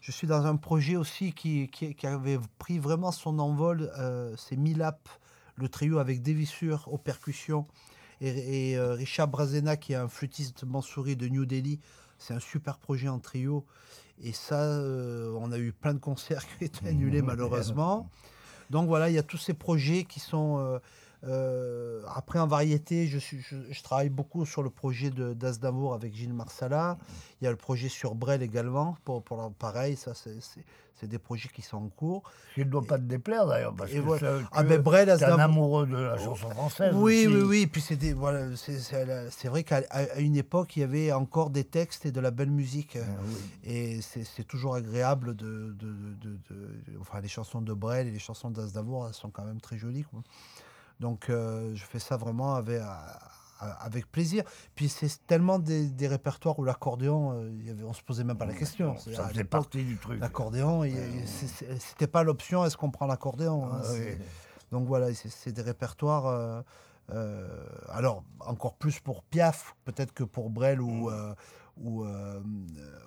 Je 0.00 0.12
suis 0.12 0.26
dans 0.26 0.44
un 0.46 0.56
projet 0.56 0.96
aussi 0.96 1.32
qui, 1.32 1.68
qui, 1.68 1.94
qui 1.94 2.06
avait 2.06 2.38
pris 2.58 2.78
vraiment 2.78 3.10
son 3.12 3.38
envol. 3.38 3.90
euh, 3.98 4.34
c'est 4.36 4.56
Milap, 4.56 5.08
le 5.56 5.68
trio 5.68 5.98
avec 5.98 6.22
des 6.22 6.34
vissures 6.34 6.88
aux 6.92 6.98
percussions. 6.98 7.66
Et, 8.20 8.70
et, 8.70 8.76
euh, 8.76 8.92
Richard 8.94 9.28
Brazena, 9.28 9.76
qui 9.76 9.92
est 9.92 9.96
un 9.96 10.08
flûtiste 10.08 10.64
mansouri 10.64 11.16
de 11.16 11.26
New 11.28 11.46
Delhi. 11.46 11.80
C'est 12.18 12.34
un 12.34 12.40
super 12.40 12.78
projet 12.78 13.08
en 13.08 13.18
trio. 13.18 13.64
Et 14.22 14.32
ça, 14.32 14.80
on 15.40 15.50
a 15.50 15.58
eu 15.58 15.72
plein 15.72 15.94
de 15.94 15.98
concerts 15.98 16.46
qui 16.58 16.64
ont 16.64 16.66
été 16.66 16.88
annulés 16.88 17.22
malheureusement. 17.22 18.08
Donc 18.70 18.86
voilà, 18.86 19.10
il 19.10 19.14
y 19.14 19.18
a 19.18 19.22
tous 19.22 19.38
ces 19.38 19.54
projets 19.54 20.04
qui 20.04 20.20
sont. 20.20 20.80
Euh, 21.26 22.02
après, 22.14 22.38
en 22.38 22.46
variété, 22.46 23.06
je, 23.06 23.18
suis, 23.18 23.40
je, 23.40 23.56
je 23.70 23.82
travaille 23.82 24.08
beaucoup 24.10 24.44
sur 24.46 24.62
le 24.62 24.70
projet 24.70 25.10
de 25.10 25.32
d'Aznavour 25.34 25.94
avec 25.94 26.14
Gilles 26.14 26.34
Marsala. 26.34 26.98
Il 27.40 27.44
y 27.44 27.46
a 27.46 27.50
le 27.50 27.56
projet 27.56 27.88
sur 27.88 28.14
Brel 28.14 28.42
également. 28.42 28.96
Pour, 29.04 29.22
pareil, 29.58 29.96
ça, 29.96 30.12
c'est- 30.14 30.38
des 31.04 31.18
projets 31.18 31.50
qui 31.50 31.60
sont 31.60 31.76
en 31.76 31.88
cours. 31.90 32.22
Je 32.56 32.62
ne 32.62 32.68
dois 32.70 32.80
pas 32.80 32.96
te 32.96 33.02
déplaire 33.02 33.46
d'ailleurs, 33.46 33.74
parce 33.74 33.90
Et 33.92 33.96
que 33.96 34.00
voilà. 34.00 34.38
Ah 34.52 34.62
que 34.62 34.68
ben 34.70 34.80
Brel, 34.80 35.04
t'es 35.04 35.10
un 35.10 35.14
Aznavour. 35.16 35.40
amoureux 35.42 35.86
de 35.86 35.96
la 35.98 36.16
chanson 36.16 36.48
française. 36.48 36.94
Oui, 36.96 37.26
aussi. 37.26 37.36
oui, 37.36 37.42
oui. 37.42 37.66
Puis 37.66 38.12
voilà, 38.14 38.56
c'est 38.56 38.78
c'est 38.78 39.48
vrai 39.48 39.64
qu'à 39.64 39.82
une 40.18 40.34
époque, 40.36 40.78
il 40.78 40.80
y 40.80 40.82
avait 40.82 41.12
encore 41.12 41.50
des 41.50 41.64
textes 41.64 42.06
et 42.06 42.10
de 42.10 42.20
la 42.20 42.30
belle 42.30 42.50
musique. 42.50 42.96
Ah 42.98 43.06
oui. 43.28 43.34
Et 43.70 44.00
c'est 44.00 44.44
toujours 44.44 44.76
agréable 44.76 45.36
de, 45.36 45.74
de, 45.78 45.92
de- 46.22 46.38
de- 46.48 46.98
Enfin, 47.02 47.20
les 47.20 47.28
chansons 47.28 47.60
de 47.60 47.74
Brel 47.74 48.06
et 48.06 48.10
les 48.10 48.18
chansons 48.18 48.48
d'Aznavour, 48.50 49.14
sont 49.14 49.28
quand 49.28 49.44
même 49.44 49.60
très 49.60 49.76
jolies. 49.76 50.04
quoi. 50.04 50.22
Donc, 51.00 51.28
euh, 51.28 51.74
je 51.74 51.84
fais 51.84 51.98
ça 51.98 52.16
vraiment 52.16 52.54
avec, 52.54 54.10
plaisir. 54.10 54.44
Puis, 54.74 54.88
c'est 54.88 55.26
tellement 55.26 55.58
des, 55.58 55.88
des 55.88 56.08
répertoires 56.08 56.58
où 56.58 56.64
l'accordéon, 56.64 57.32
euh, 57.34 57.84
on 57.86 57.92
se 57.92 58.02
posait 58.02 58.24
même 58.24 58.38
pas 58.38 58.46
la 58.46 58.54
question. 58.54 58.96
Ça 58.98 59.28
faisait 59.28 59.44
partie 59.44 59.84
du 59.84 59.96
truc. 59.96 60.20
L'accordéon, 60.20 60.82
c'était 61.78 62.06
pas 62.06 62.22
l'option, 62.22 62.64
est-ce 62.64 62.76
qu'on 62.76 62.90
prend 62.90 63.06
l'accordéon 63.06 63.66
hein, 63.66 63.80
Ah 63.82 63.88
oui. 63.92 64.16
donc 64.70 64.86
voilà, 64.86 65.12
c'est 65.14 65.52
des 65.52 65.62
répertoires. 65.62 66.26
euh, 66.26 66.62
euh, 67.10 67.46
alors, 67.88 68.24
encore 68.40 68.74
plus 68.74 69.00
pour 69.00 69.22
Piaf, 69.24 69.76
peut-être 69.84 70.12
que 70.12 70.24
pour 70.24 70.50
Brel 70.50 70.80
ou, 70.80 71.10
euh, 71.10 71.34
ou, 71.76 72.04
euh, 72.04 72.40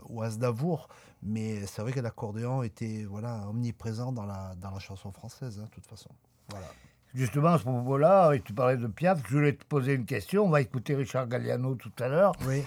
ou 0.10 0.22
Aznavour. 0.22 0.88
Mais 1.24 1.66
c'est 1.66 1.82
vrai 1.82 1.94
que 1.94 2.00
l'accordéon 2.00 2.64
était 2.64 3.06
voilà, 3.06 3.48
omniprésent 3.50 4.12
dans 4.12 4.26
la, 4.26 4.54
dans 4.56 4.72
la 4.72 4.80
chanson 4.80 5.12
française, 5.12 5.60
hein, 5.60 5.66
de 5.66 5.70
toute 5.70 5.88
façon. 5.88 6.10
Voilà. 6.50 6.68
Justement, 7.14 7.50
à 7.50 7.58
ce 7.58 7.64
propos-là, 7.64 8.34
et 8.34 8.42
tu 8.42 8.54
parlais 8.54 8.78
de 8.78 8.88
Piaf, 8.88 9.20
je 9.28 9.34
voulais 9.36 9.54
te 9.54 9.66
poser 9.66 9.94
une 9.94 10.06
question. 10.06 10.46
On 10.46 10.50
va 10.50 10.62
écouter 10.62 10.96
Richard 10.96 11.28
Galliano 11.28 11.76
tout 11.76 11.92
à 12.00 12.08
l'heure. 12.08 12.34
Oui. 12.46 12.64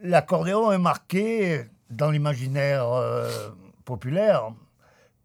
L'accordéon 0.00 0.72
est 0.72 0.78
marqué 0.78 1.64
dans 1.90 2.10
l'imaginaire 2.10 2.90
euh, 2.92 3.30
populaire 3.84 4.52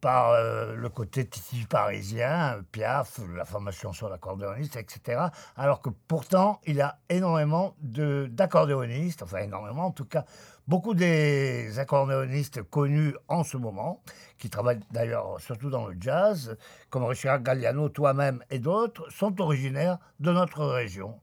par 0.01 0.29
euh, 0.29 0.75
le 0.75 0.89
côté 0.89 1.25
titi 1.25 1.65
parisien, 1.65 2.61
Piaf, 2.71 3.19
la 3.35 3.45
formation 3.45 3.91
sur 3.91 4.09
l'accordéoniste, 4.09 4.77
etc. 4.77 5.23
Alors 5.57 5.81
que 5.81 5.89
pourtant, 6.07 6.61
il 6.65 6.75
y 6.75 6.81
a 6.81 6.99
énormément 7.09 7.75
d'accordéonistes, 7.81 9.23
enfin 9.23 9.39
énormément 9.39 9.87
en 9.87 9.91
tout 9.91 10.05
cas, 10.05 10.25
beaucoup 10.69 10.93
des 10.93 11.77
accordéonistes 11.79 12.61
connus 12.63 13.13
en 13.27 13.43
ce 13.43 13.57
moment, 13.57 14.01
qui 14.37 14.49
travaillent 14.49 14.79
d'ailleurs 14.91 15.41
surtout 15.41 15.69
dans 15.69 15.87
le 15.87 15.97
jazz, 15.99 16.55
comme 16.91 17.03
Richard 17.03 17.41
Galliano, 17.41 17.89
toi-même 17.89 18.41
et 18.51 18.59
d'autres, 18.59 19.11
sont 19.11 19.41
originaires 19.41 19.97
de 20.19 20.31
notre 20.31 20.63
région. 20.65 21.19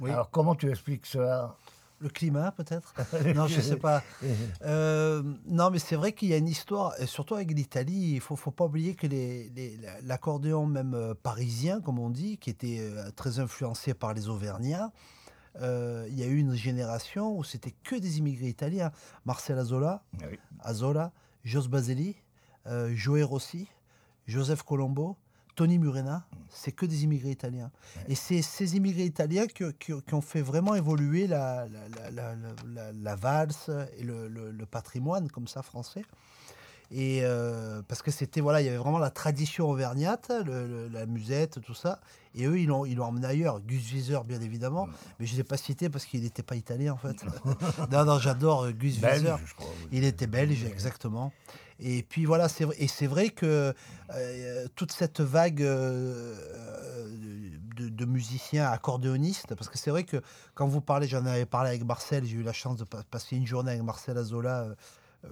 Oui. 0.00 0.10
Alors 0.10 0.30
comment 0.30 0.54
tu 0.54 0.68
expliques 0.70 1.06
cela? 1.06 1.54
Le 1.98 2.10
climat, 2.10 2.52
peut-être? 2.52 2.92
Non, 3.34 3.46
je 3.46 3.58
sais 3.60 3.76
pas. 3.76 4.02
Euh, 4.64 5.22
non, 5.46 5.70
mais 5.70 5.78
c'est 5.78 5.96
vrai 5.96 6.12
qu'il 6.12 6.28
y 6.28 6.34
a 6.34 6.36
une 6.36 6.48
histoire, 6.48 6.92
et 7.00 7.06
surtout 7.06 7.34
avec 7.36 7.50
l'Italie, 7.52 8.12
il 8.16 8.20
faut, 8.20 8.36
faut 8.36 8.50
pas 8.50 8.64
oublier 8.66 8.94
que 8.94 9.06
les- 9.06 9.48
les- 9.56 9.78
l'accordéon, 10.02 10.66
même 10.66 10.92
euh, 10.94 11.14
parisien, 11.14 11.80
comme 11.80 11.98
on 11.98 12.10
dit, 12.10 12.36
qui 12.36 12.50
était 12.50 12.80
euh, 12.80 13.10
très 13.16 13.38
influencé 13.40 13.94
par 13.94 14.12
les 14.12 14.28
Auvergnats, 14.28 14.90
euh, 15.60 16.06
il 16.08 16.18
y 16.18 16.22
a 16.22 16.26
eu 16.26 16.36
une 16.38 16.54
génération 16.54 17.36
où 17.36 17.44
c'était 17.44 17.74
que 17.84 17.96
des 17.96 18.18
immigrés 18.18 18.48
italiens. 18.48 18.92
Marcel 19.24 19.58
Azola, 19.58 20.02
Oui. 20.20 20.38
Azola, 20.60 21.12
Jos 21.44 21.68
Baseli, 21.68 22.16
euh, 22.66 22.92
Joe 22.94 23.22
Rossi, 23.22 23.68
Joseph 24.26 24.62
Colombo, 24.62 25.16
Tony 25.54 25.78
Murena, 25.78 26.26
c'est 26.50 26.72
que 26.72 26.84
des 26.84 27.04
immigrés 27.04 27.30
italiens. 27.30 27.70
Et 28.08 28.14
c'est 28.14 28.42
ces 28.42 28.76
immigrés 28.76 29.04
italiens 29.04 29.46
qui, 29.46 29.64
qui- 29.78 29.92
qui 30.06 30.14
ont 30.14 30.20
fait 30.20 30.42
vraiment 30.42 30.74
évoluer 30.74 31.26
la, 31.26 31.66
la, 31.68 31.88
la- 31.88 32.10
la- 32.10 32.36
la- 32.74 32.92
la 32.92 33.14
valse 33.16 33.70
et 33.98 34.02
le, 34.02 34.28
le- 34.28 34.50
le 34.50 34.66
patrimoine 34.66 35.30
comme 35.30 35.48
ça 35.48 35.62
français. 35.62 36.02
Et 36.92 37.20
euh, 37.24 37.82
parce 37.88 38.00
que 38.02 38.10
c'était 38.12 38.40
voilà, 38.40 38.60
il 38.60 38.64
y 38.64 38.68
avait 38.68 38.76
vraiment 38.78 38.98
la 38.98 39.10
tradition 39.10 39.68
auvergnate, 39.68 40.30
le- 40.44 40.66
le- 40.68 40.88
la 40.88 41.04
musette, 41.06 41.60
tout 41.60 41.74
ça. 41.74 42.00
Et 42.34 42.44
eux, 42.46 42.58
ils 42.60 42.66
l'ont, 42.66 42.84
ils 42.84 42.94
l'ont 42.96 43.06
emmené 43.06 43.26
ailleurs. 43.26 43.60
Gus 43.60 43.92
Wieser, 43.92 44.20
bien 44.24 44.40
évidemment, 44.40 44.88
mais 45.18 45.26
je 45.26 45.32
ne 45.32 45.38
l'ai 45.38 45.44
pas 45.44 45.56
cité 45.56 45.88
parce 45.88 46.04
qu'il 46.04 46.22
n'était 46.22 46.42
pas 46.44 46.54
italien 46.54 46.92
en 46.92 46.96
fait. 46.96 47.16
non, 47.90 48.04
non, 48.04 48.18
j'adore 48.18 48.64
euh, 48.64 48.72
Gus 48.72 48.98
Belge, 49.00 49.54
crois. 49.56 49.68
oui. 49.82 49.88
Il 49.92 50.04
était 50.04 50.26
belge, 50.28 50.64
exactement. 50.64 51.32
Et 51.80 52.02
puis 52.02 52.24
voilà, 52.24 52.48
c'est 52.48 52.66
et 52.78 52.88
c'est 52.88 53.06
vrai 53.06 53.30
que 53.30 53.74
euh, 54.14 54.66
toute 54.76 54.92
cette 54.92 55.20
vague 55.20 55.62
euh, 55.62 56.34
de, 57.76 57.88
de 57.88 58.04
musiciens 58.04 58.66
accordéonistes, 58.70 59.54
parce 59.54 59.68
que 59.68 59.76
c'est 59.78 59.90
vrai 59.90 60.04
que 60.04 60.18
quand 60.54 60.66
vous 60.66 60.80
parlez, 60.80 61.06
j'en 61.08 61.26
avais 61.26 61.46
parlé 61.46 61.70
avec 61.70 61.84
Marcel, 61.84 62.24
j'ai 62.24 62.36
eu 62.36 62.42
la 62.42 62.52
chance 62.52 62.76
de 62.78 62.84
pa- 62.84 63.02
passer 63.10 63.36
une 63.36 63.46
journée 63.46 63.72
avec 63.72 63.82
Marcel 63.82 64.16
Azola 64.16 64.68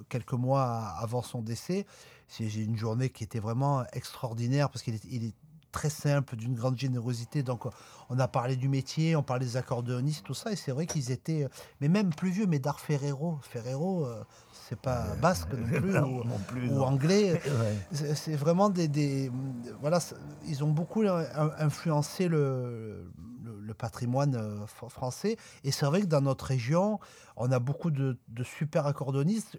quelques 0.08 0.32
mois 0.34 0.94
avant 1.00 1.22
son 1.22 1.40
décès. 1.42 1.86
C'est 2.28 2.48
j'ai 2.48 2.62
une 2.62 2.76
journée 2.76 3.10
qui 3.10 3.24
était 3.24 3.38
vraiment 3.40 3.84
extraordinaire 3.92 4.70
parce 4.70 4.82
qu'il 4.82 4.94
est, 4.94 5.04
il 5.10 5.24
est 5.24 5.34
très 5.72 5.90
simple, 5.90 6.36
d'une 6.36 6.54
grande 6.54 6.78
générosité. 6.78 7.42
Donc, 7.42 7.64
on 8.08 8.18
a 8.20 8.28
parlé 8.28 8.54
du 8.54 8.68
métier, 8.68 9.16
on 9.16 9.24
parlait 9.24 9.44
des 9.44 9.56
accordéonistes, 9.56 10.24
tout 10.24 10.32
ça. 10.34 10.52
Et 10.52 10.56
c'est 10.56 10.70
vrai 10.70 10.86
qu'ils 10.86 11.10
étaient, 11.10 11.42
euh, 11.44 11.48
mais 11.80 11.88
même 11.88 12.14
plus 12.14 12.30
vieux, 12.30 12.46
mais 12.46 12.60
d'art 12.60 12.78
Ferrero. 12.78 13.38
Ferrero, 13.42 14.06
euh, 14.06 14.22
c'est 14.68 14.78
pas 14.78 15.16
basque 15.16 15.52
non 15.52 15.66
plus, 15.80 15.90
non, 16.00 16.20
ou, 16.20 16.24
non 16.24 16.38
plus, 16.46 16.68
ou 16.70 16.74
non. 16.74 16.84
anglais. 16.84 17.40
Ouais. 17.92 18.14
C'est 18.14 18.36
vraiment 18.36 18.70
des, 18.70 18.86
des- 18.86 19.32
voilà, 19.80 19.98
ils 20.46 20.62
ont 20.62 20.70
beaucoup 20.70 21.02
euh, 21.02 21.24
influencé 21.58 22.28
le, 22.28 23.10
le, 23.44 23.74
patrimoine 23.74 24.34
euh, 24.34 24.64
fr- 24.66 24.88
français. 24.88 25.36
Et 25.64 25.70
c'est 25.70 25.86
vrai 25.86 26.00
que 26.02 26.06
dans 26.06 26.20
notre 26.20 26.46
région, 26.46 26.98
on 27.36 27.50
a 27.52 27.58
beaucoup 27.58 27.90
de, 27.90 28.16
super 28.44 28.86
accordonnistes. 28.86 29.58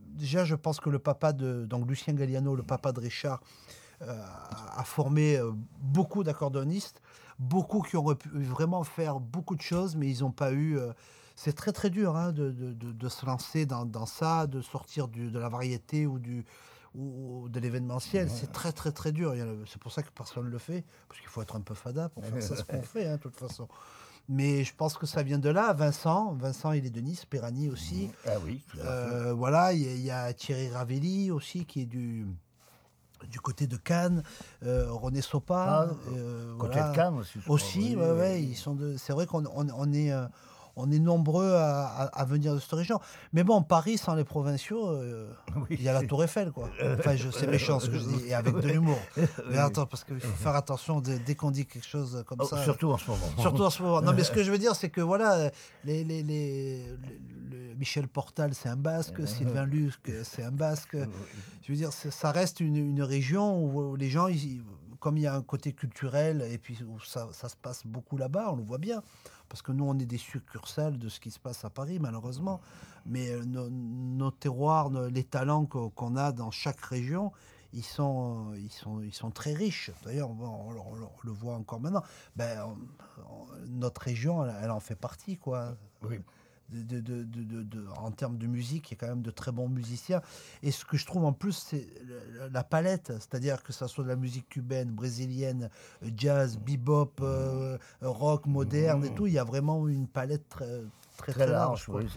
Déjà, 0.00 0.44
je 0.44 0.54
pense 0.54 0.80
que 0.80 0.88
le 0.90 0.98
papa 0.98 1.32
de 1.32 1.66
donc 1.66 1.88
Lucien 1.88 2.14
Galliano, 2.14 2.54
le 2.56 2.62
papa 2.62 2.92
de 2.92 3.00
Richard, 3.00 3.40
euh, 4.02 4.22
a 4.76 4.84
formé 4.84 5.36
euh, 5.36 5.52
beaucoup 5.80 6.22
d'accordonistes, 6.24 7.00
beaucoup 7.38 7.82
qui 7.82 7.96
auraient 7.96 8.14
pu 8.16 8.28
vraiment 8.42 8.82
faire 8.84 9.20
beaucoup 9.20 9.56
de 9.56 9.62
choses, 9.62 9.96
mais 9.96 10.10
ils 10.10 10.20
n'ont 10.20 10.32
pas 10.32 10.52
eu. 10.52 10.78
c'est 11.34 11.52
très 11.54 11.72
très 11.72 11.90
dur 11.90 12.16
hein, 12.16 12.32
de- 12.32 12.50
de 12.50 13.08
se 13.08 13.26
lancer 13.26 13.66
dans, 13.66 13.84
dans 13.84 14.06
ça, 14.06 14.46
de 14.46 14.62
sortir 14.62 15.08
du- 15.08 15.30
de 15.30 15.38
la 15.38 15.48
variété 15.50 16.06
ou 16.06 16.18
du 16.18 16.44
ou 16.96 17.48
de 17.48 17.60
l'événementiel. 17.60 18.28
C'est 18.30 18.52
très 18.52 18.72
très 18.72 18.92
très 18.92 19.12
dur. 19.12 19.34
C'est 19.66 19.80
pour 19.80 19.92
ça 19.92 20.02
que 20.02 20.10
personne 20.10 20.44
ne 20.46 20.50
le 20.50 20.58
fait, 20.58 20.84
parce 21.08 21.20
qu'il 21.20 21.28
faut 21.28 21.42
être 21.42 21.56
un 21.56 21.60
peu 21.60 21.74
fada 21.74 22.08
pour 22.08 22.24
faire 22.24 22.42
ça 22.42 22.56
ce 22.56 22.62
qu'on 22.64 22.82
fait, 22.82 23.06
hein, 23.06 23.16
de 23.16 23.20
toute 23.20 23.36
façon. 23.36 23.68
Mais 24.28 24.64
je 24.64 24.74
pense 24.74 24.98
que 24.98 25.06
ça 25.06 25.22
vient 25.22 25.38
de 25.38 25.48
là. 25.50 25.72
Vincent, 25.72 26.34
Vincent, 26.34 26.72
il 26.72 26.84
est 26.84 26.90
de 26.90 27.00
Nice, 27.00 27.24
Perani 27.24 27.68
aussi. 27.68 28.10
Ah 28.26 28.30
oui, 28.44 28.60
tout 28.68 28.78
à 28.78 28.82
fait. 28.82 28.88
Euh, 28.88 29.32
voilà, 29.34 29.72
il 29.72 29.82
y, 29.82 29.86
a- 29.88 29.92
il 29.94 30.00
y 30.04 30.10
a 30.10 30.32
Thierry 30.32 30.68
Ravelli 30.68 31.30
aussi 31.30 31.64
qui 31.64 31.82
est 31.82 31.86
du, 31.86 32.26
du 33.30 33.38
côté 33.40 33.68
de 33.68 33.76
Cannes, 33.76 34.24
euh, 34.64 34.90
René 34.90 35.20
Sopa. 35.22 35.86
Ah, 35.88 36.10
euh, 36.16 36.56
Côté 36.56 36.74
voilà. 36.74 36.90
de 36.90 36.96
Cannes 36.96 37.18
aussi. 37.18 37.38
Aussi, 37.46 37.78
oui, 37.90 37.94
ouais, 37.94 38.10
oui, 38.10 38.18
ouais, 38.18 38.42
ils 38.42 38.56
sont 38.56 38.74
de. 38.74 38.96
C'est 38.96 39.12
vrai 39.12 39.26
qu'on 39.26 39.46
on, 39.46 39.68
on 39.76 39.92
est. 39.92 40.10
euh, 40.76 40.82
on 40.82 40.90
est 40.90 40.98
nombreux 40.98 41.54
à, 41.54 41.86
à- 41.86 42.04
à 42.20 42.24
venir 42.24 42.54
de 42.54 42.58
cette 42.60 42.72
région. 42.72 43.00
Mais 43.32 43.44
bon, 43.44 43.62
Paris, 43.62 43.98
sans 43.98 44.14
les 44.14 44.24
provinciaux, 44.24 44.88
euh, 44.88 45.30
il 45.70 45.82
y 45.82 45.88
a 45.88 45.92
la 45.92 46.02
Tour 46.06 46.22
Eiffel, 46.24 46.52
quoi. 46.52 46.68
Enfin, 46.98 47.16
je- 47.16 47.30
c'est 47.30 47.46
méchant 47.46 47.80
ce 47.80 47.88
que 47.90 47.98
je 47.98 48.04
dis, 48.04 48.26
et 48.28 48.34
avec 48.34 48.54
de 48.56 48.68
l'humour. 48.68 48.98
Mais 49.50 49.58
attends, 49.58 49.86
parce 49.86 50.04
qu'il 50.04 50.20
faut 50.20 50.36
faire 50.36 50.54
attention 50.54 51.00
dès, 51.00 51.18
dès 51.18 51.34
qu'on 51.34 51.50
dit 51.50 51.66
quelque 51.66 51.86
chose 51.86 52.22
comme 52.26 52.38
Oh, 52.40 52.46
ça. 52.46 52.62
surtout 52.64 52.90
en 52.92 52.98
ce 52.98 53.10
moment. 53.10 53.26
Surtout 53.38 53.62
en 53.64 53.70
ce 53.70 53.82
moment. 53.82 54.02
Non, 54.02 54.12
mais 54.12 54.24
ce 54.24 54.30
que 54.32 54.42
je 54.42 54.50
veux 54.50 54.58
dire, 54.58 54.74
c'est 54.76 54.90
que 54.90 55.00
voilà, 55.00 55.50
les, 55.84 56.04
les, 56.04 56.22
les- 56.22 56.86
le- 56.86 56.96
le- 57.68 57.74
Michel 57.76 58.08
Portal, 58.08 58.54
c'est 58.54 58.68
un 58.70 58.76
basque, 58.76 59.26
Sylvain 59.28 59.64
Luc, 59.66 60.10
c'est 60.24 60.42
un 60.42 60.50
basque. 60.50 60.96
Je 61.62 61.72
veux 61.72 61.76
dire, 61.78 61.92
ça 61.92 62.30
reste 62.32 62.60
une, 62.60 62.76
une 62.76 63.02
région 63.02 63.62
où 63.62 63.96
les 63.96 64.08
gens, 64.08 64.28
ils- 64.28 64.62
comme 65.00 65.18
il 65.18 65.22
y 65.24 65.26
a 65.26 65.34
un 65.34 65.42
côté 65.42 65.72
culturel 65.72 66.42
et 66.50 66.56
puis 66.58 66.78
où 66.88 66.98
ça, 67.00 67.28
ça 67.32 67.48
se 67.50 67.56
passe 67.56 67.86
beaucoup 67.86 68.16
là-bas, 68.16 68.48
on 68.50 68.56
le 68.56 68.62
voit 68.62 68.78
bien. 68.78 69.02
Parce 69.48 69.62
que 69.62 69.72
nous, 69.72 69.84
on 69.84 69.98
est 69.98 70.06
des 70.06 70.18
succursales 70.18 70.98
de 70.98 71.08
ce 71.08 71.20
qui 71.20 71.30
se 71.30 71.38
passe 71.38 71.64
à 71.64 71.70
Paris, 71.70 71.98
malheureusement. 72.00 72.60
Mais 73.06 73.30
euh, 73.30 73.42
nos, 73.44 74.30
terroirs, 74.30 74.90
les 74.90 75.24
talents 75.24 75.66
qu'o- 75.66 75.90
qu'on 75.90 76.16
a 76.16 76.32
dans 76.32 76.50
chaque 76.50 76.80
région, 76.80 77.32
ils 77.72 77.84
sont, 77.84 78.52
ils 78.56 78.72
sont, 78.72 79.00
ils 79.02 79.14
sont 79.14 79.30
très 79.30 79.52
riches. 79.52 79.90
D'ailleurs, 80.04 80.30
on, 80.30 80.72
le- 81.24 81.30
voit 81.32 81.54
encore 81.54 81.80
maintenant. 81.80 82.02
Ben, 82.34 82.76
notre 83.68 84.00
région, 84.02 84.44
elle, 84.44 84.70
en 84.70 84.80
fait 84.80 84.96
partie, 84.96 85.36
quoi. 85.36 85.76
De, 86.68 87.00
de- 87.00 87.22
de- 87.22 87.86
en 87.96 88.10
termes 88.10 88.38
de 88.38 88.46
musique, 88.48 88.90
il 88.90 88.94
y 88.94 88.96
a 88.96 88.98
quand 88.98 89.06
même 89.06 89.22
de 89.22 89.30
très 89.30 89.52
bons 89.52 89.68
musiciens. 89.68 90.20
Et 90.64 90.72
ce 90.72 90.84
que 90.84 90.96
je 90.96 91.06
trouve 91.06 91.24
en 91.24 91.32
plus, 91.32 91.52
c'est 91.52 91.86
la, 92.50 92.64
palette, 92.64 93.12
c'est-à-dire 93.20 93.62
que 93.62 93.72
ça 93.72 93.86
soit 93.86 94.02
de 94.02 94.08
la 94.08 94.16
musique 94.16 94.48
cubaine, 94.48 94.90
brésilienne, 94.90 95.70
euh, 96.02 96.10
jazz, 96.16 96.58
bebop, 96.58 97.20
euh, 97.20 97.78
rock, 98.00 98.46
moderne 98.46 99.04
et 99.04 99.14
tout, 99.14 99.26
il 99.28 99.34
y 99.34 99.38
a 99.38 99.44
vraiment 99.44 99.86
une 99.86 100.08
palette 100.08 100.48
très 100.48 100.66
très, 101.16 101.32
Très 101.32 101.32
très 101.32 101.46
large. 101.46 101.68
large, 101.68 101.86
quoi. 101.86 102.00
oui. 102.02 102.08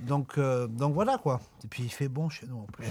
Donc, 0.00 0.36
euh, 0.38 0.66
donc 0.66 0.92
voilà 0.94 1.16
quoi. 1.18 1.40
Et 1.64 1.68
puis 1.68 1.84
il 1.84 1.88
fait 1.88 2.08
bon 2.08 2.28
chez 2.28 2.46
nous 2.46 2.58
en 2.58 2.64
plus. 2.66 2.86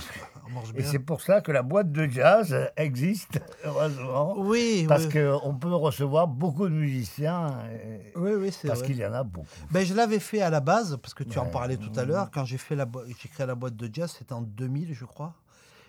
On 0.47 0.51
mange 0.51 0.69
Et 0.71 0.79
bien. 0.81 0.85
c'est 0.91 0.99
pour 0.99 1.21
ça 1.21 1.39
que 1.41 1.51
la 1.51 1.61
boîte 1.61 1.91
de 1.91 2.07
jazz 2.07 2.55
existe, 2.75 3.39
heureusement. 3.63 4.33
Oui, 4.37 4.85
Parce 4.87 5.05
oui. 5.05 5.13
qu'on 5.41 5.53
peut 5.55 5.73
recevoir 5.73 6.27
beaucoup 6.27 6.67
de 6.67 6.73
musiciens. 6.73 7.59
et- 7.71 8.11
Oui, 8.17 8.31
oui, 8.35 8.51
c'est 8.51 8.67
Parce 8.67 8.81
qu'il 8.81 8.97
y 8.97 9.05
en 9.05 9.13
a 9.13 9.23
beaucoup. 9.23 9.45
Ben, 9.71 9.85
je 9.85 9.93
l'avais 9.93 10.19
fait 10.19 10.41
à 10.41 10.49
la 10.49 10.59
base, 10.61 10.97
parce 11.01 11.13
que 11.13 11.23
tu 11.23 11.37
en 11.39 11.45
parlais 11.45 11.77
tout 11.77 11.91
à 11.95 12.05
l'heure, 12.05 12.29
quand 12.31 12.43
j'ai 12.45 12.57
fait 12.57 12.75
la 12.75 12.85
j'ai 13.21 13.29
créé 13.29 13.45
la 13.45 13.55
boîte 13.55 13.75
de 13.75 13.89
jazz, 13.93 14.13
c'était 14.17 14.33
en 14.33 14.41
2000, 14.41 14.93
je 14.93 15.05
crois. 15.05 15.33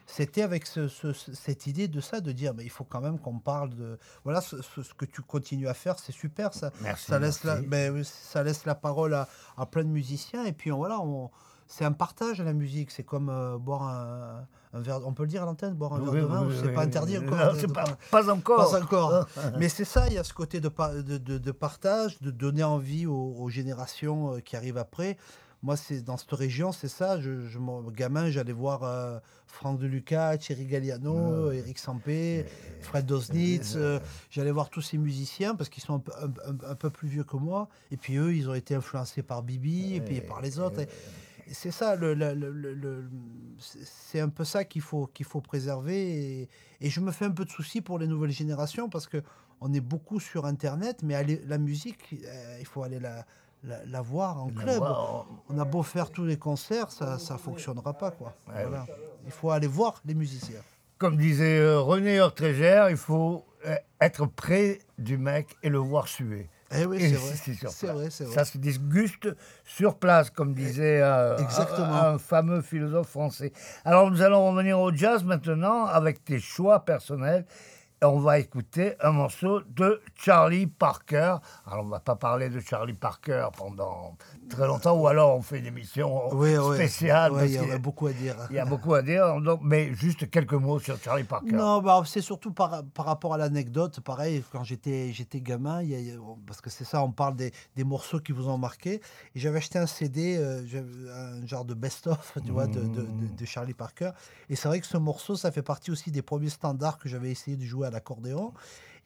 C'était 0.07 0.43
avec 0.43 0.67
ce- 0.67 0.87
ce- 0.89 1.13
ce- 1.13 1.35
cette 1.35 1.67
idée 1.67 1.89
de 1.89 2.01
ça, 2.01 2.21
de 2.21 2.31
dire, 2.33 2.55
mais 2.55 2.63
il 2.65 2.71
faut 2.71 2.85
quand 2.85 3.01
même 3.01 3.19
qu'on 3.19 3.39
parle 3.41 3.71
de... 3.75 3.99
Voilà, 4.25 4.41
ce, 4.41 4.57
que 4.97 5.05
tu 5.05 5.21
continues 5.23 5.67
à 5.69 5.75
faire, 5.75 5.99
c'est 5.99 6.13
super, 6.13 6.55
ça. 6.55 6.71
Merci, 6.81 7.07
ça, 7.07 7.19
laisse 7.19 7.43
la, 7.43 7.55
merci. 7.57 7.67
ben, 7.69 8.05
ça 8.05 8.43
laisse 8.45 8.65
la 8.67 8.75
parole 8.77 9.15
à, 9.15 9.29
à 9.57 9.67
plein 9.67 9.83
de 9.83 9.89
musiciens, 9.89 10.45
et 10.45 10.53
puis 10.53 10.71
on- 10.71 10.77
voilà, 10.77 11.01
on, 11.01 11.31
c'est 11.67 11.85
un 11.85 11.91
partage, 11.93 12.41
la 12.41 12.53
musique. 12.53 12.93
C'est 12.93 13.03
comme 13.03 13.29
euh, 13.29 13.59
boire 13.59 13.83
un, 13.83 14.47
un 14.75 14.81
verre... 14.81 15.01
On 15.05 15.13
peut 15.13 15.25
le 15.25 15.29
dire 15.29 15.43
à 15.43 15.47
l'antenne, 15.47 15.75
boire 15.75 15.95
un 15.95 15.99
verre 15.99 16.13
de 16.13 16.21
vin, 16.21 16.47
oui, 16.47 16.55
ou 16.55 16.57
c'est 16.61 16.67
oui, 16.69 16.73
pas 16.75 16.83
interdit 16.83 17.19
encore 17.19 17.39
Non, 17.39 17.53
de- 17.55 17.59
c'est 17.59 17.67
de 17.67 17.73
pas, 17.73 17.85
encore. 18.31 18.71
pas 18.71 18.81
encore. 18.81 19.27
Mais 19.59 19.69
c'est 19.69 19.85
ça, 19.85 20.07
il 20.07 20.13
y 20.13 20.19
a 20.19 20.23
ce 20.23 20.33
côté 20.33 20.61
de, 20.61 20.69
par- 20.69 20.95
de, 20.95 21.19
de- 21.19 21.39
de 21.39 21.51
partage, 21.51 22.21
de 22.21 22.31
donner 22.31 22.63
envie 22.63 23.07
aux, 23.07 23.35
aux 23.37 23.49
générations 23.49 24.35
euh, 24.35 24.39
qui 24.41 24.55
arrivent 24.55 24.79
après. 24.79 25.17
Moi, 25.67 25.77
c'est 25.77 26.01
dans 26.01 26.17
cette 26.17 26.31
région, 26.31 26.71
c'est 26.71 26.87
ça. 26.87 27.21
Je, 27.21 27.41
je, 27.49 27.59
mon 27.59 27.83
gamin, 27.91 28.31
j'allais 28.31 28.53
voir 28.53 28.85
euh, 28.85 29.19
Franck 29.49 29.81
De 29.81 29.87
Luca, 29.89 30.39
Thierry 30.39 30.65
Galliano, 30.65 31.51
Eric 31.51 31.81
Sampé, 31.81 32.45
Fred 32.83 33.05
Dosnitz. 33.05 33.75
euh, 33.75 33.99
j'allais 34.31 34.53
voir 34.53 34.71
tous 34.71 34.81
ces 34.81 34.97
musiciens 34.97 35.57
parce 35.57 35.69
qu'ils 35.69 35.83
sont 35.83 35.95
un 35.95 35.99
peu, 35.99 36.13
un- 36.23 36.51
un- 36.53 36.71
un 36.71 36.75
peu 36.77 36.89
plus 36.91 37.09
vieux 37.09 37.25
que 37.25 37.37
moi. 37.37 37.69
Et 37.91 37.97
puis 37.97 38.15
eux, 38.17 38.33
ils 38.33 38.49
ont 38.49 38.55
été 38.55 38.77
influencés 38.77 39.25
par 39.25 39.43
Bibi 39.43 39.95
et 39.97 40.01
puis 40.01 40.21
par 40.21 40.41
les 40.41 40.61
autres. 40.61 40.83
Et, 40.83 40.89
C'est 41.53 41.73
ça, 41.73 41.97
le, 41.97 42.15
le- 42.15 42.35
le- 42.35 42.53
le- 42.53 42.75
le- 42.75 43.11
c'est 43.59 43.81
c'est 43.85 44.21
un 44.21 44.29
peu 44.29 44.45
ça 44.45 44.65
qu'il 44.65 44.83
faut, 44.83 45.09
qu'il 45.09 45.27
faut 45.27 45.41
préserver. 45.41 45.99
Et, 46.43 46.49
et 46.81 46.91
je 46.91 47.01
me 47.01 47.11
fais 47.11 47.25
un 47.25 47.31
peu 47.33 47.45
de 47.45 47.51
soucis 47.51 47.81
pour 47.81 47.99
les 47.99 48.07
nouvelles 48.07 48.31
générations 48.31 48.89
parce 48.89 49.09
que 49.09 49.21
on 49.61 49.73
est 49.73 49.81
beaucoup 49.81 50.21
sur 50.21 50.45
Internet, 50.47 51.03
mais 51.03 51.15
aller, 51.17 51.41
la 51.49 51.59
musique, 51.59 52.05
euh, 52.25 52.57
il 52.61 52.67
faut 52.67 52.83
aller 52.85 53.01
la, 53.01 53.25
la, 53.67 53.85
la 53.87 54.01
voir 54.01 54.43
en 54.43 54.49
La 54.57 54.63
club. 54.63 54.77
voir 54.79 55.27
On 55.49 55.59
a 55.59 55.65
beau 55.65 55.83
faire 55.83 56.11
tous 56.11 56.25
les 56.25 56.37
concerts, 56.37 56.91
ça 56.91 57.17
ne 57.17 57.39
fonctionnera 57.39 57.93
pas. 57.93 58.11
Quoi. 58.11 58.35
Ouais, 58.49 58.65
Voilà. 58.65 58.87
Il 59.25 59.33
faut 59.33 59.51
aller 59.51 59.67
voir 59.67 60.01
les 60.05 60.15
musiciens. 60.15 60.61
Comme 60.99 61.17
disait 61.17 61.59
euh, 61.59 61.81
René 61.81 62.21
Hortrégère, 62.21 62.89
il 62.89 62.97
faut 62.97 63.45
euh, 63.67 63.75
être 64.01 64.27
près 64.27 64.79
du 64.99 65.19
mec 65.19 65.57
et 65.63 65.69
le 65.69 65.79
voir 65.79 66.09
suer. 66.09 66.49
Eh 66.75 66.85
oui, 66.85 66.99
c'est 67.01 67.13
vrai. 67.13 67.71
c'est 68.11 68.25
vrai. 68.25 68.35
Ça 68.35 68.45
se 68.45 68.59
disguste 68.59 69.29
sur 69.65 69.99
place, 69.99 70.31
comme 70.31 70.55
disait 70.55 71.01
euh, 71.03 71.37
Exactement. 71.39 71.93
Un, 71.93 72.15
un 72.15 72.19
fameux 72.19 72.63
philosophe 72.63 73.09
français. 73.09 73.53
Alors 73.85 74.11
nous 74.11 74.23
allons 74.23 74.49
revenir 74.51 74.81
au 74.81 74.93
jazz 74.93 75.23
maintenant 75.25 75.87
avec 75.87 76.25
tes 76.25 76.39
choix 76.39 76.85
personnels. 76.85 77.45
On 78.03 78.19
va 78.19 78.39
écouter 78.39 78.95
un 79.01 79.13
morceau 79.13 79.63
de 79.63 80.03
Charlie 80.17 80.67
Parker. 80.67 81.37
Alors 81.67 81.85
on 81.85 81.89
va 81.89 81.99
pas 81.99 82.15
parler 82.15 82.51
de 82.51 82.61
Charlie 82.61 82.93
Parker 82.93 83.49
pendant 83.57 84.19
très 84.49 84.67
longtemps, 84.67 84.97
ou 84.99 85.07
alors 85.09 85.37
on 85.37 85.43
fait 85.43 85.59
une 85.59 85.67
émission 85.67 86.29
Oui, 86.35 86.55
spéciale. 86.75 87.33
Parce 87.33 87.45
il 87.47 87.55
y 87.55 87.59
aurait 87.59 87.79
beaucoup 87.79 88.07
à 88.07 88.13
dire. 88.13 88.37
il 88.51 88.57
y 88.57 88.59
a 88.59 88.65
beaucoup 88.65 88.95
à 88.95 89.03
dire, 89.03 89.41
donc, 89.41 89.61
mais 89.63 89.93
juste 89.95 90.31
quelques 90.31 90.53
mots 90.55 90.79
sur 90.79 90.99
Charlie 91.01 91.25
Parker. 91.25 91.53
Non, 91.53 91.81
bah, 91.83 92.03
c'est 92.07 92.21
surtout 92.21 92.53
par, 92.53 92.83
par 92.95 93.07
rapport 93.07 93.35
à 93.35 93.39
l'anecdote. 93.39 94.01
Pareil, 94.01 94.43
quand 94.53 94.65
j'étais 94.65 95.13
gamin, 95.41 95.83
y 95.83 95.95
a- 95.95 96.01
y 96.01 96.11
a- 96.13 96.17
parce 96.47 96.61
que 96.61 96.71
c'est 96.71 96.85
ça, 96.85 97.03
on 97.03 97.13
parle 97.13 97.37
des, 97.37 97.53
des 97.77 97.85
morceaux 97.85 98.21
qui 98.21 98.33
vous 98.33 98.49
ont 98.49 98.59
marqué. 98.59 98.95
Et 99.35 99.39
j'avais 99.41 99.59
acheté 99.59 99.79
un 99.79 99.87
CD, 99.87 100.37
euh, 100.39 100.63
un 101.43 101.47
genre 101.47 101.65
de 101.65 101.75
best-of, 101.75 102.39
tu 102.45 102.53
vois, 102.53 102.67
de, 102.67 102.81
de- 102.81 103.03
de- 103.03 103.37
de 103.37 103.45
Charlie 103.45 103.75
Parker. 103.75 104.11
Et 104.49 104.57
c'est 104.57 104.69
vrai 104.69 104.81
que 104.81 104.87
ce 104.87 104.97
morceau, 104.97 105.37
ça 105.37 105.51
fait 105.51 105.63
partie 105.63 105.91
aussi 105.91 106.11
des 106.11 106.23
premiers 106.23 106.51
standards 106.51 106.99
que 106.99 107.09
j'avais 107.09 107.31
essayé 107.31 107.57
de 107.57 107.65
jouer 107.65 107.87
à 107.87 107.91
l'accordéon. 107.91 108.53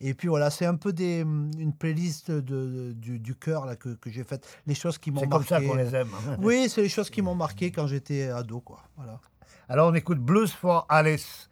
Et 0.03 0.13
puis 0.13 0.27
voilà, 0.27 0.49
c'est 0.49 0.65
un 0.65 0.75
peu 0.75 0.91
des, 0.93 1.19
une 1.19 1.73
playlist 1.73 2.31
de, 2.31 2.39
de- 2.41 2.91
du, 2.93 3.19
du 3.19 3.35
cœur 3.35 3.65
là, 3.65 3.75
que, 3.75 3.89
que 3.89 4.09
j'ai 4.09 4.23
faite. 4.23 4.47
Les 4.65 4.73
choses 4.75 4.97
qui 4.97 5.11
m'ont 5.11 5.21
C'est 5.21 5.27
comme 5.29 5.39
marqué. 5.47 5.47
ça 5.55 5.61
qu'on 5.61 5.75
les 5.75 5.93
aime. 5.95 6.09
Oui, 6.39 6.67
c'est 6.69 6.81
les 6.81 6.89
choses 6.89 7.09
qui 7.09 7.21
m'ont 7.21 7.35
marqué 7.35 7.71
quand 7.71 7.87
j'étais 7.87 8.29
ado, 8.29 8.59
quoi. 8.61 8.81
Voilà. 8.97 9.19
Alors 9.69 9.89
on 9.89 9.93
écoute 9.93 10.19
Blues 10.19 10.51
for 10.51 10.85
Alice, 10.89 11.49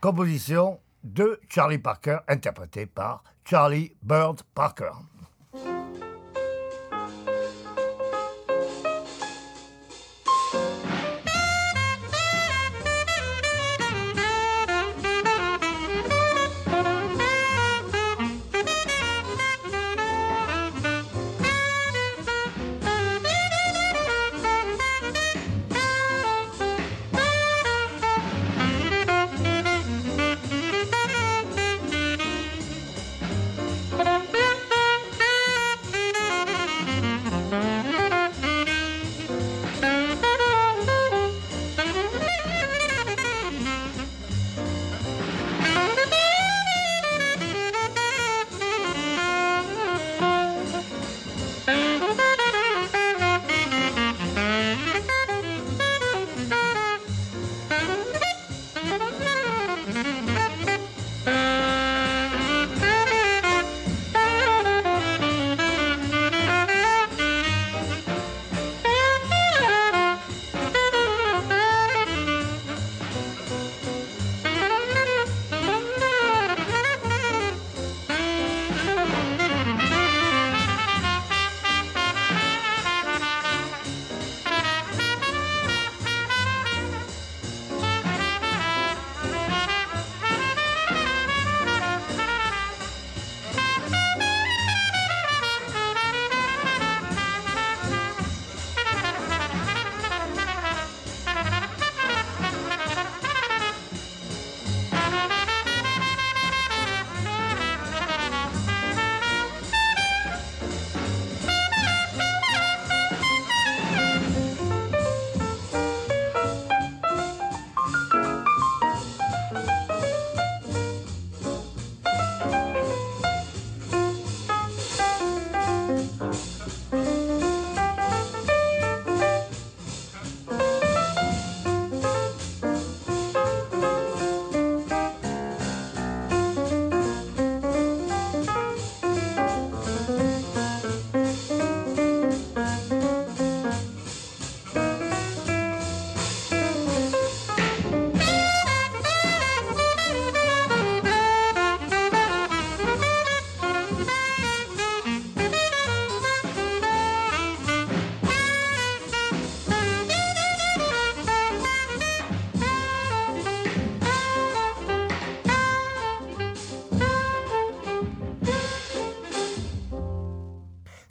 composition 0.00 0.80
de 1.02 1.40
Charlie 1.48 1.78
Parker, 1.78 2.18
interprétée 2.28 2.86
par 2.86 3.22
Charlie 3.44 3.92
Bird 4.02 4.42
Parker. 4.54 4.90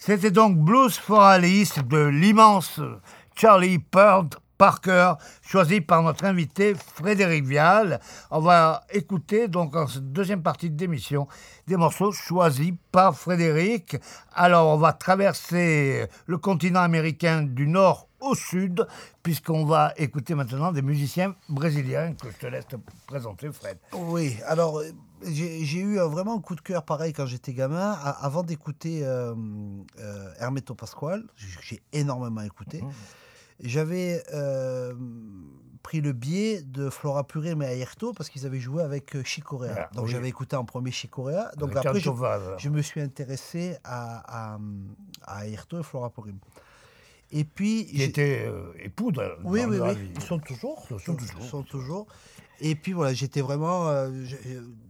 C'était 0.05 0.31
donc 0.31 0.57
Blues 0.57 0.97
for 0.97 1.21
Alice 1.21 1.75
de 1.88 2.07
l'immense 2.07 2.81
Charlie 3.38 3.77
Bird 3.77 4.35
Parker, 4.57 5.13
choisi 5.41 5.80
par 5.80 6.03
notre 6.03 6.25
invité 6.25 6.75
Frédéric 6.75 7.45
Vial. 7.45 8.01
On 8.30 8.41
va 8.41 8.84
écouter 8.91 9.47
donc 9.47 9.77
en 9.77 9.88
cette 9.88 10.11
deuxième 10.11 10.43
partie 10.43 10.69
de 10.69 10.77
l'émission 10.77 11.30
des 11.67 11.77
morceaux 11.77 12.11
choisis 12.11 12.73
par 12.91 13.15
Frédéric. 13.15 13.95
Alors 14.35 14.75
on 14.75 14.77
va 14.77 14.91
traverser 14.91 16.07
le 16.25 16.38
continent 16.38 16.81
américain 16.81 17.41
du 17.41 17.65
nord 17.65 18.09
au 18.19 18.35
sud, 18.35 18.85
puisqu'on 19.21 19.65
va 19.65 19.93
écouter 19.95 20.35
maintenant 20.35 20.73
des 20.73 20.81
musiciens 20.81 21.34
brésiliens 21.47 22.13
que 22.13 22.30
je 22.30 22.38
te 22.38 22.47
laisse 22.47 22.67
te 22.67 22.75
présenter, 23.07 23.51
Fred. 23.53 23.77
Oui, 23.93 24.38
alors 24.47 24.81
j'ai 25.25 25.79
eu 25.79 25.99
un- 25.99 26.07
vraiment 26.07 26.35
un 26.35 26.41
coup 26.41 26.55
de 26.55 26.61
cœur 26.61 26.83
pareil 26.83 27.13
quand 27.13 27.25
j'étais 27.25 27.53
gamin. 27.53 27.91
Avant 27.91 28.43
d'écouter 28.43 29.05
euh, 29.05 29.33
euh, 29.99 30.33
Hermeto 30.39 30.75
Pasquale, 30.75 31.23
j'ai 31.61 31.81
énormément 31.93 32.41
écouté. 32.41 32.83
J'avais 33.59 34.23
euh, 34.33 34.93
pris 35.83 36.01
le 36.01 36.11
biais 36.11 36.61
de 36.63 36.89
Flora 36.89 37.25
Purim 37.25 37.61
et 37.61 37.65
Ayrto 37.67 38.11
parce 38.13 38.29
qu'ils 38.29 38.45
avaient 38.45 38.59
joué 38.59 38.81
avec 38.83 39.15
euh, 39.15 39.23
Chicorea. 39.23 39.73
Ah, 39.77 39.89
Donc 39.95 40.05
oui. 40.05 40.11
j'avais 40.11 40.27
écouté 40.27 40.55
en 40.55 40.65
premier 40.65 40.91
Chicorea. 40.91 41.51
Donc 41.57 41.71
Avec 41.71 41.85
après, 41.85 41.99
je, 41.99 42.09
je 42.57 42.69
me 42.69 42.81
suis 42.81 42.99
intéressé 42.99 43.77
à, 43.83 44.53
à, 44.55 44.59
à 45.25 45.47
Ayrto 45.47 45.79
et 45.79 45.83
Flora 45.83 46.09
Purim. 46.09 46.37
Et 47.31 47.43
puis. 47.45 47.85
Qui 47.85 48.13
euh, 48.19 48.71
époux. 48.79 49.07
Oui, 49.07 49.61
dans 49.61 49.69
oui, 49.69 49.77
la 49.77 49.83
oui. 49.89 49.95
vie. 49.95 50.11
Ils 50.15 50.21
sont 50.21 50.39
toujours. 50.39 50.85
Ils 50.91 50.99
sont 50.99 51.15
toujours. 51.15 51.39
Ils 51.41 51.47
sont 51.49 51.63
toujours. 51.63 52.07
Et 52.65 52.76
puis 52.76 52.94
voilà, 52.94 53.14
j'étais 53.14 53.41
vraiment. 53.41 53.90
euh, 53.90 54.10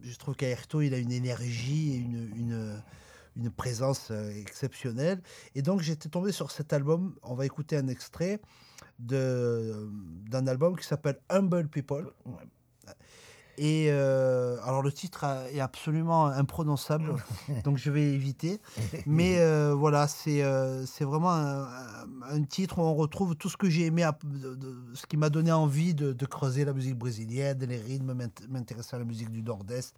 je, 0.04 0.18
trouve 0.18 0.36
qu'Aerto, 0.36 0.82
il 0.82 0.94
a 0.94 1.00
une 1.00 1.12
énergie 1.12 1.94
et 1.94 1.98
une, 1.98 2.32
une, 2.36 2.84
une 3.36 3.50
présence 3.50 4.10
euh, 4.12 4.30
exceptionnelle. 4.30 5.24
Et 5.56 5.64
donc, 5.64 5.82
j'étais 5.82 6.08
tombé 6.08 6.32
sur 6.32 6.52
cet 6.52 6.72
album. 6.72 7.16
On 7.24 7.34
va 7.34 7.48
écouter 7.48 7.76
un 7.76 7.88
extrait 7.88 8.40
d'un 9.00 10.48
album 10.48 10.78
qui 10.78 10.86
s'appelle 10.86 11.18
Humble 11.30 11.68
People. 11.68 12.14
Et 13.60 13.88
euh, 13.90 14.58
alors, 14.64 14.82
le 14.82 14.92
titre 14.92 15.26
est 15.52 15.60
absolument 15.60 16.26
imprononçable, 16.26 17.14
donc 17.64 17.78
je 17.78 17.92
vais 17.92 18.02
éviter. 18.02 18.60
Mais 19.06 19.38
euh, 19.40 19.76
voilà, 19.78 20.08
c'est 20.08 20.42
euh, 20.44 20.86
c'est 20.88 21.04
vraiment 21.04 21.32
un, 21.32 22.44
titre 22.50 22.80
où 22.80 22.82
on 22.82 22.96
retrouve 22.96 23.36
tout 23.36 23.50
ce 23.50 23.58
que 23.58 23.70
j'ai 23.70 23.86
aimé, 23.86 24.02
à- 24.04 24.18
de- 24.24 24.56
de- 24.56 24.76
ce 24.96 25.06
qui 25.06 25.18
m'a 25.18 25.30
donné 25.30 25.52
envie 25.52 25.94
de, 25.94 26.14
de 26.14 26.26
creuser 26.26 26.66
la 26.66 26.74
musique 26.74 26.98
brésilienne, 26.98 27.60
les 27.60 27.78
rythmes, 27.78 28.14
m'int- 28.14 28.48
m'intéresser 28.50 28.96
à 28.96 29.00
la 29.00 29.06
musique 29.06 29.30
du 29.30 29.44
Nord-Est. 29.44 29.96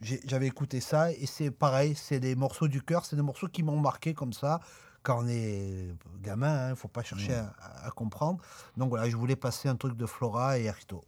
J'avais 0.00 0.46
écouté 0.46 0.80
ça 0.80 1.10
et 1.12 1.26
c'est 1.26 1.50
pareil, 1.50 1.94
c'est 1.96 2.20
des 2.20 2.36
morceaux 2.36 2.68
du 2.68 2.80
cœur, 2.80 3.04
c'est 3.04 3.16
des 3.16 3.22
morceaux 3.22 3.48
qui 3.48 3.62
m'ont 3.64 3.80
marqué 3.80 4.14
comme 4.14 4.32
ça. 4.32 4.60
Quand 5.02 5.24
on 5.24 5.28
est 5.28 5.92
gamin, 6.22 6.68
il 6.68 6.70
ne 6.70 6.74
faut 6.76 6.88
pas 6.88 7.02
chercher 7.02 7.34
à, 7.34 7.86
à 7.86 7.90
comprendre. 7.90 8.40
Donc 8.76 8.88
voilà, 8.90 9.08
je 9.10 9.16
voulais 9.16 9.36
passer 9.36 9.68
un 9.68 9.76
truc 9.76 9.96
de 9.96 10.06
Flora 10.06 10.58
et 10.58 10.68
Arito. 10.68 11.02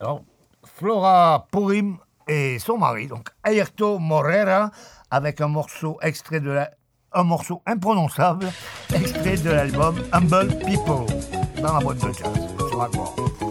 Alors, 0.00 0.24
Flora 0.74 1.46
Purim 1.50 1.96
et 2.28 2.58
son 2.58 2.78
mari, 2.78 3.06
donc 3.06 3.28
Ayrto 3.44 3.98
Morera, 3.98 4.70
avec 5.10 5.40
un 5.40 5.48
morceau 5.48 5.98
extrait 6.02 6.40
de 6.40 6.50
la, 6.50 6.70
un 7.12 7.22
morceau 7.22 7.62
imprononçable, 7.66 8.46
extrait 8.94 9.36
de 9.36 9.50
l'album 9.50 9.96
Humble 10.12 10.58
People, 10.58 11.06
dans 11.62 11.72
la 11.74 11.80
boîte 11.80 11.98
de 11.98 12.12
jazz, 12.12 12.32
sur 12.68 12.82
Agora. 12.82 13.45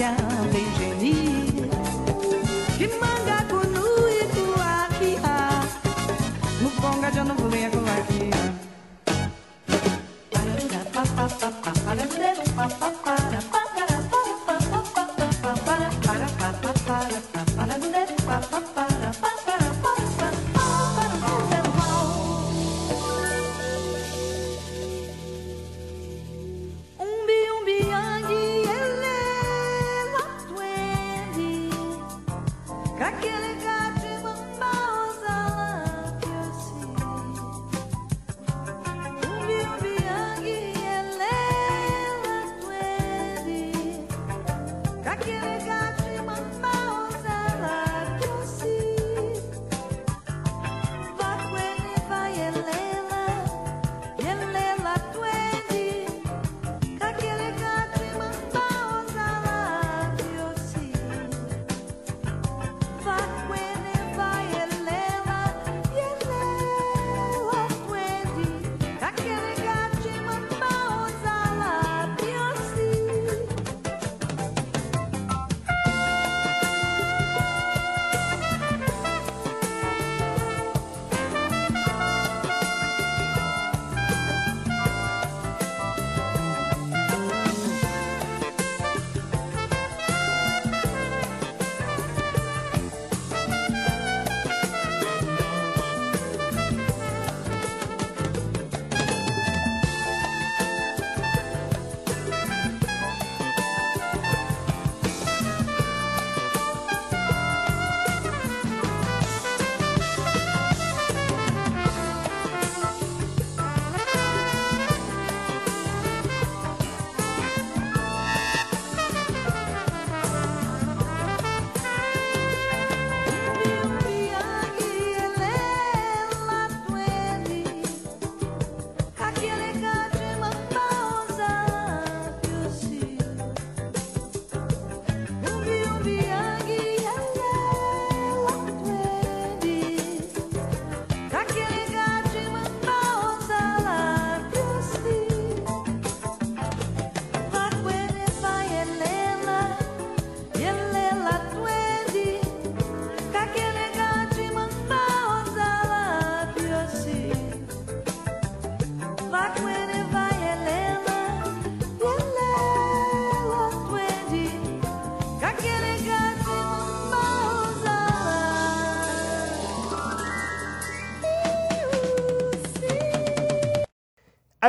down. 0.00 0.29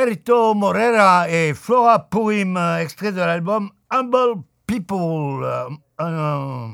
Airito 0.02 0.56
Morera 0.56 1.30
et 1.30 1.54
Flora 1.54 2.00
Purim, 2.10 2.58
euh, 2.58 2.80
extrait 2.80 3.12
de 3.12 3.20
l'album 3.20 3.70
Humble 3.92 4.42
People, 4.66 5.44
euh, 5.44 5.66
un, 6.00 6.14
un 6.14 6.70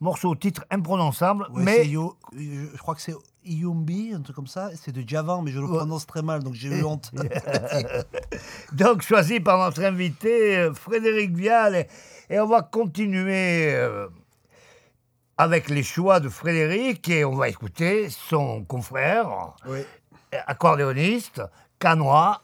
morceau 0.00 0.30
au 0.30 0.34
titre 0.34 0.64
imprononçable, 0.70 1.46
Ouais, 1.52 1.62
mais 1.62 1.86
Yo- 1.88 2.16
je, 2.34 2.76
crois 2.78 2.94
que 2.94 3.02
c'est 3.02 3.14
Iyumbi, 3.44 4.12
un 4.14 4.22
truc 4.22 4.34
comme 4.34 4.46
ça. 4.46 4.70
C'est 4.76 4.92
de 4.92 5.06
Javan, 5.06 5.42
mais 5.42 5.50
je 5.50 5.60
le 5.60 5.66
prononce 5.66 6.06
très 6.06 6.22
mal, 6.22 6.42
donc 6.42 6.54
j'ai 6.54 6.68
eu 6.68 6.82
honte. 6.82 7.10
donc 8.72 9.02
choisi 9.02 9.40
par 9.40 9.58
notre 9.58 9.82
invité 9.84 10.56
euh, 10.56 10.72
Frédéric 10.72 11.36
Vial. 11.36 11.74
Et, 11.76 11.86
et 12.34 12.40
on 12.40 12.46
va 12.46 12.62
continuer 12.62 13.74
euh, 13.74 14.08
avec 15.36 15.68
les 15.68 15.82
choix 15.82 16.18
de 16.20 16.30
Frédéric 16.30 17.08
et 17.10 17.24
on 17.26 17.34
va 17.34 17.48
écouter 17.50 18.08
son 18.10 18.64
confrère, 18.64 19.28
Oui. 19.66 19.80
accordéoniste, 20.46 21.42
canois, 21.78 22.40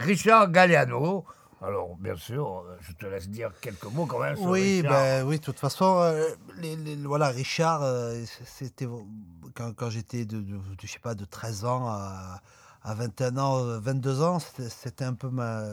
Richard 0.00 0.50
Galliano. 0.50 1.24
Alors, 1.62 1.94
bien 1.96 2.16
sûr, 2.16 2.64
euh, 2.66 2.76
je 2.80 2.92
te 2.92 3.04
laisse 3.04 3.28
dire 3.28 3.52
quelques 3.60 3.84
mots 3.84 4.06
quand 4.06 4.18
même 4.20 4.34
sur 4.34 4.46
Oui, 4.46 4.76
Richard. 4.78 4.90
ben, 4.92 5.26
oui, 5.26 5.38
de 5.38 5.44
toute 5.44 5.58
façon, 5.60 5.98
euh, 6.00 6.26
les, 6.56 6.74
les- 6.76 6.96
voilà, 6.96 7.28
Richard, 7.28 7.82
euh, 7.82 8.22
c'était 8.46 8.88
quand, 9.54 9.74
quand 9.74 9.90
j'étais 9.90 10.24
de, 10.24 10.38
de, 10.40 10.56
de, 10.56 10.60
je 10.82 10.86
sais 10.86 10.98
pas, 10.98 11.14
de 11.14 11.26
13 11.26 11.66
ans 11.66 11.86
à, 11.86 12.40
à 12.82 12.94
21 12.94 13.36
ans, 13.36 13.58
euh, 13.62 13.78
22 13.78 14.22
ans, 14.22 14.38
c'était- 14.38 15.04
un 15.04 15.12
peu 15.12 15.28
ma, 15.28 15.64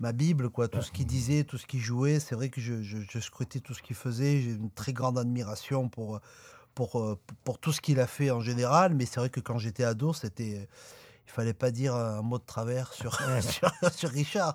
ma 0.00 0.12
Bible, 0.12 0.50
quoi. 0.50 0.68
Tout 0.68 0.82
ce 0.82 0.92
qu'il 0.92 1.06
disait, 1.06 1.44
tout 1.44 1.56
ce 1.56 1.64
qu'il 1.66 1.80
jouait, 1.80 2.20
c'est 2.20 2.34
vrai 2.34 2.50
que 2.50 2.60
je, 2.60 2.82
je, 2.82 2.98
je 3.10 3.18
scrutais 3.18 3.60
tout 3.60 3.72
ce 3.72 3.80
qu'il 3.82 3.96
faisait. 3.96 4.42
J'ai 4.42 4.50
une 4.50 4.70
très 4.70 4.92
grande 4.92 5.16
admiration 5.18 5.88
pour, 5.88 6.20
pour, 6.74 7.16
pour 7.42 7.58
tout 7.58 7.72
ce 7.72 7.80
qu'il 7.80 8.00
a 8.00 8.06
fait 8.06 8.30
en 8.30 8.40
général, 8.40 8.94
mais 8.94 9.06
c'est 9.06 9.18
vrai 9.18 9.30
que 9.30 9.40
quand 9.40 9.56
j'étais 9.56 9.84
ado, 9.84 10.12
c'était. 10.12 10.68
Il 11.32 11.34
fallait 11.34 11.54
pas 11.54 11.70
dire 11.70 11.94
un 11.94 12.20
mot 12.20 12.38
de 12.38 12.44
travers 12.44 12.92
sur, 12.92 13.18
sur, 13.40 13.70
sur 13.90 14.10
Richard. 14.10 14.54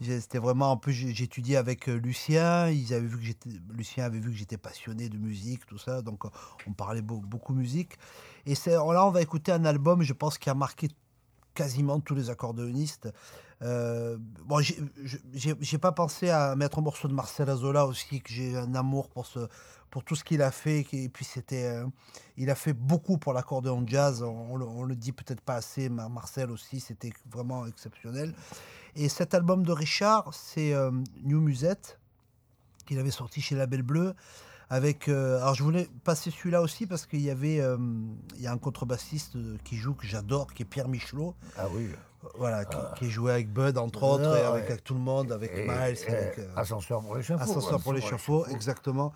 C'était 0.00 0.38
vraiment. 0.38 0.70
En 0.72 0.76
plus, 0.78 0.94
j'étudiais 0.94 1.56
avec 1.56 1.86
euh, 1.88 1.96
Lucien. 1.96 2.68
Ils 2.70 2.94
avaient 2.94 3.06
vu 3.06 3.18
que 3.18 3.24
j'étais. 3.24 3.50
Lucien 3.74 4.04
avait 4.06 4.20
vu 4.20 4.30
que 4.30 4.36
j'étais 4.36 4.56
passionné 4.56 5.10
de 5.10 5.18
musique, 5.18 5.66
tout 5.66 5.76
ça. 5.76 6.00
Donc, 6.00 6.24
euh, 6.24 6.28
on 6.66 6.72
parlait 6.72 7.02
beau- 7.02 7.20
beaucoup 7.20 7.52
musique. 7.52 7.98
Et 8.46 8.54
c'est 8.54 8.70
là, 8.72 9.06
on 9.06 9.10
va 9.10 9.20
écouter 9.20 9.52
un 9.52 9.66
album, 9.66 10.02
je 10.02 10.14
pense, 10.14 10.38
qui 10.38 10.48
a 10.48 10.54
marqué 10.54 10.88
quasiment 11.52 12.00
tous 12.00 12.14
les 12.14 12.30
accordéonistes. 12.30 13.08
Euh, 13.62 14.16
bon, 14.46 14.60
j'ai- 14.60 14.78
je- 15.04 15.18
j'ai 15.34 15.54
j'ai 15.60 15.78
pas 15.78 15.92
pensé 15.92 16.30
à 16.30 16.56
mettre 16.56 16.78
un 16.78 16.82
morceau 16.82 17.06
de 17.06 17.12
Marcel 17.14 17.48
Azola 17.50 17.86
aussi, 17.86 18.20
que 18.22 18.32
j'ai 18.32 18.56
un 18.56 18.74
amour 18.74 19.08
pour 19.10 19.26
ce, 19.26 19.40
pour 19.94 20.02
tout 20.02 20.16
ce 20.16 20.24
qu'il 20.24 20.42
a 20.42 20.50
fait. 20.50 20.84
Et 20.92 21.08
puis 21.08 21.24
c'était, 21.24 21.66
euh, 21.66 21.86
il 22.36 22.50
a 22.50 22.56
fait 22.56 22.72
beaucoup 22.72 23.16
pour 23.16 23.32
l'accordéon 23.32 23.84
jazz. 23.86 24.24
On, 24.24 24.26
on 24.50 24.56
le, 24.56 24.66
on 24.66 24.82
le 24.82 24.96
dit 24.96 25.12
peut-être 25.12 25.40
pas 25.40 25.54
assez. 25.54 25.88
mais 25.88 26.02
Marcel 26.08 26.50
aussi, 26.50 26.80
c'était 26.80 27.12
vraiment 27.30 27.64
exceptionnel. 27.64 28.34
Et 28.96 29.08
cet 29.08 29.34
album 29.34 29.62
de 29.64 29.70
Richard, 29.70 30.34
c'est 30.34 30.74
euh, 30.74 30.90
New 31.22 31.40
Musette 31.40 32.00
qu'il 32.86 32.98
avait 32.98 33.12
sorti 33.12 33.40
chez 33.40 33.54
La 33.54 33.66
Belle 33.66 33.82
Bleue. 33.84 34.14
Avec, 34.68 35.06
euh, 35.08 35.36
alors 35.40 35.54
je 35.54 35.62
voulais 35.62 35.88
passer 36.02 36.32
celui-là 36.32 36.60
aussi 36.60 36.88
parce 36.88 37.06
qu'il 37.06 37.20
y 37.20 37.30
avait, 37.30 37.58
il 38.34 38.40
y 38.40 38.46
a 38.48 38.52
un 38.52 38.58
contrebassiste 38.58 39.36
qui 39.62 39.76
joue 39.76 39.94
que 39.94 40.08
j'adore, 40.08 40.52
qui 40.54 40.62
est 40.64 40.66
Pierre 40.66 40.88
Michelot. 40.88 41.36
Ah 41.56 41.66
oui. 41.72 41.88
Voilà, 42.36 42.64
qui, 42.64 42.78
qui 42.98 43.10
jouait 43.10 43.32
avec 43.32 43.52
Bud, 43.52 43.76
entre 43.78 44.02
autres, 44.02 44.32
Ah, 44.34 44.38
et 44.40 44.42
avec, 44.42 44.62
ouais. 44.64 44.70
avec 44.72 44.82
tout 44.82 44.94
le 44.94 45.00
monde, 45.00 45.30
avec 45.30 45.52
Et- 45.52 45.68
Miles, 45.68 45.98
et 46.08 46.16
avec 46.16 46.38
euh, 46.38 46.48
Ascenseur 46.56 47.02
pour 47.02 47.14
l'échafaud. 47.14 47.42
Ascenseur 47.42 47.80
pour 47.80 47.92
l'échafaud, 47.92 48.46
exactement. 48.46 49.12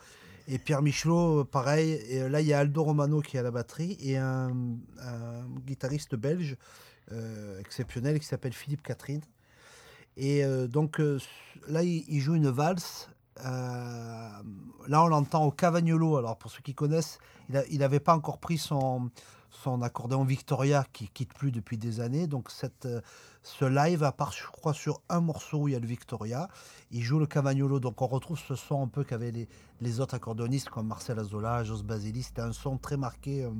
Et 0.51 0.57
Pierre 0.59 0.81
Michelot, 0.81 1.41
euh, 1.41 1.45
pareil. 1.45 2.01
Et 2.09 2.23
euh, 2.23 2.29
là, 2.31 2.41
il 2.41 2.47
y 2.47 2.55
a 2.55 2.61
Aldo 2.61 2.83
Romano 2.83 3.21
qui 3.21 3.37
est 3.37 3.41
à 3.41 3.43
la 3.43 3.51
batterie 3.51 3.99
et 4.01 4.17
un, 4.17 4.51
guitariste 5.67 6.17
belge 6.17 6.57
euh, 7.13 7.61
exceptionnel 7.61 8.19
qui 8.19 8.27
s'appelle 8.27 8.55
Philippe 8.55 8.83
Catherine. 8.83 9.21
Et 10.17 10.43
donc 10.67 11.01
là, 11.69 11.85
il, 11.85 12.21
joue 12.21 12.35
une 12.35 12.49
valse. 12.49 13.09
Là, 13.37 14.43
on 14.89 15.07
l'entend 15.07 15.45
au 15.45 15.53
Cavagnolo. 15.53 16.17
Alors, 16.17 16.37
pour 16.37 16.51
ceux 16.51 16.61
qui 16.61 16.75
connaissent, 16.75 17.21
il 17.71 17.79
n'avait 17.79 18.01
pas 18.01 18.17
encore 18.17 18.39
pris 18.39 18.59
son, 18.59 19.13
accordéon 19.81 20.25
Victoria 20.25 20.85
qui 20.93 21.07
quitte 21.07 21.33
plus 21.35 21.53
depuis 21.53 21.79
des 21.79 22.01
années. 22.01 22.27
Donc, 22.27 22.51
cette, 22.51 22.89
ce 23.43 23.65
live, 23.65 24.03
à 24.05 24.13
part, 24.13 24.33
je 24.33 24.45
crois, 24.47 24.75
sur 24.75 25.01
un 25.09 25.21
morceau 25.21 25.59
où 25.63 25.69
il 25.69 25.73
y 25.73 25.77
a 25.77 25.81
le 25.81 25.87
Victoria, 25.87 26.49
il 26.91 27.03
joue 27.03 27.19
le 27.19 27.27
Cavagnolo. 27.27 27.81
Donc, 27.81 28.03
on 28.03 28.07
retrouve 28.07 28.39
ce 28.39 28.55
son 28.55 28.83
un 28.83 28.89
peu 28.89 29.05
qu'avaient 29.05 29.31
les, 29.31 29.49
les 29.81 30.01
autres 30.01 30.15
accordéonistes 30.15 30.69
comme 30.69 30.87
Marcel 30.87 31.19
Azola, 31.19 31.65
Jos 31.65 31.83
Basili. 31.83 32.23
C'était 32.23 32.43
un 32.43 32.53
son 32.53 32.77
très 32.79 32.97
marqué 32.97 33.45
euh, 33.45 33.51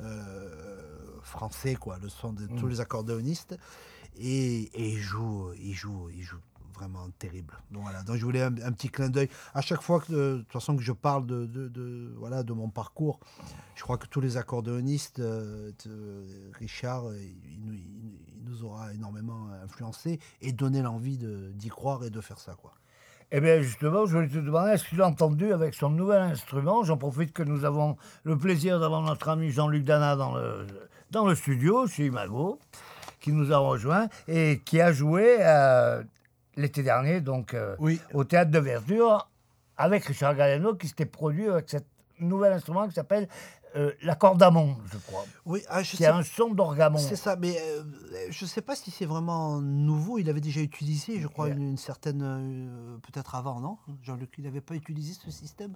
euh, 0.00 1.20
français, 1.22 1.74
quoi, 1.74 1.98
le 1.98 2.08
son 2.08 2.32
de 2.32 2.46
tous 2.46 2.66
les 2.68 2.80
accordéonistes. 2.80 3.58
Et, 4.16 4.62
et 4.74 4.90
il 4.92 4.98
joue, 5.00 5.50
il 5.60 5.74
joue, 5.74 6.08
il 6.10 6.22
joue 6.22 6.38
vraiment 6.74 7.08
terrible. 7.18 7.54
Donc 7.72 7.82
voilà, 7.82 8.02
donc 8.04 8.16
je 8.16 8.24
voulais 8.24 8.42
un, 8.42 8.54
un 8.62 8.72
petit 8.72 8.88
clin 8.88 9.08
d'œil. 9.08 9.28
À 9.52 9.60
chaque 9.60 9.82
fois 9.82 10.00
que, 10.00 10.12
de, 10.12 10.38
toute 10.42 10.52
façon, 10.52 10.76
que 10.76 10.82
je 10.82 10.92
parle 10.92 11.26
de, 11.26 11.44
de, 11.46 11.68
de- 11.68 12.14
voilà, 12.16 12.42
de 12.44 12.52
mon 12.52 12.68
parcours, 12.70 13.18
je 13.74 13.82
crois 13.82 13.98
que 13.98 14.06
tous 14.06 14.20
les 14.20 14.36
accordéonistes, 14.36 15.18
euh, 15.18 15.72
de- 15.84 16.50
Richard, 16.54 17.04
nous- 18.48 18.64
aura 18.64 18.92
énormément 18.94 19.48
influencé 19.64 20.18
et 20.40 20.52
donné 20.52 20.82
l'envie 20.82 21.18
de- 21.18 21.50
d'y 21.54 21.68
croire 21.68 22.04
et 22.04 22.10
de 22.10 22.20
faire 22.20 22.38
ça. 22.38 22.54
Quoi. 22.60 22.72
Eh 23.30 23.40
bien, 23.40 23.60
justement, 23.60 24.06
je 24.06 24.14
voulais 24.16 24.28
te 24.28 24.38
demander, 24.38 24.72
est-ce 24.72 24.84
que 24.84 24.88
tu 24.90 24.96
l'as 24.96 25.06
entendu 25.06 25.52
avec 25.52 25.74
son 25.74 25.90
nouvel 25.90 26.22
instrument? 26.22 26.82
J'en 26.82 26.96
profite 26.96 27.32
que 27.32 27.42
nous 27.42 27.64
avons 27.64 27.96
le 28.24 28.38
plaisir 28.38 28.80
d'avoir 28.80 29.02
notre 29.02 29.28
ami 29.28 29.50
Jean-Luc 29.50 29.84
Dana 29.84 30.16
dans 30.16 30.34
le, 30.34 30.66
dans 31.10 31.26
le 31.26 31.34
studio, 31.34 31.86
chez 31.86 32.06
Imago, 32.06 32.58
qui 33.20 33.32
nous 33.32 33.52
a 33.52 33.58
rejoint 33.58 34.08
et 34.28 34.62
qui 34.64 34.80
a 34.80 34.92
joué 34.92 35.36
euh, 35.40 36.02
l'été 36.56 36.82
dernier, 36.82 37.20
donc 37.20 37.52
euh, 37.52 37.76
Oui. 37.80 38.00
au 38.14 38.24
Théâtre 38.24 38.50
de 38.50 38.58
Verdure, 38.58 39.28
avec 39.76 40.04
Richard 40.06 40.34
Galliano, 40.34 40.74
qui 40.74 40.88
s'était 40.88 41.04
produit 41.06 41.48
avec 41.48 41.68
cet 41.68 41.86
nouvel 42.20 42.52
instrument 42.52 42.88
qui 42.88 42.94
s'appelle 42.94 43.28
euh, 43.76 43.92
l'accordamon, 44.02 44.76
je 44.92 44.98
crois, 44.98 45.24
Oui, 45.44 45.62
ah, 45.68 45.82
je 45.82 45.90
qui 45.90 45.96
sais- 45.98 46.06
a 46.06 46.16
un 46.16 46.22
son 46.22 46.54
d'orgamon. 46.54 46.98
C'est 46.98 47.16
ça, 47.16 47.36
mais 47.36 47.56
euh, 47.60 47.82
je 48.30 48.44
ne 48.44 48.48
sais 48.48 48.62
pas 48.62 48.74
si 48.76 48.90
c'est 48.90 49.04
vraiment 49.06 49.60
nouveau. 49.60 50.18
Il 50.18 50.28
avait 50.30 50.40
déjà 50.40 50.60
utilisé, 50.60 51.20
je 51.20 51.26
crois, 51.28 51.48
une, 51.50 51.62
une 51.62 51.76
certaine. 51.76 52.22
euh, 52.22 52.96
Peut-être 52.98 53.34
avant, 53.34 53.60
non? 53.60 53.78
Jean-Luc, 54.02 54.32
il 54.38 54.44
n'avait 54.44 54.60
pas 54.60 54.74
utilisé 54.74 55.14
ce 55.14 55.30
système? 55.30 55.74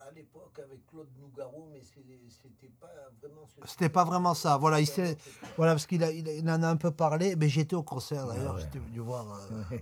À 0.00 0.10
l'époque, 0.12 0.58
avec 0.58 0.86
Claude 0.88 1.08
Nougaro, 1.20 1.68
mais 1.72 1.80
c'était 1.84 2.70
pas 2.80 2.88
vraiment 3.22 3.46
ce 3.46 3.68
C'était 3.70 3.88
pas 3.88 4.04
vraiment 4.04 4.34
ça. 4.34 4.56
Voilà, 4.56 4.80
il 4.80 4.88
voilà 5.56 5.72
parce 5.74 5.86
qu'il 5.86 6.02
a- 6.02 6.10
il 6.10 6.26
il 6.26 6.50
en 6.50 6.62
a 6.62 6.68
un 6.68 6.76
peu 6.76 6.90
parlé. 6.90 7.36
Mais 7.36 7.48
j'étais 7.48 7.76
au 7.76 7.82
concert 7.82 8.26
d'ailleurs. 8.26 8.58
J'étais 8.58 8.78
venu 8.80 8.98
voir 8.98 9.26
euh, 9.30 9.76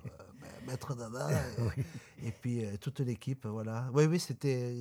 Maître 0.66 0.94
Dada 0.94 1.28
et, 2.22 2.28
et 2.28 2.32
puis 2.32 2.64
euh, 2.64 2.76
toute 2.80 3.00
l'équipe. 3.00 3.46
Voilà. 3.46 3.86
Oui, 3.92 4.04
oui, 4.06 4.18
c'était 4.18 4.74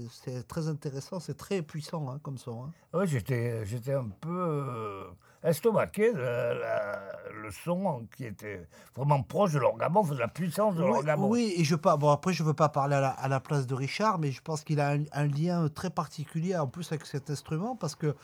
très 0.48 0.68
intéressant. 0.68 1.20
C'est 1.20 1.38
très 1.38 1.62
puissant 1.62 2.10
hein, 2.10 2.20
comme 2.24 2.38
son. 2.38 2.64
hein. 2.66 2.72
Oui, 2.94 3.08
j'étais, 3.08 3.62
un 3.94 4.10
peu 4.22 4.30
euh, 4.30 5.04
estomaqué 5.44 6.12
de 6.14 6.20
la- 6.20 7.14
le 7.42 7.52
son 7.52 8.08
qui 8.16 8.26
était 8.26 8.68
vraiment 8.96 9.22
proche 9.24 9.54
de 9.54 9.60
l'orgamon, 9.60 10.04
de 10.04 10.18
la 10.18 10.28
puissance 10.28 10.76
de 10.76 10.82
Oui, 10.84 10.88
l'orgamon. 10.90 11.30
oui, 11.30 11.54
et 11.58 11.64
je 11.64 11.76
pas. 11.76 11.96
Bon, 11.98 12.10
après, 12.10 12.34
je 12.34 12.44
veux 12.44 12.54
pas 12.56 12.70
parler 12.70 12.96
à 12.96 13.02
la, 13.02 13.10
à 13.10 13.28
la 13.28 13.40
place 13.40 13.68
de 13.68 13.76
Richard, 13.76 14.18
mais 14.20 14.32
je 14.32 14.42
pense 14.42 14.64
qu'il 14.64 14.80
a 14.80 14.90
un, 14.92 15.04
un 15.12 15.28
lien 15.28 15.68
très 15.70 15.90
particulier 15.90 16.58
en 16.58 16.68
plus 16.68 16.92
avec 16.92 17.06
cet 17.06 17.30
instrument 17.30 17.76
parce 17.76 17.96
que 17.96 18.16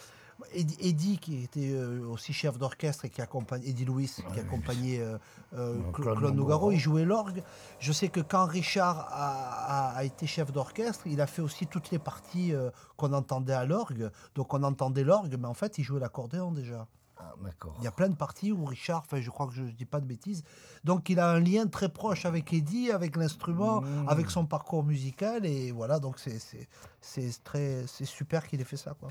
Eddie, 0.54 1.18
qui 1.18 1.44
était 1.44 1.72
euh, 1.74 2.06
aussi 2.08 2.34
chef 2.34 2.58
d'orchestre 2.58 3.06
et 3.06 3.10
qui 3.10 3.22
accompagne 3.22 3.62
Eddie 3.66 3.86
Louis, 3.86 4.10
qui 4.34 4.40
accompagnait 4.40 5.00
euh, 5.00 5.18
euh, 5.56 5.76
Cla- 5.76 5.92
Claude 5.92 6.18
Claude, 6.18 6.36
Nougaro. 6.36 6.36
Nougaro, 6.36 6.72
il 6.72 6.80
jouait 6.80 7.06
l'orgue. 7.06 7.44
Je 7.80 7.92
sais 7.92 8.10
que 8.10 8.20
quand 8.20 8.46
Richard 8.46 9.08
a, 9.12 9.90
a- 9.92 9.98
a 9.98 10.04
été 10.04 10.28
chef 10.28 10.52
d'orchestre, 10.52 11.08
il 11.08 11.22
a 11.22 11.28
fait 11.28 11.42
aussi 11.42 11.68
toutes 11.68 11.92
les 11.92 12.00
parties 12.00 12.54
euh, 12.54 12.70
qu'on 12.98 13.14
entendait 13.14 13.54
à 13.54 13.66
l'orgue. 13.66 14.12
Donc 14.36 14.54
on 14.54 14.64
entendait 14.64 15.04
l'orgue, 15.04 15.36
mais 15.40 15.48
en 15.48 15.54
fait, 15.54 15.78
il 15.78 15.84
jouait 15.84 16.00
l'accordéon 16.00 16.52
déjà. 16.52 16.88
Ah. 17.26 17.70
Il 17.80 17.84
y 17.84 17.88
a 17.88 17.92
plein 17.92 18.10
de 18.10 18.16
parties 18.16 18.52
où 18.52 18.66
Richard, 18.66 19.00
enfin 19.06 19.22
je 19.22 19.30
crois 19.30 19.48
que 19.48 19.54
je 19.54 19.62
ne 19.64 19.72
dis 19.72 19.86
pas 19.86 20.00
de 20.00 20.06
bêtises, 20.06 20.44
donc 20.84 21.10
il 21.10 21.20
a 21.20 21.30
un 21.30 21.40
lien 21.40 21.68
très 21.68 21.90
proche 21.90 22.26
avec 22.26 22.52
Eddie, 22.54 22.92
avec 22.92 23.16
l'instrument, 23.16 23.82
Mmh. 23.82 24.10
avec 24.10 24.30
son 24.30 24.46
parcours 24.46 24.84
musical, 24.84 25.46
et 25.46 25.72
voilà, 25.72 26.00
donc 26.00 26.20
c'est 26.20 26.40
c'est- 26.40 26.68
c'est 27.02 27.44
très 27.44 27.86
c'est 27.88 28.06
super 28.06 28.46
qu'il 28.48 28.60
ait 28.62 28.66
fait 28.66 28.78
ça. 28.78 28.94
Quoi. 29.00 29.10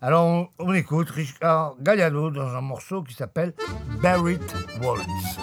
Alors, 0.00 0.24
on, 0.24 0.48
on 0.58 0.72
écoute 0.74 1.08
Richard 1.10 1.74
Galliano 1.80 2.30
dans 2.30 2.48
un 2.48 2.60
morceau 2.60 3.02
qui 3.02 3.14
s'appelle 3.14 3.54
Barrett 4.02 4.42
Waltz. 4.82 5.38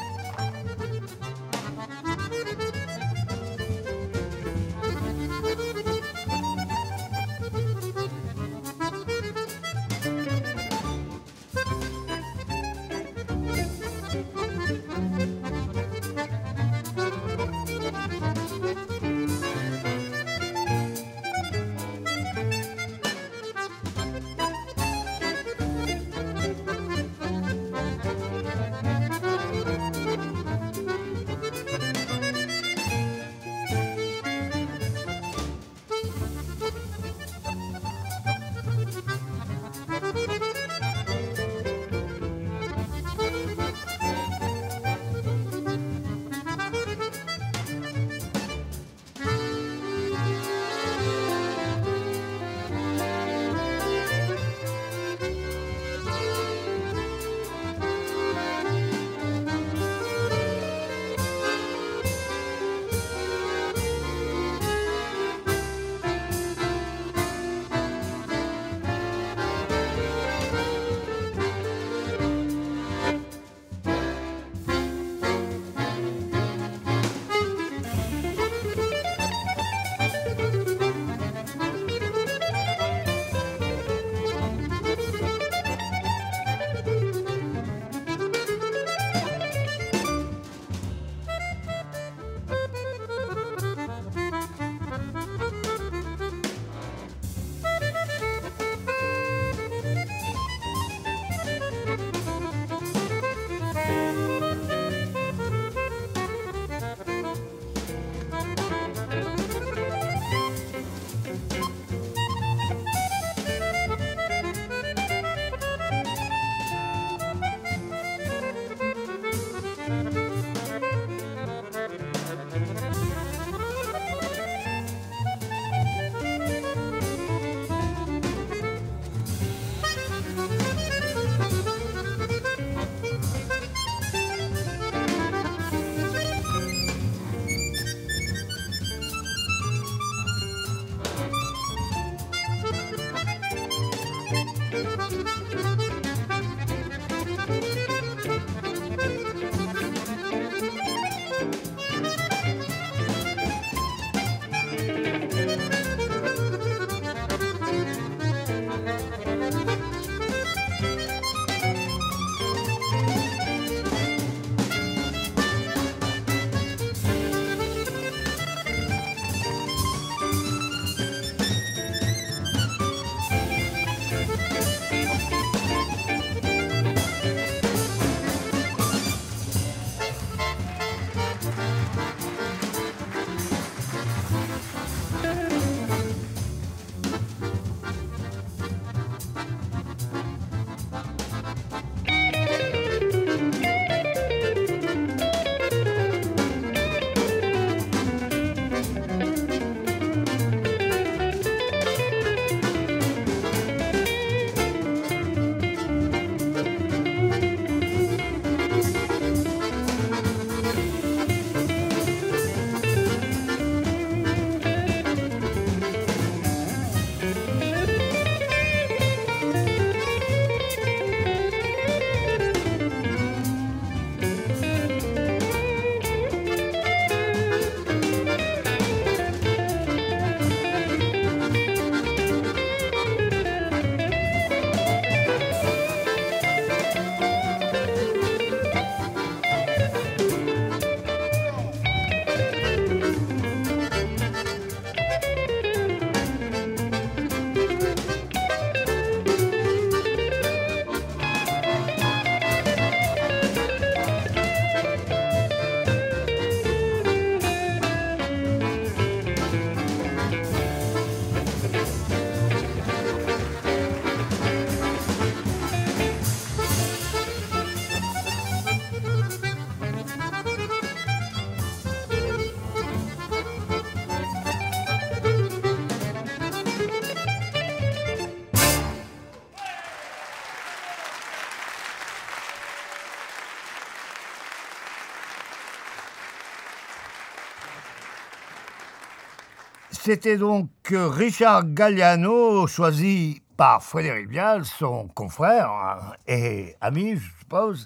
C'était 290.03 290.37
donc 290.37 290.71
euh, 290.93 291.09
Richard 291.09 291.75
Galliano, 291.75 292.65
choisi 292.65 293.43
par 293.55 293.83
Frédéric 293.83 294.29
Vial, 294.29 294.65
son 294.65 295.07
confrère 295.09 295.69
hein, 295.69 296.13
et 296.25 296.75
ami, 296.81 297.17
je 297.17 297.29
suppose, 297.39 297.85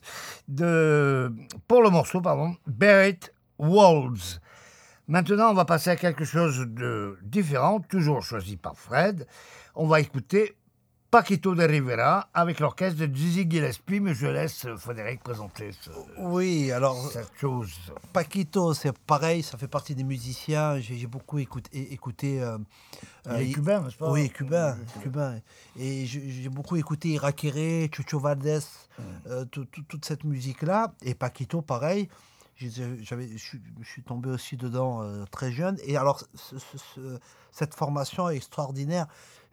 pour 1.68 1.82
le 1.82 1.90
morceau, 1.90 2.22
pardon, 2.22 2.56
Barrett 2.68 3.34
Walls. 3.60 4.40
Maintenant, 5.10 5.52
on 5.52 5.56
va 5.56 5.66
passer 5.66 5.90
à 5.90 5.98
quelque 5.98 6.24
chose 6.24 6.66
de 6.70 7.18
différent, 7.22 7.82
toujours 7.82 8.24
choisi 8.24 8.56
par 8.56 8.78
Fred. 8.78 9.28
On 9.76 9.86
va 9.86 10.00
écouter 10.00 10.56
Paquito 11.16 11.56
de 11.56 11.64
Rivera 11.64 12.28
avec 12.34 12.60
l'orchestre 12.60 13.00
de 13.00 13.06
Dizzy 13.06 13.50
Gillespie, 13.50 14.02
mais 14.02 14.14
je 14.14 14.28
laisse 14.28 14.68
Frédéric 14.76 15.24
présenter 15.24 15.72
ce- 15.72 15.90
Oui, 16.18 16.74
alors 16.74 17.10
cette 17.10 17.32
chose. 17.40 17.72
Paquito, 18.12 18.74
c'est 18.74 18.92
pareil, 19.00 19.42
ça 19.42 19.58
fait 19.58 19.70
partie 19.70 19.96
des 19.96 20.04
musiciens. 20.04 20.78
J'ai 20.82 21.08
beaucoup 21.08 21.40
écouté. 21.40 21.94
écouté 21.94 22.44
euh, 22.44 22.58
Il 23.28 23.32
euh, 23.32 23.38
est 23.38 23.52
cubain, 23.54 23.80
n'est-ce 23.80 23.96
pas 23.96 24.12
Oui, 24.12 24.30
cubain, 24.30 24.78
cubain. 25.02 25.40
Et 25.80 26.06
j'ai 26.06 26.50
beaucoup 26.50 26.76
écouté 26.76 27.08
Irakere, 27.12 27.88
Chucho 27.94 28.20
Valdés, 28.20 28.60
euh, 29.28 29.46
tout- 29.46 29.64
tout- 29.72 29.84
toute 29.84 30.04
cette 30.04 30.26
musique-là. 30.26 30.92
Et 31.02 31.16
Paquito, 31.16 31.62
pareil. 31.62 32.10
Je 32.58 32.68
suis- 33.38 33.62
tombé 34.06 34.30
aussi 34.30 34.58
dedans 34.58 35.02
euh, 35.02 35.24
très 35.32 35.52
jeune. 35.54 35.78
Et 35.86 35.96
alors, 35.96 36.20
ce- 36.34 36.58
ce- 36.60 36.78
ce- 36.78 37.20
cette 37.52 37.74
formation 37.74 38.30
est 38.30 38.36
extraordinaire. 38.36 39.08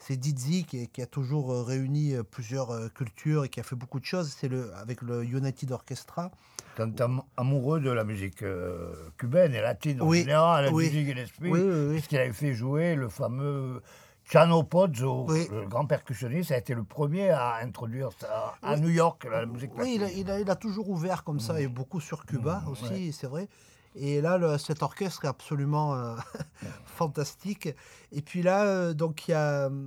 C'est 0.05 0.17
Dizzy 0.17 0.65
qui, 0.65 0.89
qui 0.89 1.01
a 1.01 1.07
toujours 1.07 1.53
euh, 1.53 1.63
réuni 1.63 2.15
euh, 2.15 2.23
plusieurs 2.25 2.71
euh, 2.73 2.89
cultures 2.89 3.45
et 3.45 3.49
qui 3.49 3.61
a 3.61 3.63
fait 3.63 3.77
beaucoup 3.77 4.01
de 4.01 4.05
choses. 4.05 4.35
C'est 4.37 4.49
le, 4.49 4.75
avec 4.75 5.01
le 5.03 5.25
United 5.25 5.71
Orchestra. 5.71 6.31
Am- 6.79 7.23
amoureux 7.37 7.81
de 7.81 7.91
la 7.91 8.03
musique 8.03 8.43
euh, 8.43 8.93
cubaine 9.19 9.55
et 9.55 9.61
latine 9.61 10.01
en 10.03 10.07
Oui, 10.09 10.21
général, 10.21 10.71
oui. 10.73 10.89
Dizzy 10.89 11.05
Gillespie, 11.05 11.43
Oui, 11.43 11.51
oui, 11.61 11.61
oui. 11.63 11.93
puisqu'il 11.95 12.19
avait 12.19 12.33
fait 12.33 12.53
jouer 12.55 12.95
le 12.97 13.09
fameux 13.09 13.81
Chano 14.25 14.63
Pozzo, 14.63 15.27
Oui. 15.29 15.47
le 15.53 15.67
grand 15.69 15.85
percussionniste, 15.87 16.51
a 16.51 16.57
été 16.59 16.75
le 16.75 16.83
premier 16.85 17.29
à 17.31 17.57
introduire 17.63 18.09
ça 18.19 18.55
à 18.63 18.77
New 18.77 18.89
York, 18.89 19.27
la 19.31 19.45
musique 19.47 19.71
Oui, 19.77 19.95
il 19.97 20.03
a, 20.03 20.07
latine. 20.07 20.21
il 20.21 20.31
a- 20.31 20.41
il 20.41 20.51
a 20.51 20.57
toujours 20.57 20.89
ouvert 20.89 21.25
comme 21.25 21.41
ça, 21.41 21.61
et 21.61 21.69
beaucoup 21.69 22.01
sur 22.01 22.25
Cuba 22.25 22.63
aussi, 22.71 23.13
c'est 23.13 23.27
vrai. 23.27 23.49
Et 23.95 24.21
là, 24.21 24.39
le- 24.39 24.59
cet 24.59 24.83
orchestre 24.83 25.25
est 25.25 25.29
absolument 25.29 25.95
euh, 25.95 26.17
fantastique. 26.85 27.69
Et 28.11 28.23
puis 28.23 28.43
là, 28.43 28.65
euh, 28.65 28.95
donc 28.95 29.29
il 29.29 29.33
y 29.33 29.35
a, 29.35 29.67
euh, 29.67 29.87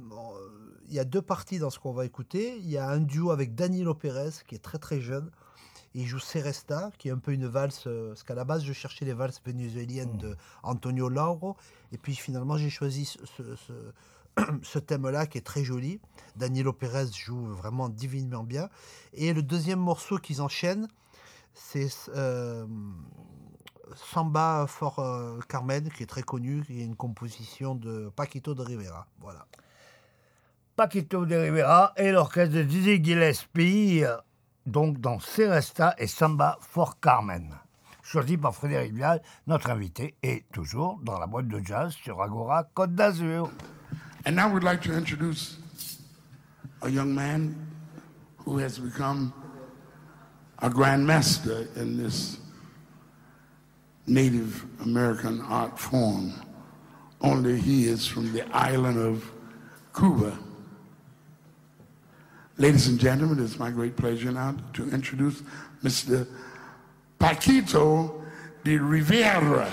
il 0.87 0.93
y 0.93 0.99
a 0.99 1.03
deux 1.03 1.21
parties 1.21 1.59
dans 1.59 1.69
ce 1.69 1.79
qu'on 1.79 1.93
va 1.93 2.05
écouter. 2.05 2.57
Il 2.57 2.69
y 2.69 2.77
a 2.77 2.87
un 2.87 2.99
duo 2.99 3.31
avec 3.31 3.55
Danilo 3.55 3.95
Pérez, 3.95 4.31
qui 4.47 4.55
est 4.55 4.63
très 4.63 4.77
très 4.77 5.01
jeune. 5.01 5.31
Il 5.95 6.05
joue 6.05 6.19
Seresta, 6.19 6.91
qui 6.97 7.07
est 7.07 7.11
un 7.11 7.17
peu 7.17 7.31
une 7.31 7.47
valse, 7.47 7.85
parce 7.85 8.23
qu'à 8.23 8.35
la 8.35 8.43
base, 8.43 8.65
je 8.65 8.73
cherchais 8.73 9.05
les 9.05 9.13
valses 9.13 9.41
vénézuéliennes 9.45 10.17
de 10.17 10.35
Antonio 10.61 11.07
Lauro. 11.07 11.55
Et 11.93 11.97
puis 11.97 12.15
finalement, 12.15 12.57
j'ai 12.57 12.69
choisi 12.69 13.05
ce, 14.61 14.79
thème-là 14.79 15.25
qui 15.25 15.37
est 15.37 15.45
très 15.45 15.63
joli. 15.63 16.01
Danilo 16.35 16.73
Pérez 16.73 17.07
joue 17.13 17.45
vraiment 17.45 17.87
divinement 17.87 18.43
bien. 18.43 18.69
Et 19.13 19.33
le 19.33 19.41
deuxième 19.41 19.79
morceau 19.79 20.17
qu'ils 20.17 20.41
enchaînent, 20.41 20.89
c'est 21.53 21.87
Samba 23.95 24.65
for 24.67 24.99
euh, 24.99 25.39
Carmen, 25.47 25.89
qui 25.89 26.03
est 26.03 26.07
très 26.07 26.23
connu, 26.23 26.63
qui 26.65 26.81
est 26.81 26.85
une 26.85 26.95
composition 26.95 27.75
de 27.75 28.11
Paquito 28.15 28.55
de 28.55 28.61
Rivera. 28.61 29.07
Voilà. 29.19 29.45
Paquito 30.75 31.25
de 31.25 31.35
Rivera 31.35 31.93
et 31.97 32.11
l'orchestre 32.11 32.55
de 32.55 32.63
Dizzy 32.63 33.03
Gillespie, 33.03 34.03
donc 34.65 34.99
dans 34.99 35.19
Seresta 35.19 35.95
et 35.97 36.07
Samba 36.07 36.57
for 36.61 36.99
Carmen. 36.99 37.55
Choisi 38.01 38.37
par 38.37 38.53
Frédéric 38.53 38.93
Vial, 38.93 39.21
notre 39.47 39.69
invité, 39.69 40.15
et 40.21 40.45
toujours 40.53 40.99
dans 41.03 41.17
la 41.17 41.27
boîte 41.27 41.47
de 41.47 41.59
jazz 41.63 41.93
sur 41.93 42.21
Agora 42.21 42.63
Côte 42.73 42.93
d'Azur. 42.93 43.49
And 44.27 44.35
now 44.35 44.47
we'd 44.51 44.63
like 44.63 44.81
to 44.81 44.91
introduce 44.91 45.59
a 46.81 46.89
young 46.89 47.13
man 47.13 47.55
who 48.45 48.59
has 48.59 48.79
become 48.79 49.31
a 50.59 50.69
grandmaster 50.69 51.67
in 51.75 51.97
this 51.97 52.39
Native 54.07 54.65
American 54.81 55.41
art 55.41 55.79
form. 55.79 56.33
Only 57.21 57.59
he 57.59 57.87
is 57.87 58.05
from 58.05 58.33
the 58.33 58.47
island 58.55 58.99
of 58.99 59.31
Cuba. 59.95 60.37
Ladies 62.57 62.87
and 62.87 62.99
gentlemen, 62.99 63.43
it's 63.43 63.59
my 63.59 63.71
great 63.71 63.97
pleasure 63.97 64.31
now 64.31 64.55
to 64.73 64.89
introduce 64.89 65.41
Mr. 65.83 66.27
Paquito 67.19 68.23
de 68.63 68.77
Rivera. 68.77 69.71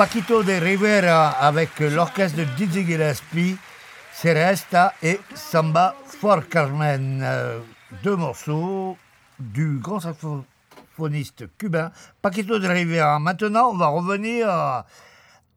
Paquito 0.00 0.42
de 0.42 0.52
Rivera 0.52 1.28
avec 1.28 1.78
l'orchestre 1.78 2.38
de 2.38 2.44
Dizzy 2.44 2.86
Gillespie, 2.86 3.58
Seresta 4.14 4.94
et 5.02 5.20
Samba 5.34 5.94
for 6.06 6.48
Carmen. 6.48 7.20
Euh, 7.22 7.60
Deux 8.02 8.16
morceaux 8.16 8.96
du 9.38 9.78
grand 9.78 10.00
saxophoniste 10.00 11.54
cubain 11.58 11.92
Paquito 12.22 12.58
de 12.58 12.66
Rivera. 12.66 13.18
Maintenant, 13.18 13.72
on 13.72 13.76
va 13.76 13.88
revenir 13.88 14.48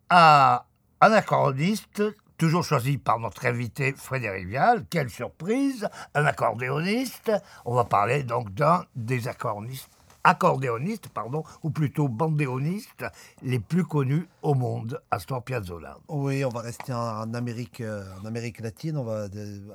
à 0.10 0.66
un 1.00 1.12
accordiste, 1.14 2.04
toujours 2.38 2.66
choisi 2.66 2.98
par 2.98 3.20
notre 3.20 3.46
invité 3.46 3.94
Frédéric 3.96 4.48
Vial. 4.48 4.84
Quelle 4.90 5.10
surprise 5.10 5.88
Un 6.16 6.26
accordéoniste. 6.26 7.32
On 7.64 7.76
va 7.76 7.86
parler 7.86 8.24
donc 8.24 8.54
d'un 8.54 8.84
des 8.94 9.30
accordéonistes 9.30 9.93
accordéonistes, 10.24 11.10
pardon, 11.10 11.44
ou 11.64 11.70
plutôt 11.70 12.08
bandéonistes 12.08 13.06
les 13.42 13.60
plus 13.60 13.84
connus 13.84 14.28
au 14.42 14.54
monde, 14.54 15.02
Astor 15.12 15.44
Piazzolla. 15.44 15.98
Oui, 16.08 16.46
on 16.46 16.50
va 16.50 16.62
rester 16.62 16.94
en, 16.94 17.34
Amérique, 17.34 17.82
euh, 17.82 18.04
en 18.22 18.26
Amérique 18.26 18.60
latine, 18.60 18.98
on 18.98 19.04
va 19.04 19.28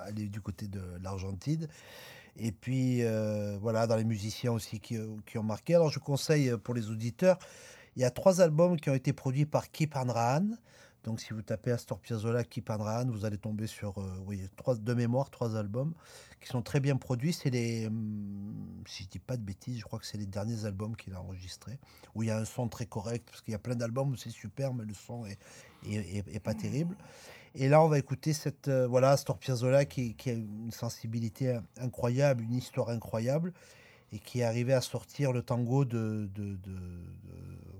aller 0.06 0.26
du 0.26 0.40
côté 0.40 0.66
de 0.66 0.80
l'Argentine. 1.02 1.68
Et 2.36 2.52
puis, 2.52 3.02
euh, 3.02 3.58
voilà, 3.60 3.86
dans 3.86 3.96
les 3.96 4.04
musiciens 4.04 4.52
aussi 4.52 4.80
qui, 4.80 4.96
qui 5.26 5.38
ont 5.38 5.42
marqué. 5.42 5.74
Alors, 5.74 5.90
je 5.90 5.98
conseille 5.98 6.56
pour 6.62 6.74
les 6.74 6.90
auditeurs, 6.90 7.38
il 7.96 8.02
y 8.02 8.04
a 8.04 8.10
trois 8.10 8.40
albums 8.40 8.78
qui 8.78 8.90
ont 8.90 8.94
été 8.94 9.12
produits 9.12 9.46
par 9.46 9.70
Kip 9.70 9.96
Hanrahan. 9.96 10.50
Donc, 11.08 11.20
si 11.20 11.32
vous 11.32 11.40
tapez 11.40 11.70
Astor 11.70 11.98
Piazzolla, 12.00 12.44
Kip 12.44 12.68
Hanrahan, 12.68 13.06
vous 13.08 13.24
allez 13.24 13.38
tomber 13.38 13.66
sur, 13.66 13.96
euh, 13.96 14.22
oui, 14.26 14.42
trois, 14.56 14.74
de 14.76 14.92
mémoire, 14.92 15.30
trois 15.30 15.56
albums 15.56 15.94
qui 16.38 16.48
sont 16.48 16.60
très 16.60 16.80
bien 16.80 16.98
produits. 16.98 17.32
C'est 17.32 17.48
les, 17.48 17.86
hum, 17.86 18.82
si 18.86 19.04
je 19.04 19.08
dis 19.08 19.18
pas 19.18 19.38
de 19.38 19.42
bêtises, 19.42 19.78
je 19.78 19.84
crois 19.84 19.98
que 19.98 20.04
c'est 20.04 20.18
les 20.18 20.26
derniers 20.26 20.66
albums 20.66 20.94
qu'il 20.96 21.14
a 21.14 21.22
enregistrés, 21.22 21.78
où 22.14 22.24
il 22.24 22.26
y 22.26 22.30
a 22.30 22.36
un 22.36 22.44
son 22.44 22.68
très 22.68 22.84
correct, 22.84 23.26
parce 23.30 23.40
qu'il 23.40 23.52
y 23.52 23.54
a 23.54 23.58
plein 23.58 23.74
d'albums 23.74 24.10
où 24.10 24.16
c'est 24.16 24.28
super, 24.28 24.74
mais 24.74 24.84
le 24.84 24.92
son 24.92 25.24
est- 25.24 25.38
est 25.86 26.40
pas 26.40 26.52
terrible. 26.52 26.94
Et 27.54 27.70
là, 27.70 27.82
on 27.82 27.88
va 27.88 27.98
écouter 27.98 28.34
cette, 28.34 28.68
euh, 28.68 28.86
voilà, 28.86 29.12
Astor 29.12 29.38
Piazzolla 29.38 29.86
qui, 29.86 30.14
qui 30.14 30.28
a 30.28 30.34
une 30.34 30.70
sensibilité 30.72 31.58
incroyable, 31.78 32.44
une 32.44 32.54
histoire 32.54 32.90
incroyable, 32.90 33.54
et 34.12 34.18
qui 34.18 34.40
est 34.40 34.44
arrivé 34.44 34.72
à 34.72 34.80
sortir 34.80 35.32
le 35.32 35.42
tango 35.42 35.84
de, 35.84 36.28
de, 36.34 36.42
de- 36.44 36.56
de- 36.56 37.02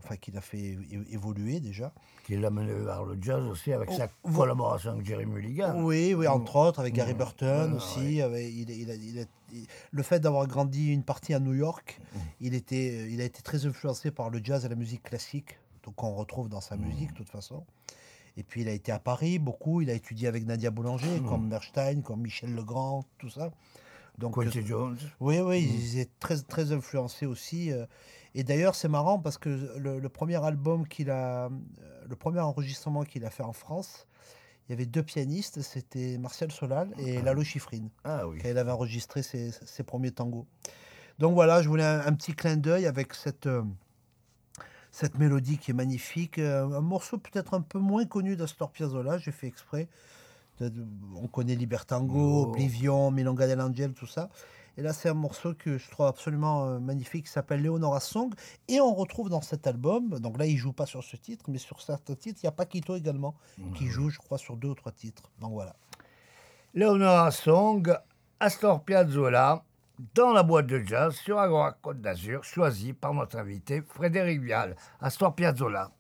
enfin, 0.05 0.17
qu'il 0.17 0.37
a 0.37 0.41
fait 0.41 0.77
évoluer 1.11 1.61
déjà. 1.61 1.93
Qui 2.25 2.37
l'a 2.37 2.51
mené 2.51 2.73
vers 2.73 3.05
le 3.05 3.17
jazz 3.21 3.43
aussi 3.47 3.73
avec 3.73 3.91
sa 3.93 4.09
Oh, 4.25 4.31
collaboration 4.31 4.91
avec 4.91 5.07
Jerry 5.07 5.25
Mulligan. 5.27 5.83
Oui, 5.83 6.13
oui, 6.15 6.27
entre 6.27 6.57
autres, 6.57 6.81
avec 6.81 6.95
Gary 6.95 7.15
Mm. 7.15 7.19
Burton 7.19 7.71
Ah, 7.73 7.77
aussi. 7.77 8.21
avec- 8.21 8.53
il, 8.53 8.69
il 8.71 8.91
a- 8.91 8.95
il 8.95 9.19
a- 9.21 9.25
il- 9.53 9.67
le 9.91 10.03
fait 10.03 10.21
d'avoir 10.21 10.47
grandi 10.47 10.93
une 10.93 11.03
partie 11.03 11.33
à 11.33 11.41
New 11.41 11.55
York, 11.55 11.99
Mm. 12.01 12.19
il, 12.43 12.55
était, 12.55 13.11
il 13.11 13.21
a 13.21 13.25
été 13.25 13.41
très 13.43 13.65
influencé 13.65 14.11
par 14.11 14.29
le 14.31 14.41
jazz 14.45 14.65
et 14.65 14.69
la 14.69 14.75
musique 14.77 15.03
classique, 15.03 15.59
qu'on 15.97 16.13
retrouve 16.15 16.51
dans 16.51 16.61
sa 16.61 16.77
Mm. 16.77 16.81
musique 16.85 17.13
de 17.13 17.17
toute 17.17 17.31
façon. 17.31 17.65
Et 18.37 18.43
puis 18.43 18.61
il 18.61 18.69
a 18.69 18.73
été 18.73 18.93
à 18.93 18.99
Paris 18.99 19.39
beaucoup, 19.39 19.81
il 19.81 19.89
a 19.89 19.95
étudié 19.95 20.29
avec 20.29 20.45
Nadia 20.47 20.71
Boulanger, 20.71 21.21
comme 21.27 21.49
Bernstein, 21.49 22.03
comme 22.03 22.21
Michel 22.21 22.55
Legrand, 22.55 23.05
tout 23.17 23.31
ça. 23.31 23.51
Donc, 24.19 24.37
Mm. 24.37 24.43
Quincy 24.45 24.59
euh, 24.59 24.67
Jones. 24.67 24.99
oui, 25.21 25.39
oui, 25.41 25.63
Mm. 25.67 25.75
ils 25.79 25.99
étaient 26.01 26.11
très, 26.21 26.39
très 26.43 26.73
influencés 26.73 27.27
aussi. 27.27 27.73
euh. 27.73 27.87
Et 28.35 28.45
d'ailleurs, 28.45 28.75
c'est 28.75 28.89
marrant 28.89 29.19
parce 29.19 29.39
que 29.39 29.49
le, 29.79 29.99
le 30.01 30.09
premier 30.09 30.43
album 30.45 30.87
qu'il 30.87 31.11
a, 31.11 31.47
euh, 31.47 31.51
le 32.09 32.17
premier 32.17 32.41
enregistrement 32.41 33.05
qu'il 33.05 33.25
a 33.25 33.31
fait 33.31 33.43
en 33.43 33.53
France, 33.55 34.07
il 34.69 34.73
y 34.73 34.75
avait 34.75 34.87
deux 34.87 35.03
pianistes, 35.03 35.63
c'était 35.63 36.19
Martial 36.19 36.53
Solal 36.53 36.91
et 36.99 37.23
Lalo 37.23 37.43
Schifrin, 37.43 37.89
Ah 38.05 38.29
oui. 38.29 38.39
quand 38.43 38.49
il 38.51 38.59
avait 38.59 38.71
enregistré 38.71 39.23
ses, 39.23 39.51
ses 39.51 39.83
premiers 39.83 40.11
tangos. 40.11 40.47
Donc 41.19 41.33
voilà, 41.35 41.63
je 41.63 41.69
voulais 41.69 41.85
un, 41.85 42.01
un 42.07 42.13
petit 42.13 42.35
clin 42.35 42.57
d'œil 42.59 42.87
avec 42.87 43.15
cette, 43.15 43.49
cette 44.91 45.19
mélodie 45.19 45.59
qui 45.59 45.71
est 45.71 45.75
magnifique. 45.75 46.39
Un 46.39 46.81
morceau 46.81 47.19
peut-être 47.19 47.55
un 47.55 47.61
peu 47.63 47.79
moins 47.79 48.05
connu 48.05 48.37
d'Astor 48.37 48.71
Piazzolla, 48.71 49.19
j'ai 49.19 49.33
fait 49.33 49.47
exprès. 49.47 49.89
On 51.17 51.27
connaît 51.29 51.55
Libertango, 51.55 52.45
Oh. 52.45 52.49
Oblivion, 52.49 53.11
Milonga 53.11 53.47
del 53.47 53.61
Angel, 53.61 53.93
tout 53.93 54.07
ça. 54.07 54.29
Et 54.77 54.83
là, 54.83 54.93
c'est 54.93 55.09
un 55.09 55.15
morceau 55.15 55.55
que 55.55 55.77
je 55.77 55.91
trouve 55.91 56.07
absolument 56.07 56.65
euh, 56.67 56.79
magnifique 56.79 57.27
qui 57.27 57.33
s'appelle 57.33 57.63
Leonora 57.63 57.99
Song. 57.99 58.33
Et 58.69 58.81
on 58.81 58.95
retrouve 58.95 59.29
dans 59.29 59.41
cet 59.41 59.67
album, 59.67 60.11
donc 60.21 60.39
là, 60.39 60.47
il 60.47 60.57
joue 60.57 60.73
pas 60.73 60.87
sur 60.87 61.03
ce 61.03 61.17
titre, 61.17 61.47
mais 61.49 61.59
sur 61.59 61.83
certains 61.83 62.15
titres, 62.15 62.39
il 62.43 62.47
y 62.47 62.49
a 62.49 62.53
Paquito 62.53 62.95
également, 62.95 63.35
qui 63.75 63.89
joue, 63.89 64.09
je 64.09 64.19
crois, 64.19 64.39
sur 64.39 64.57
deux 64.57 64.69
ou 64.69 64.75
trois 64.75 64.93
titres. 64.93 65.33
Donc 65.41 65.53
voilà. 65.53 65.75
Leonora 66.75 67.33
Song, 67.33 67.93
Astor 68.39 68.85
Piazzolla, 68.85 69.65
dans 70.15 70.33
la 70.33 70.45
boîte 70.45 70.67
de 70.69 70.79
jazz 70.79 71.13
sur 71.17 71.41
Agora 71.41 71.73
Côte 71.73 72.01
d'Azur, 72.01 72.45
choisi 72.45 72.93
par 72.93 73.13
notre 73.15 73.37
invité 73.37 73.83
Frédéric 73.83 74.41
Vial. 74.41 74.77
Astor 75.01 75.35
Piazzolla. 75.35 75.91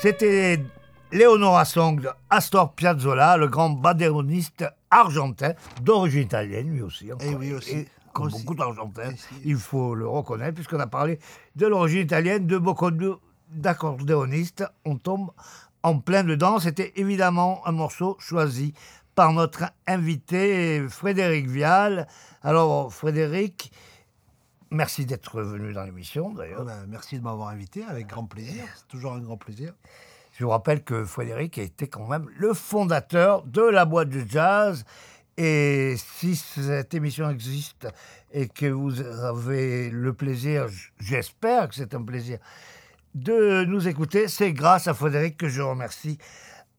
C'était 0.00 0.60
Leonora 1.10 1.64
Song 1.64 2.00
de 2.00 2.08
Astor 2.30 2.72
Piazzolla, 2.72 3.36
le 3.36 3.48
grand 3.48 3.70
bandéroniste 3.70 4.64
argentin, 4.92 5.54
d'origine 5.82 6.22
italienne 6.22 6.70
lui 6.70 6.82
aussi. 6.82 7.12
encore. 7.12 7.26
Eh 7.28 7.34
oui, 7.34 7.52
aussi. 7.52 7.70
Et 7.78 7.88
comme 8.12 8.26
Aussi. 8.26 8.44
beaucoup 8.44 8.54
d'Argentins, 8.54 9.10
Et 9.10 9.16
il 9.44 9.56
faut 9.56 9.96
le 9.96 10.06
reconnaître, 10.08 10.54
puisqu'on 10.54 10.78
a 10.78 10.86
parlé 10.86 11.18
de 11.56 11.66
l'origine 11.66 12.02
italienne, 12.02 12.46
de 12.46 12.58
beaucoup 12.58 12.90
d'accordéonistes. 13.50 14.64
On 14.84 14.96
tombe 14.96 15.32
en 15.82 15.98
plein 15.98 16.22
dedans. 16.22 16.60
C'était 16.60 16.92
évidemment 16.94 17.60
un 17.66 17.72
morceau 17.72 18.16
choisi 18.20 18.74
par 19.16 19.32
notre 19.32 19.64
invité 19.88 20.86
Frédéric 20.88 21.48
Vial. 21.48 22.06
Alors, 22.44 22.92
Frédéric, 22.92 23.72
merci 24.70 25.06
d'être 25.06 25.40
venu 25.42 25.72
dans 25.72 25.84
l'émission, 25.84 26.32
d'ailleurs. 26.32 26.60
Ah 26.62 26.64
ben, 26.64 26.86
merci 26.88 27.18
de 27.18 27.24
m'avoir 27.24 27.48
invité, 27.48 27.84
avec 27.84 28.06
grand 28.06 28.24
plaisir. 28.24 28.64
C'est 28.76 28.88
toujours 28.88 29.12
un 29.12 29.20
grand 29.20 29.36
plaisir. 29.36 29.72
Je 30.32 30.44
vous 30.44 30.50
rappelle 30.50 30.84
que 30.84 31.04
Frédéric 31.04 31.58
était 31.58 31.88
quand 31.88 32.06
même 32.06 32.28
le 32.36 32.54
fondateur 32.54 33.42
de 33.42 33.62
la 33.62 33.84
boîte 33.84 34.08
de 34.08 34.24
jazz. 34.28 34.84
Et 35.36 35.94
si 35.96 36.36
cette 36.36 36.94
émission 36.94 37.30
existe 37.30 37.88
et 38.32 38.48
que 38.48 38.66
vous 38.66 39.00
avez 39.00 39.90
le 39.90 40.12
plaisir, 40.12 40.66
j'espère 40.98 41.68
que 41.68 41.74
c'est 41.74 41.94
un 41.94 42.02
plaisir, 42.02 42.38
de 43.14 43.64
nous 43.64 43.88
écouter, 43.88 44.28
c'est 44.28 44.52
grâce 44.52 44.86
à 44.86 44.94
Frédéric 44.94 45.36
que 45.36 45.48
je 45.48 45.62
remercie 45.62 46.18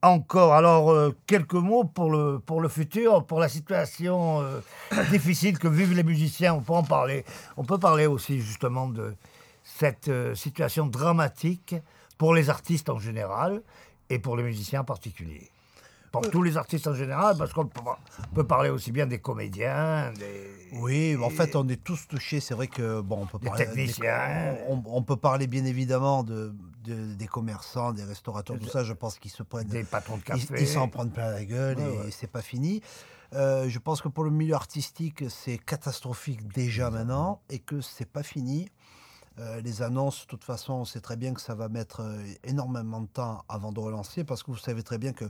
encore. 0.02 0.54
Alors, 0.54 0.90
euh, 0.90 1.16
quelques 1.26 1.54
mots 1.54 1.84
pour 1.84 2.10
le, 2.10 2.38
pour 2.38 2.60
le 2.60 2.68
futur, 2.68 3.24
pour 3.24 3.40
la 3.40 3.48
situation 3.48 4.40
euh, 4.40 4.60
difficile 5.10 5.58
que 5.58 5.68
vivent 5.68 5.94
les 5.94 6.02
musiciens. 6.02 6.54
On 6.54 6.60
peut 6.60 6.72
en 6.72 6.82
parler. 6.82 7.24
On 7.56 7.64
peut 7.64 7.78
parler 7.78 8.06
aussi 8.06 8.40
justement 8.40 8.88
de 8.88 9.14
cette 9.62 10.08
euh, 10.08 10.34
situation 10.34 10.86
dramatique 10.86 11.74
pour 12.18 12.34
les 12.34 12.50
artistes 12.50 12.90
en 12.90 12.98
général 12.98 13.62
et 14.08 14.18
pour 14.18 14.36
les 14.36 14.42
musiciens 14.42 14.80
en 14.80 14.84
particulier. 14.84 15.48
Pour 16.12 16.28
tous 16.28 16.42
les 16.42 16.56
artistes 16.56 16.88
en 16.88 16.94
général, 16.94 17.36
parce 17.38 17.52
qu'on 17.52 17.68
peut, 18.34 18.44
parler 18.44 18.68
aussi 18.68 18.90
bien 18.90 19.06
des 19.06 19.20
comédiens, 19.20 20.12
des... 20.18 20.50
Oui, 20.72 21.16
en 21.22 21.30
fait, 21.30 21.54
on 21.54 21.68
est 21.68 21.84
tous 21.84 22.08
touchés. 22.08 22.40
C'est 22.40 22.54
vrai 22.54 22.66
que 22.66 23.00
bon, 23.00 23.20
on 23.22 23.26
peut 23.26 23.38
Des 23.38 23.46
parler 23.46 23.66
techniciens. 23.66 24.56
on, 24.68 24.82
on 24.86 25.02
peut 25.02 25.14
parler 25.14 25.46
bien 25.46 25.64
évidemment 25.64 26.24
de, 26.24 26.52
de- 26.82 27.14
des 27.14 27.26
commerçants, 27.26 27.92
des 27.92 28.04
restaurateurs, 28.04 28.58
tout 28.58 28.68
ça. 28.68 28.84
Je 28.84 28.92
pense 28.92 29.18
qu'ils 29.18 29.30
se 29.30 29.42
prennent, 29.42 29.68
des 29.68 29.84
patrons 29.84 30.16
de 30.16 30.22
ils- 30.22 30.24
café. 30.24 30.62
ils 30.62 30.66
s'en 30.68 30.88
prennent 30.88 31.10
plein 31.10 31.30
la 31.30 31.44
gueule 31.44 31.78
Ouais, 31.78 31.84
et 31.94 31.98
ouais. 31.98 32.10
c'est 32.10 32.26
pas 32.30 32.42
fini. 32.42 32.80
Euh, 33.32 33.68
je 33.68 33.78
pense 33.78 34.00
que 34.02 34.08
pour 34.08 34.24
le 34.24 34.30
milieu 34.30 34.54
artistique, 34.54 35.24
c'est 35.30 35.58
catastrophique 35.58 36.52
déjà 36.52 36.90
maintenant 36.90 37.40
et 37.48 37.58
que 37.60 37.80
c'est 37.80 38.10
pas 38.10 38.22
fini. 38.22 38.68
Euh, 39.38 39.60
les 39.60 39.82
annonces, 39.82 40.22
de 40.22 40.26
toute 40.26 40.42
façon, 40.44 40.72
on 40.74 40.84
sait 40.84 41.00
très 41.00 41.16
bien 41.16 41.32
que 41.32 41.40
ça 41.40 41.54
va 41.54 41.68
mettre 41.68 42.00
euh, 42.00 42.18
énormément 42.44 43.00
de 43.00 43.06
temps 43.06 43.44
avant 43.48 43.70
de 43.72 43.78
relancer 43.80 44.24
parce 44.24 44.42
que 44.42 44.50
vous 44.50 44.58
savez 44.58 44.82
très 44.82 44.98
bien 44.98 45.12
que 45.12 45.24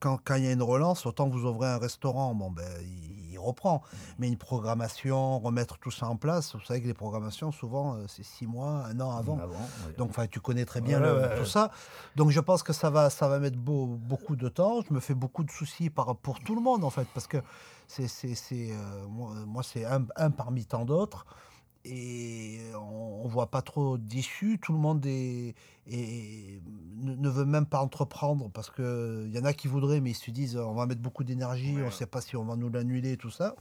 quand, 0.00 0.18
quand 0.24 0.34
il 0.36 0.44
y 0.44 0.48
a 0.48 0.52
une 0.52 0.62
relance, 0.62 1.06
autant 1.06 1.28
vous 1.28 1.44
ouvrez 1.44 1.68
un 1.68 1.78
restaurant, 1.78 2.34
bon, 2.34 2.50
ben, 2.50 2.64
il, 2.82 3.32
il 3.32 3.38
reprend. 3.38 3.82
Mais 4.18 4.28
une 4.28 4.36
programmation, 4.36 5.38
remettre 5.38 5.78
tout 5.78 5.90
ça 5.90 6.06
en 6.08 6.16
place, 6.16 6.54
vous 6.54 6.60
savez 6.64 6.82
que 6.82 6.86
les 6.86 6.94
programmations, 6.94 7.52
souvent, 7.52 7.94
euh, 7.96 8.04
c'est 8.08 8.24
six 8.24 8.46
mois, 8.46 8.84
un 8.86 9.00
an 9.00 9.16
avant. 9.16 9.38
Avant, 9.38 9.54
ouais. 9.86 9.92
Donc, 9.96 10.12
tu 10.30 10.40
connais 10.40 10.64
très 10.64 10.80
bien 10.80 11.00
Ouais, 11.00 11.06
le- 11.08 11.20
ouais, 11.20 11.34
tout 11.36 11.42
ouais. 11.42 11.48
ça. 11.48 11.70
Donc, 12.16 12.30
je 12.30 12.40
pense 12.40 12.62
que 12.62 12.72
ça 12.72 12.90
va, 12.90 13.10
ça 13.10 13.28
va 13.28 13.38
mettre 13.38 13.58
beau- 13.58 13.86
beaucoup 13.86 14.36
de 14.36 14.48
temps. 14.48 14.80
Je 14.88 14.92
me 14.92 15.00
fais 15.00 15.14
beaucoup 15.14 15.44
de 15.44 15.50
soucis 15.50 15.90
par, 15.90 16.16
pour 16.16 16.40
tout 16.40 16.54
le 16.54 16.60
monde, 16.60 16.84
en 16.84 16.90
fait, 16.90 17.06
parce 17.14 17.26
que 17.26 17.38
c'est, 17.86 18.08
c'est, 18.08 18.34
c'est, 18.34 18.70
euh, 18.72 19.06
moi, 19.08 19.30
moi, 19.46 19.62
c'est 19.62 19.84
un, 19.84 20.04
un 20.16 20.30
parmi 20.30 20.64
tant 20.66 20.84
d'autres. 20.84 21.24
Et 21.90 22.60
on, 22.74 23.22
on 23.24 23.28
voit 23.28 23.50
pas 23.50 23.62
trop 23.62 23.96
d'issues. 23.98 24.58
Tout 24.60 24.72
le 24.72 24.78
monde 24.78 25.04
est, 25.06 25.54
est- 25.86 26.60
ne, 26.96 27.14
ne 27.14 27.28
veut 27.28 27.44
même 27.46 27.66
pas 27.66 27.80
entreprendre 27.80 28.50
parce 28.52 28.70
que 28.70 29.24
il 29.26 29.34
y 29.34 29.38
en 29.38 29.44
a 29.44 29.52
qui 29.52 29.68
voudraient, 29.68 30.00
mais 30.00 30.10
ils 30.10 30.14
se 30.14 30.30
disent 30.30 30.56
on 30.56 30.74
va 30.74 30.86
mettre 30.86 31.00
beaucoup 31.00 31.24
d'énergie, 31.24 31.74
on 31.82 31.86
ne 31.86 31.90
sait 31.90 32.06
pas 32.06 32.20
si 32.20 32.36
on 32.36 32.44
va 32.44 32.56
nous 32.56 32.68
l'annuler, 32.68 33.16
tout 33.16 33.30
ça. 33.30 33.54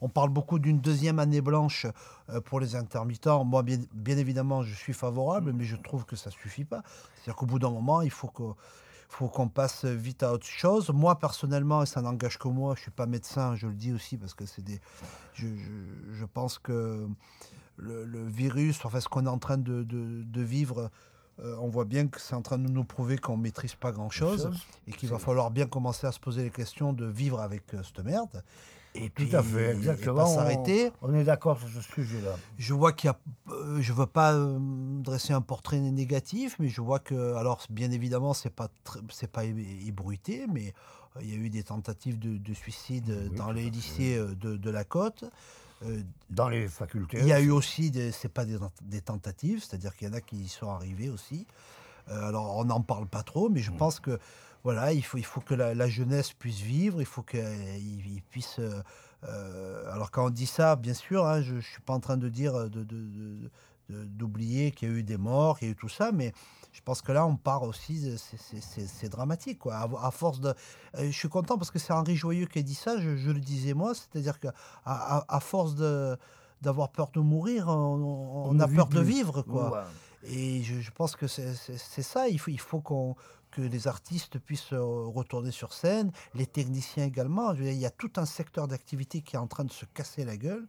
On 0.00 0.08
parle 0.08 0.30
beaucoup 0.30 0.58
d'une 0.58 0.78
deuxième 0.80 1.18
année 1.18 1.40
blanche 1.40 1.86
euh, 2.30 2.40
pour 2.40 2.60
les 2.60 2.76
intermittents. 2.76 3.44
Moi, 3.44 3.62
bien, 3.62 3.78
bien 3.94 4.18
évidemment, 4.18 4.62
je 4.62 4.74
suis 4.74 4.92
favorable, 4.92 5.52
mais 5.54 5.64
je 5.64 5.76
trouve 5.76 6.04
que 6.04 6.16
ça 6.16 6.30
suffit 6.30 6.64
pas. 6.64 6.82
C'est-à-dire 7.14 7.36
qu'au 7.36 7.46
bout 7.46 7.58
d'un 7.58 7.70
moment, 7.70 8.02
il 8.02 8.10
faut 8.10 8.28
que 8.28 8.42
faut 9.08 9.28
qu'on 9.28 9.48
passe 9.48 9.84
vite 9.84 10.22
à 10.24 10.32
autre 10.32 10.44
chose. 10.46 10.90
Moi, 10.90 11.16
personnellement, 11.18 11.82
et 11.82 11.86
ça 11.86 12.02
n'engage 12.02 12.38
que 12.38 12.48
moi, 12.48 12.74
je 12.74 12.80
suis 12.82 12.90
pas 12.90 13.06
médecin, 13.06 13.54
je 13.54 13.68
le 13.68 13.74
dis 13.74 13.92
aussi 13.92 14.16
parce 14.18 14.34
que 14.34 14.44
c'est 14.46 14.62
des. 14.62 14.80
Je, 15.32 15.46
je- 15.46 16.12
je 16.12 16.24
pense 16.24 16.58
que 16.58 17.06
le, 17.76 18.04
le 18.04 18.24
virus, 18.26 18.84
enfin, 18.84 19.00
ce 19.00 19.08
qu'on 19.08 19.26
est 19.26 19.30
en 19.30 19.38
train 19.38 19.58
de, 19.58 19.82
de- 19.82 20.22
de 20.22 20.40
vivre, 20.42 20.90
euh, 21.40 21.56
on 21.60 21.68
voit 21.68 21.84
bien 21.84 22.06
que 22.06 22.20
c'est 22.20 22.34
en 22.34 22.42
train 22.42 22.58
de 22.58 22.68
nous 22.68 22.84
prouver 22.84 23.18
qu'on 23.18 23.36
maîtrise 23.36 23.74
pas 23.74 23.92
grand-chose 23.92 24.44
Chose. 24.44 24.66
et 24.86 24.92
qu'il 24.92 25.08
va 25.10 25.18
falloir 25.18 25.50
bien 25.50 25.66
commencer 25.66 26.06
à 26.06 26.12
se 26.12 26.18
poser 26.20 26.42
les 26.44 26.50
questions 26.50 26.92
de 26.94 27.04
vivre 27.06 27.40
avec 27.40 27.74
euh, 27.74 27.82
cette 27.82 28.04
merde. 28.04 28.42
Et 28.94 29.10
Tout 29.10 29.24
puis, 29.26 29.36
à 29.36 29.42
fait, 29.42 29.72
exactement. 29.76 30.14
pas 30.24 30.24
On- 30.30 30.34
s'arrêter. 30.34 30.90
On 31.02 31.14
est 31.14 31.24
d'accord 31.24 31.58
sur 31.58 31.68
ce 31.68 31.82
sujet-là. 31.82 32.34
Je 32.56 32.72
vois 32.72 32.92
qu'il 32.94 33.08
y 33.08 33.10
a. 33.10 33.18
euh, 33.52 33.78
je 33.82 33.92
veux 33.92 34.06
pas 34.06 34.32
euh, 34.32 34.56
dresser 35.02 35.34
un 35.34 35.42
portrait 35.42 35.78
négatif, 35.80 36.56
mais 36.58 36.70
je 36.70 36.80
vois 36.80 36.98
que. 36.98 37.34
Alors, 37.34 37.60
bien 37.68 37.90
évidemment, 37.90 38.32
c'est 38.32 38.48
pas 38.48 38.68
c'est 39.10 39.30
pas 39.30 39.44
ébruité, 39.44 40.46
mais 40.50 40.72
il 41.20 41.28
y 41.30 41.34
a 41.34 41.36
eu 41.36 41.50
des 41.50 41.62
tentatives 41.62 42.18
de, 42.18 42.38
de 42.38 42.54
suicide 42.54 43.34
dans 43.36 43.52
les 43.52 43.68
lycées 43.68 44.16
de, 44.18 44.56
de 44.56 44.70
la 44.70 44.84
côte. 44.84 45.24
Euh, 45.84 46.00
Dans 46.30 46.48
les 46.48 46.68
facultés. 46.68 47.18
il 47.20 47.26
y 47.26 47.32
a 47.32 47.40
eu 47.40 47.50
aussi, 47.50 47.90
des, 47.90 48.10
c'est 48.12 48.28
pas 48.30 48.44
des, 48.46 48.56
tent- 48.58 48.72
des 48.82 49.00
tentatives, 49.02 49.62
c'est-à-dire 49.62 49.94
qu'il 49.94 50.08
y 50.08 50.10
en 50.10 50.14
a 50.14 50.20
qui 50.20 50.36
y 50.36 50.48
sont 50.48 50.70
arrivés 50.70 51.10
aussi. 51.10 51.46
Euh, 52.08 52.28
alors 52.28 52.56
on 52.56 52.64
n'en 52.64 52.80
parle 52.80 53.06
pas 53.06 53.22
trop, 53.22 53.48
mais 53.50 53.60
je 53.60 53.70
pense 53.72 54.00
que 54.00 54.18
voilà, 54.64 54.92
il 54.92 55.04
faut, 55.04 55.18
il 55.18 55.24
faut 55.24 55.40
que 55.40 55.54
la, 55.54 55.74
la 55.74 55.88
jeunesse 55.88 56.32
puisse 56.32 56.60
vivre, 56.60 57.00
il 57.00 57.06
faut 57.06 57.22
qu'ils 57.22 58.22
puissent. 58.30 58.58
euh, 58.58 58.82
euh, 59.24 59.92
alors 59.92 60.10
quand 60.10 60.26
on 60.26 60.30
dit 60.30 60.46
ça, 60.46 60.76
bien 60.76 60.94
sûr, 60.94 61.26
hein, 61.26 61.40
je 61.42 61.54
ne 61.56 61.60
suis 61.60 61.80
pas 61.82 61.92
en 61.94 62.00
train 62.00 62.16
de 62.16 62.28
dire 62.28 62.54
de- 62.54 62.68
de- 62.68 62.84
de- 62.84 63.50
de- 63.90 64.04
d'oublier 64.04 64.70
qu'il 64.72 64.88
y 64.88 64.92
a 64.92 64.94
eu 64.94 65.02
des 65.02 65.16
morts, 65.16 65.58
qu'il 65.58 65.68
y 65.68 65.70
a 65.70 65.72
eu 65.72 65.76
tout 65.76 65.88
ça, 65.88 66.10
mais 66.12 66.32
je 66.76 66.82
pense 66.82 67.00
que 67.00 67.10
là, 67.10 67.26
on 67.26 67.36
part 67.36 67.62
aussi, 67.62 68.00
de- 68.02 68.16
c'est- 68.18 69.08
dramatique. 69.08 69.60
Quoi. 69.60 69.74
À, 69.76 69.88
à 70.06 70.10
force 70.10 70.40
de, 70.40 70.50
euh, 70.50 71.06
je 71.06 71.10
suis 71.10 71.30
content 71.30 71.56
parce 71.56 71.70
que 71.70 71.78
c'est 71.78 71.94
Henri 71.94 72.16
Joyeux 72.16 72.44
qui 72.46 72.58
a 72.58 72.62
dit 72.62 72.74
ça, 72.74 73.00
je, 73.00 73.16
je 73.16 73.30
le 73.30 73.40
disais 73.40 73.72
moi, 73.72 73.94
c'est-à-dire 73.94 74.38
qu'à 74.38 74.52
à, 74.84 75.24
à 75.34 75.40
force 75.40 75.74
de 75.74 76.18
d'avoir 76.60 76.90
peur 76.90 77.08
de 77.12 77.20
mourir, 77.20 77.68
on, 77.68 77.72
on- 77.72 78.50
on 78.50 78.54
ne 78.54 78.62
a 78.62 78.68
peur 78.68 78.88
de 78.88 79.00
vivre. 79.00 79.40
Quoi. 79.42 79.70
Ouais. 79.72 80.30
Et 80.30 80.62
je, 80.62 80.80
je 80.80 80.90
pense 80.90 81.16
que 81.16 81.26
c'est 81.26 82.02
ça. 82.02 82.28
Il 82.28 82.38
faut, 82.38 82.50
il 82.50 82.60
faut 82.60 82.80
qu'on 82.80 83.14
que 83.52 83.62
les 83.62 83.88
artistes 83.88 84.38
puissent 84.38 84.72
euh, 84.74 84.82
retourner 85.06 85.50
sur 85.52 85.72
scène, 85.72 86.12
les 86.34 86.46
techniciens 86.46 87.04
également. 87.06 87.54
Dire, 87.54 87.70
il 87.72 87.78
y 87.78 87.86
a 87.86 87.90
tout 87.90 88.10
un 88.16 88.26
secteur 88.26 88.68
d'activité 88.68 89.22
qui 89.22 89.36
est 89.36 89.38
en 89.38 89.46
train 89.46 89.64
de 89.64 89.72
se 89.72 89.86
casser 89.86 90.24
la 90.26 90.36
gueule. 90.36 90.66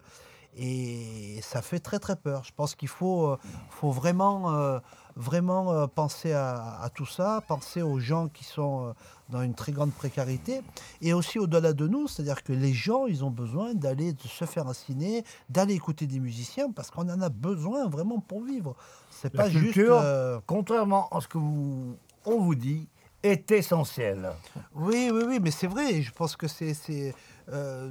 Et 0.55 1.39
ça 1.43 1.61
fait 1.61 1.79
très 1.79 1.99
très 1.99 2.15
peur. 2.15 2.43
Je 2.43 2.51
pense 2.53 2.75
qu'il 2.75 2.87
faut, 2.87 3.27
euh, 3.27 3.37
faut 3.69 3.91
vraiment, 3.91 4.53
euh, 4.55 4.79
vraiment 5.17 5.73
euh, 5.73 5.87
penser 5.87 6.31
à, 6.31 6.79
à 6.81 6.89
tout 6.89 7.05
ça, 7.05 7.41
penser 7.47 7.81
aux 7.81 7.99
gens 7.99 8.27
qui 8.27 8.43
sont 8.43 8.85
euh, 8.85 8.93
dans 9.29 9.41
une 9.41 9.55
très 9.55 9.71
grande 9.71 9.91
précarité, 9.91 10.61
et 11.01 11.11
aussi 11.13 11.39
au-delà 11.39 11.73
de 11.73 11.87
nous, 11.87 12.07
c'est-à-dire 12.07 12.43
que 12.43 12.53
les 12.53 12.71
gens, 12.71 13.07
ils 13.07 13.25
ont 13.25 13.31
besoin 13.31 13.73
d'aller 13.73 14.15
se 14.23 14.45
faire 14.45 14.73
ciné, 14.73 15.25
d'aller 15.49 15.73
écouter 15.73 16.07
des 16.07 16.19
musiciens, 16.19 16.71
parce 16.71 16.91
qu'on 16.91 17.09
en 17.09 17.21
a 17.21 17.29
besoin 17.29 17.89
vraiment 17.89 18.19
pour 18.19 18.43
vivre. 18.43 18.75
C'est 19.09 19.33
pas 19.33 19.49
juste. 19.49 19.73
culture, 19.73 19.99
euh, 20.01 20.39
contrairement 20.45 21.09
à 21.09 21.19
ce 21.19 21.27
que 21.27 21.39
vous, 21.39 21.97
on 22.25 22.39
vous 22.39 22.55
dit, 22.55 22.87
est 23.23 23.51
essentielle. 23.51 24.29
Oui, 24.75 25.09
oui, 25.11 25.23
oui, 25.27 25.39
mais 25.41 25.51
c'est 25.51 25.67
vrai. 25.67 26.01
Je 26.01 26.11
pense 26.13 26.35
que 26.35 26.47
c'est, 26.47 27.13
euh, 27.51 27.89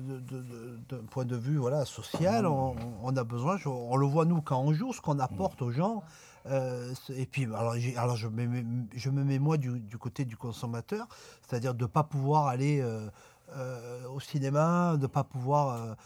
d'un 0.89 1.05
point 1.11 1.24
de 1.24 1.36
vue 1.36 1.59
voilà, 1.59 1.85
social, 1.85 2.47
on, 2.47 2.77
on 3.03 3.16
a 3.16 3.24
besoin, 3.24 3.59
on 3.66 3.97
le 3.97 4.07
voit 4.07 4.24
nous 4.24 4.40
quand 4.40 4.61
on 4.61 4.73
joue, 4.73 4.93
ce 4.93 5.01
qu'on 5.01 5.19
apporte 5.19 5.61
aux 5.61 5.73
gens. 5.73 6.03
Euh, 6.47 6.94
et 7.10 7.27
puis, 7.27 7.44
alors, 7.44 8.16
je, 8.16 8.28
me 8.28 9.24
mets, 9.24 9.39
moi 9.39 9.56
du, 9.56 9.81
côté 9.98 10.24
du 10.24 10.36
consommateur, 10.36 11.06
c'est-à-dire 11.43 11.74
de 11.74 11.85
ne 11.85 11.89
pas 11.89 12.05
pouvoir 12.05 12.47
aller 12.47 12.81
euh, 12.81 13.09
euh, 13.56 14.09
au 14.09 14.20
cinéma, 14.20 14.97
de 14.97 15.02
ne 15.02 15.06
pas 15.06 15.24
pouvoir 15.24 15.97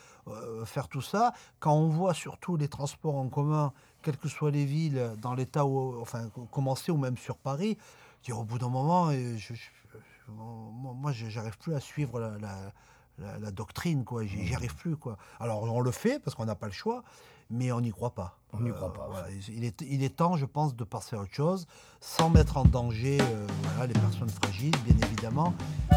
faire 0.65 0.89
tout 0.89 1.03
ça. 1.03 1.33
Quand 1.59 1.75
on 1.75 1.89
voit 1.89 2.15
surtout 2.15 2.57
les 2.57 2.69
transports 2.69 3.17
en 3.17 3.29
commun, 3.29 3.73
quelles 4.03 4.17
que 4.17 4.29
soient 4.29 4.51
les 4.51 4.65
villes, 4.65 5.13
dans 5.21 5.35
l'état 5.35 5.65
où, 5.67 6.01
enfin, 6.01 6.29
commencer 6.51 6.93
ou 6.93 6.97
même 6.97 7.17
sur 7.17 7.37
Paris, 7.37 7.77
dire, 8.23 8.39
au 8.39 8.45
bout 8.45 8.59
d'un 8.59 8.69
moment, 8.69 9.11
je, 9.13 9.37
je- 9.37 9.55
je- 9.55 10.33
moi, 10.33 11.13
j'arrive 11.13 11.59
plus 11.59 11.75
à 11.75 11.81
suivre 11.81 12.21
la, 12.21 12.73
la- 13.19 13.51
doctrine, 13.51 14.05
quoi. 14.05 14.25
J'y 14.25 14.55
arrive 14.55 14.75
plus, 14.77 14.97
quoi. 14.97 15.17
Alors, 15.41 15.63
on 15.65 15.81
le 15.81 15.91
fait 15.91 16.19
parce 16.21 16.35
qu'on 16.37 16.45
n'a 16.47 16.55
pas 16.55 16.67
le 16.67 16.73
choix, 16.73 17.03
mais 17.51 17.73
on 17.73 17.81
n'y 17.81 17.91
croit 17.91 18.15
pas. 18.15 18.37
Euh, 18.55 18.57
On 18.59 18.61
n'y 18.63 18.71
croit 18.73 18.93
pas, 18.93 19.07
voilà. 19.11 19.27
Il, 19.49 19.65
est, 19.65 19.81
il 19.83 20.03
est 20.03 20.17
temps, 20.17 20.37
je 20.37 20.45
pense, 20.47 20.75
de 20.75 20.85
passer 20.85 21.17
à 21.17 21.21
autre 21.21 21.33
chose, 21.35 21.67
sans 22.01 22.31
mettre 22.31 22.57
en 22.57 22.65
danger 22.65 23.19
euh, 23.21 23.47
voilà, 23.65 23.87
les 23.87 23.93
personnes 24.01 24.29
fragiles, 24.43 24.75
bien 24.85 24.97
évidemment, 25.07 25.55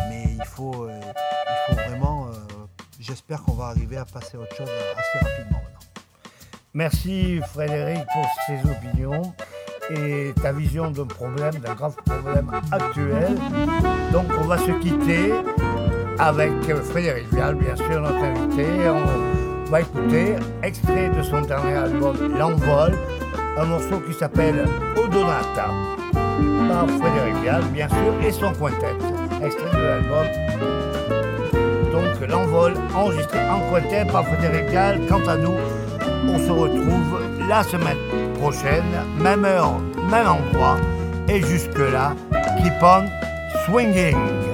mais 0.09 0.35
il 0.38 0.45
faut, 0.45 0.85
euh, 0.85 0.99
il 1.01 1.75
faut 1.75 1.81
vraiment. 1.89 2.27
euh, 2.27 2.31
J'espère 2.99 3.41
qu'on 3.43 3.53
va 3.53 3.65
arriver 3.65 3.97
à 3.97 4.05
passer 4.05 4.38
à 4.38 4.39
autre 4.41 4.55
chose 4.55 4.69
assez 4.69 5.25
rapidement 5.25 5.57
maintenant. 5.63 5.80
Merci 6.73 7.39
Frédéric 7.51 7.99
pour 8.13 8.25
ces 8.47 8.59
opinions. 8.69 9.34
et 9.89 10.31
ta 10.41 10.53
vision 10.53 10.91
d'un 10.91 11.05
problème, 11.05 11.55
d'un 11.55 11.73
grave 11.75 11.95
problème 12.05 12.49
actuel. 12.71 13.35
Donc 14.13 14.27
on 14.39 14.45
va 14.45 14.57
se 14.57 14.71
quitter 14.80 15.34
avec 16.19 16.53
Frédéric 16.91 17.27
Vial, 17.34 17.55
bien 17.55 17.75
sûr, 17.75 17.99
notre 17.99 18.23
invité. 18.23 18.65
On 18.89 19.32
va 19.73 19.81
écouter 19.81 20.35
extrait 20.61 21.09
de 21.09 21.23
son 21.23 21.41
dernier 21.41 21.73
album 21.73 22.15
L'Envol, 22.37 22.93
un 23.57 23.65
morceau 23.65 23.99
qui 24.07 24.13
s'appelle 24.13 24.67
Odonata 24.95 25.69
par 26.69 26.87
Frédéric 26.99 27.41
Vial, 27.41 27.63
bien 27.73 27.89
sûr, 27.89 28.13
et 28.23 28.31
son 28.31 28.51
quintet. 28.53 28.95
Extrait 29.43 29.75
de 29.75 29.81
l'album 29.81 30.27
donc 31.91 32.29
l'envol 32.29 32.73
enregistré 32.95 33.39
en 33.49 33.71
quintet 33.71 34.05
par 34.05 34.27
Frédéric 34.27 34.69
Vial. 34.69 34.99
Quant 35.09 35.27
à 35.27 35.37
nous, 35.37 35.55
on 36.27 36.37
se 36.37 36.51
retrouve 36.51 37.21
la 37.49 37.63
semaine 37.63 37.97
prochaine, 38.39 38.83
même 39.19 39.43
heure, 39.43 39.79
même 40.11 40.27
endroit. 40.27 40.77
Et 41.27 41.41
jusque-là, 41.41 42.13
keep 42.61 42.73
on 42.83 43.05
swinging. 43.65 44.52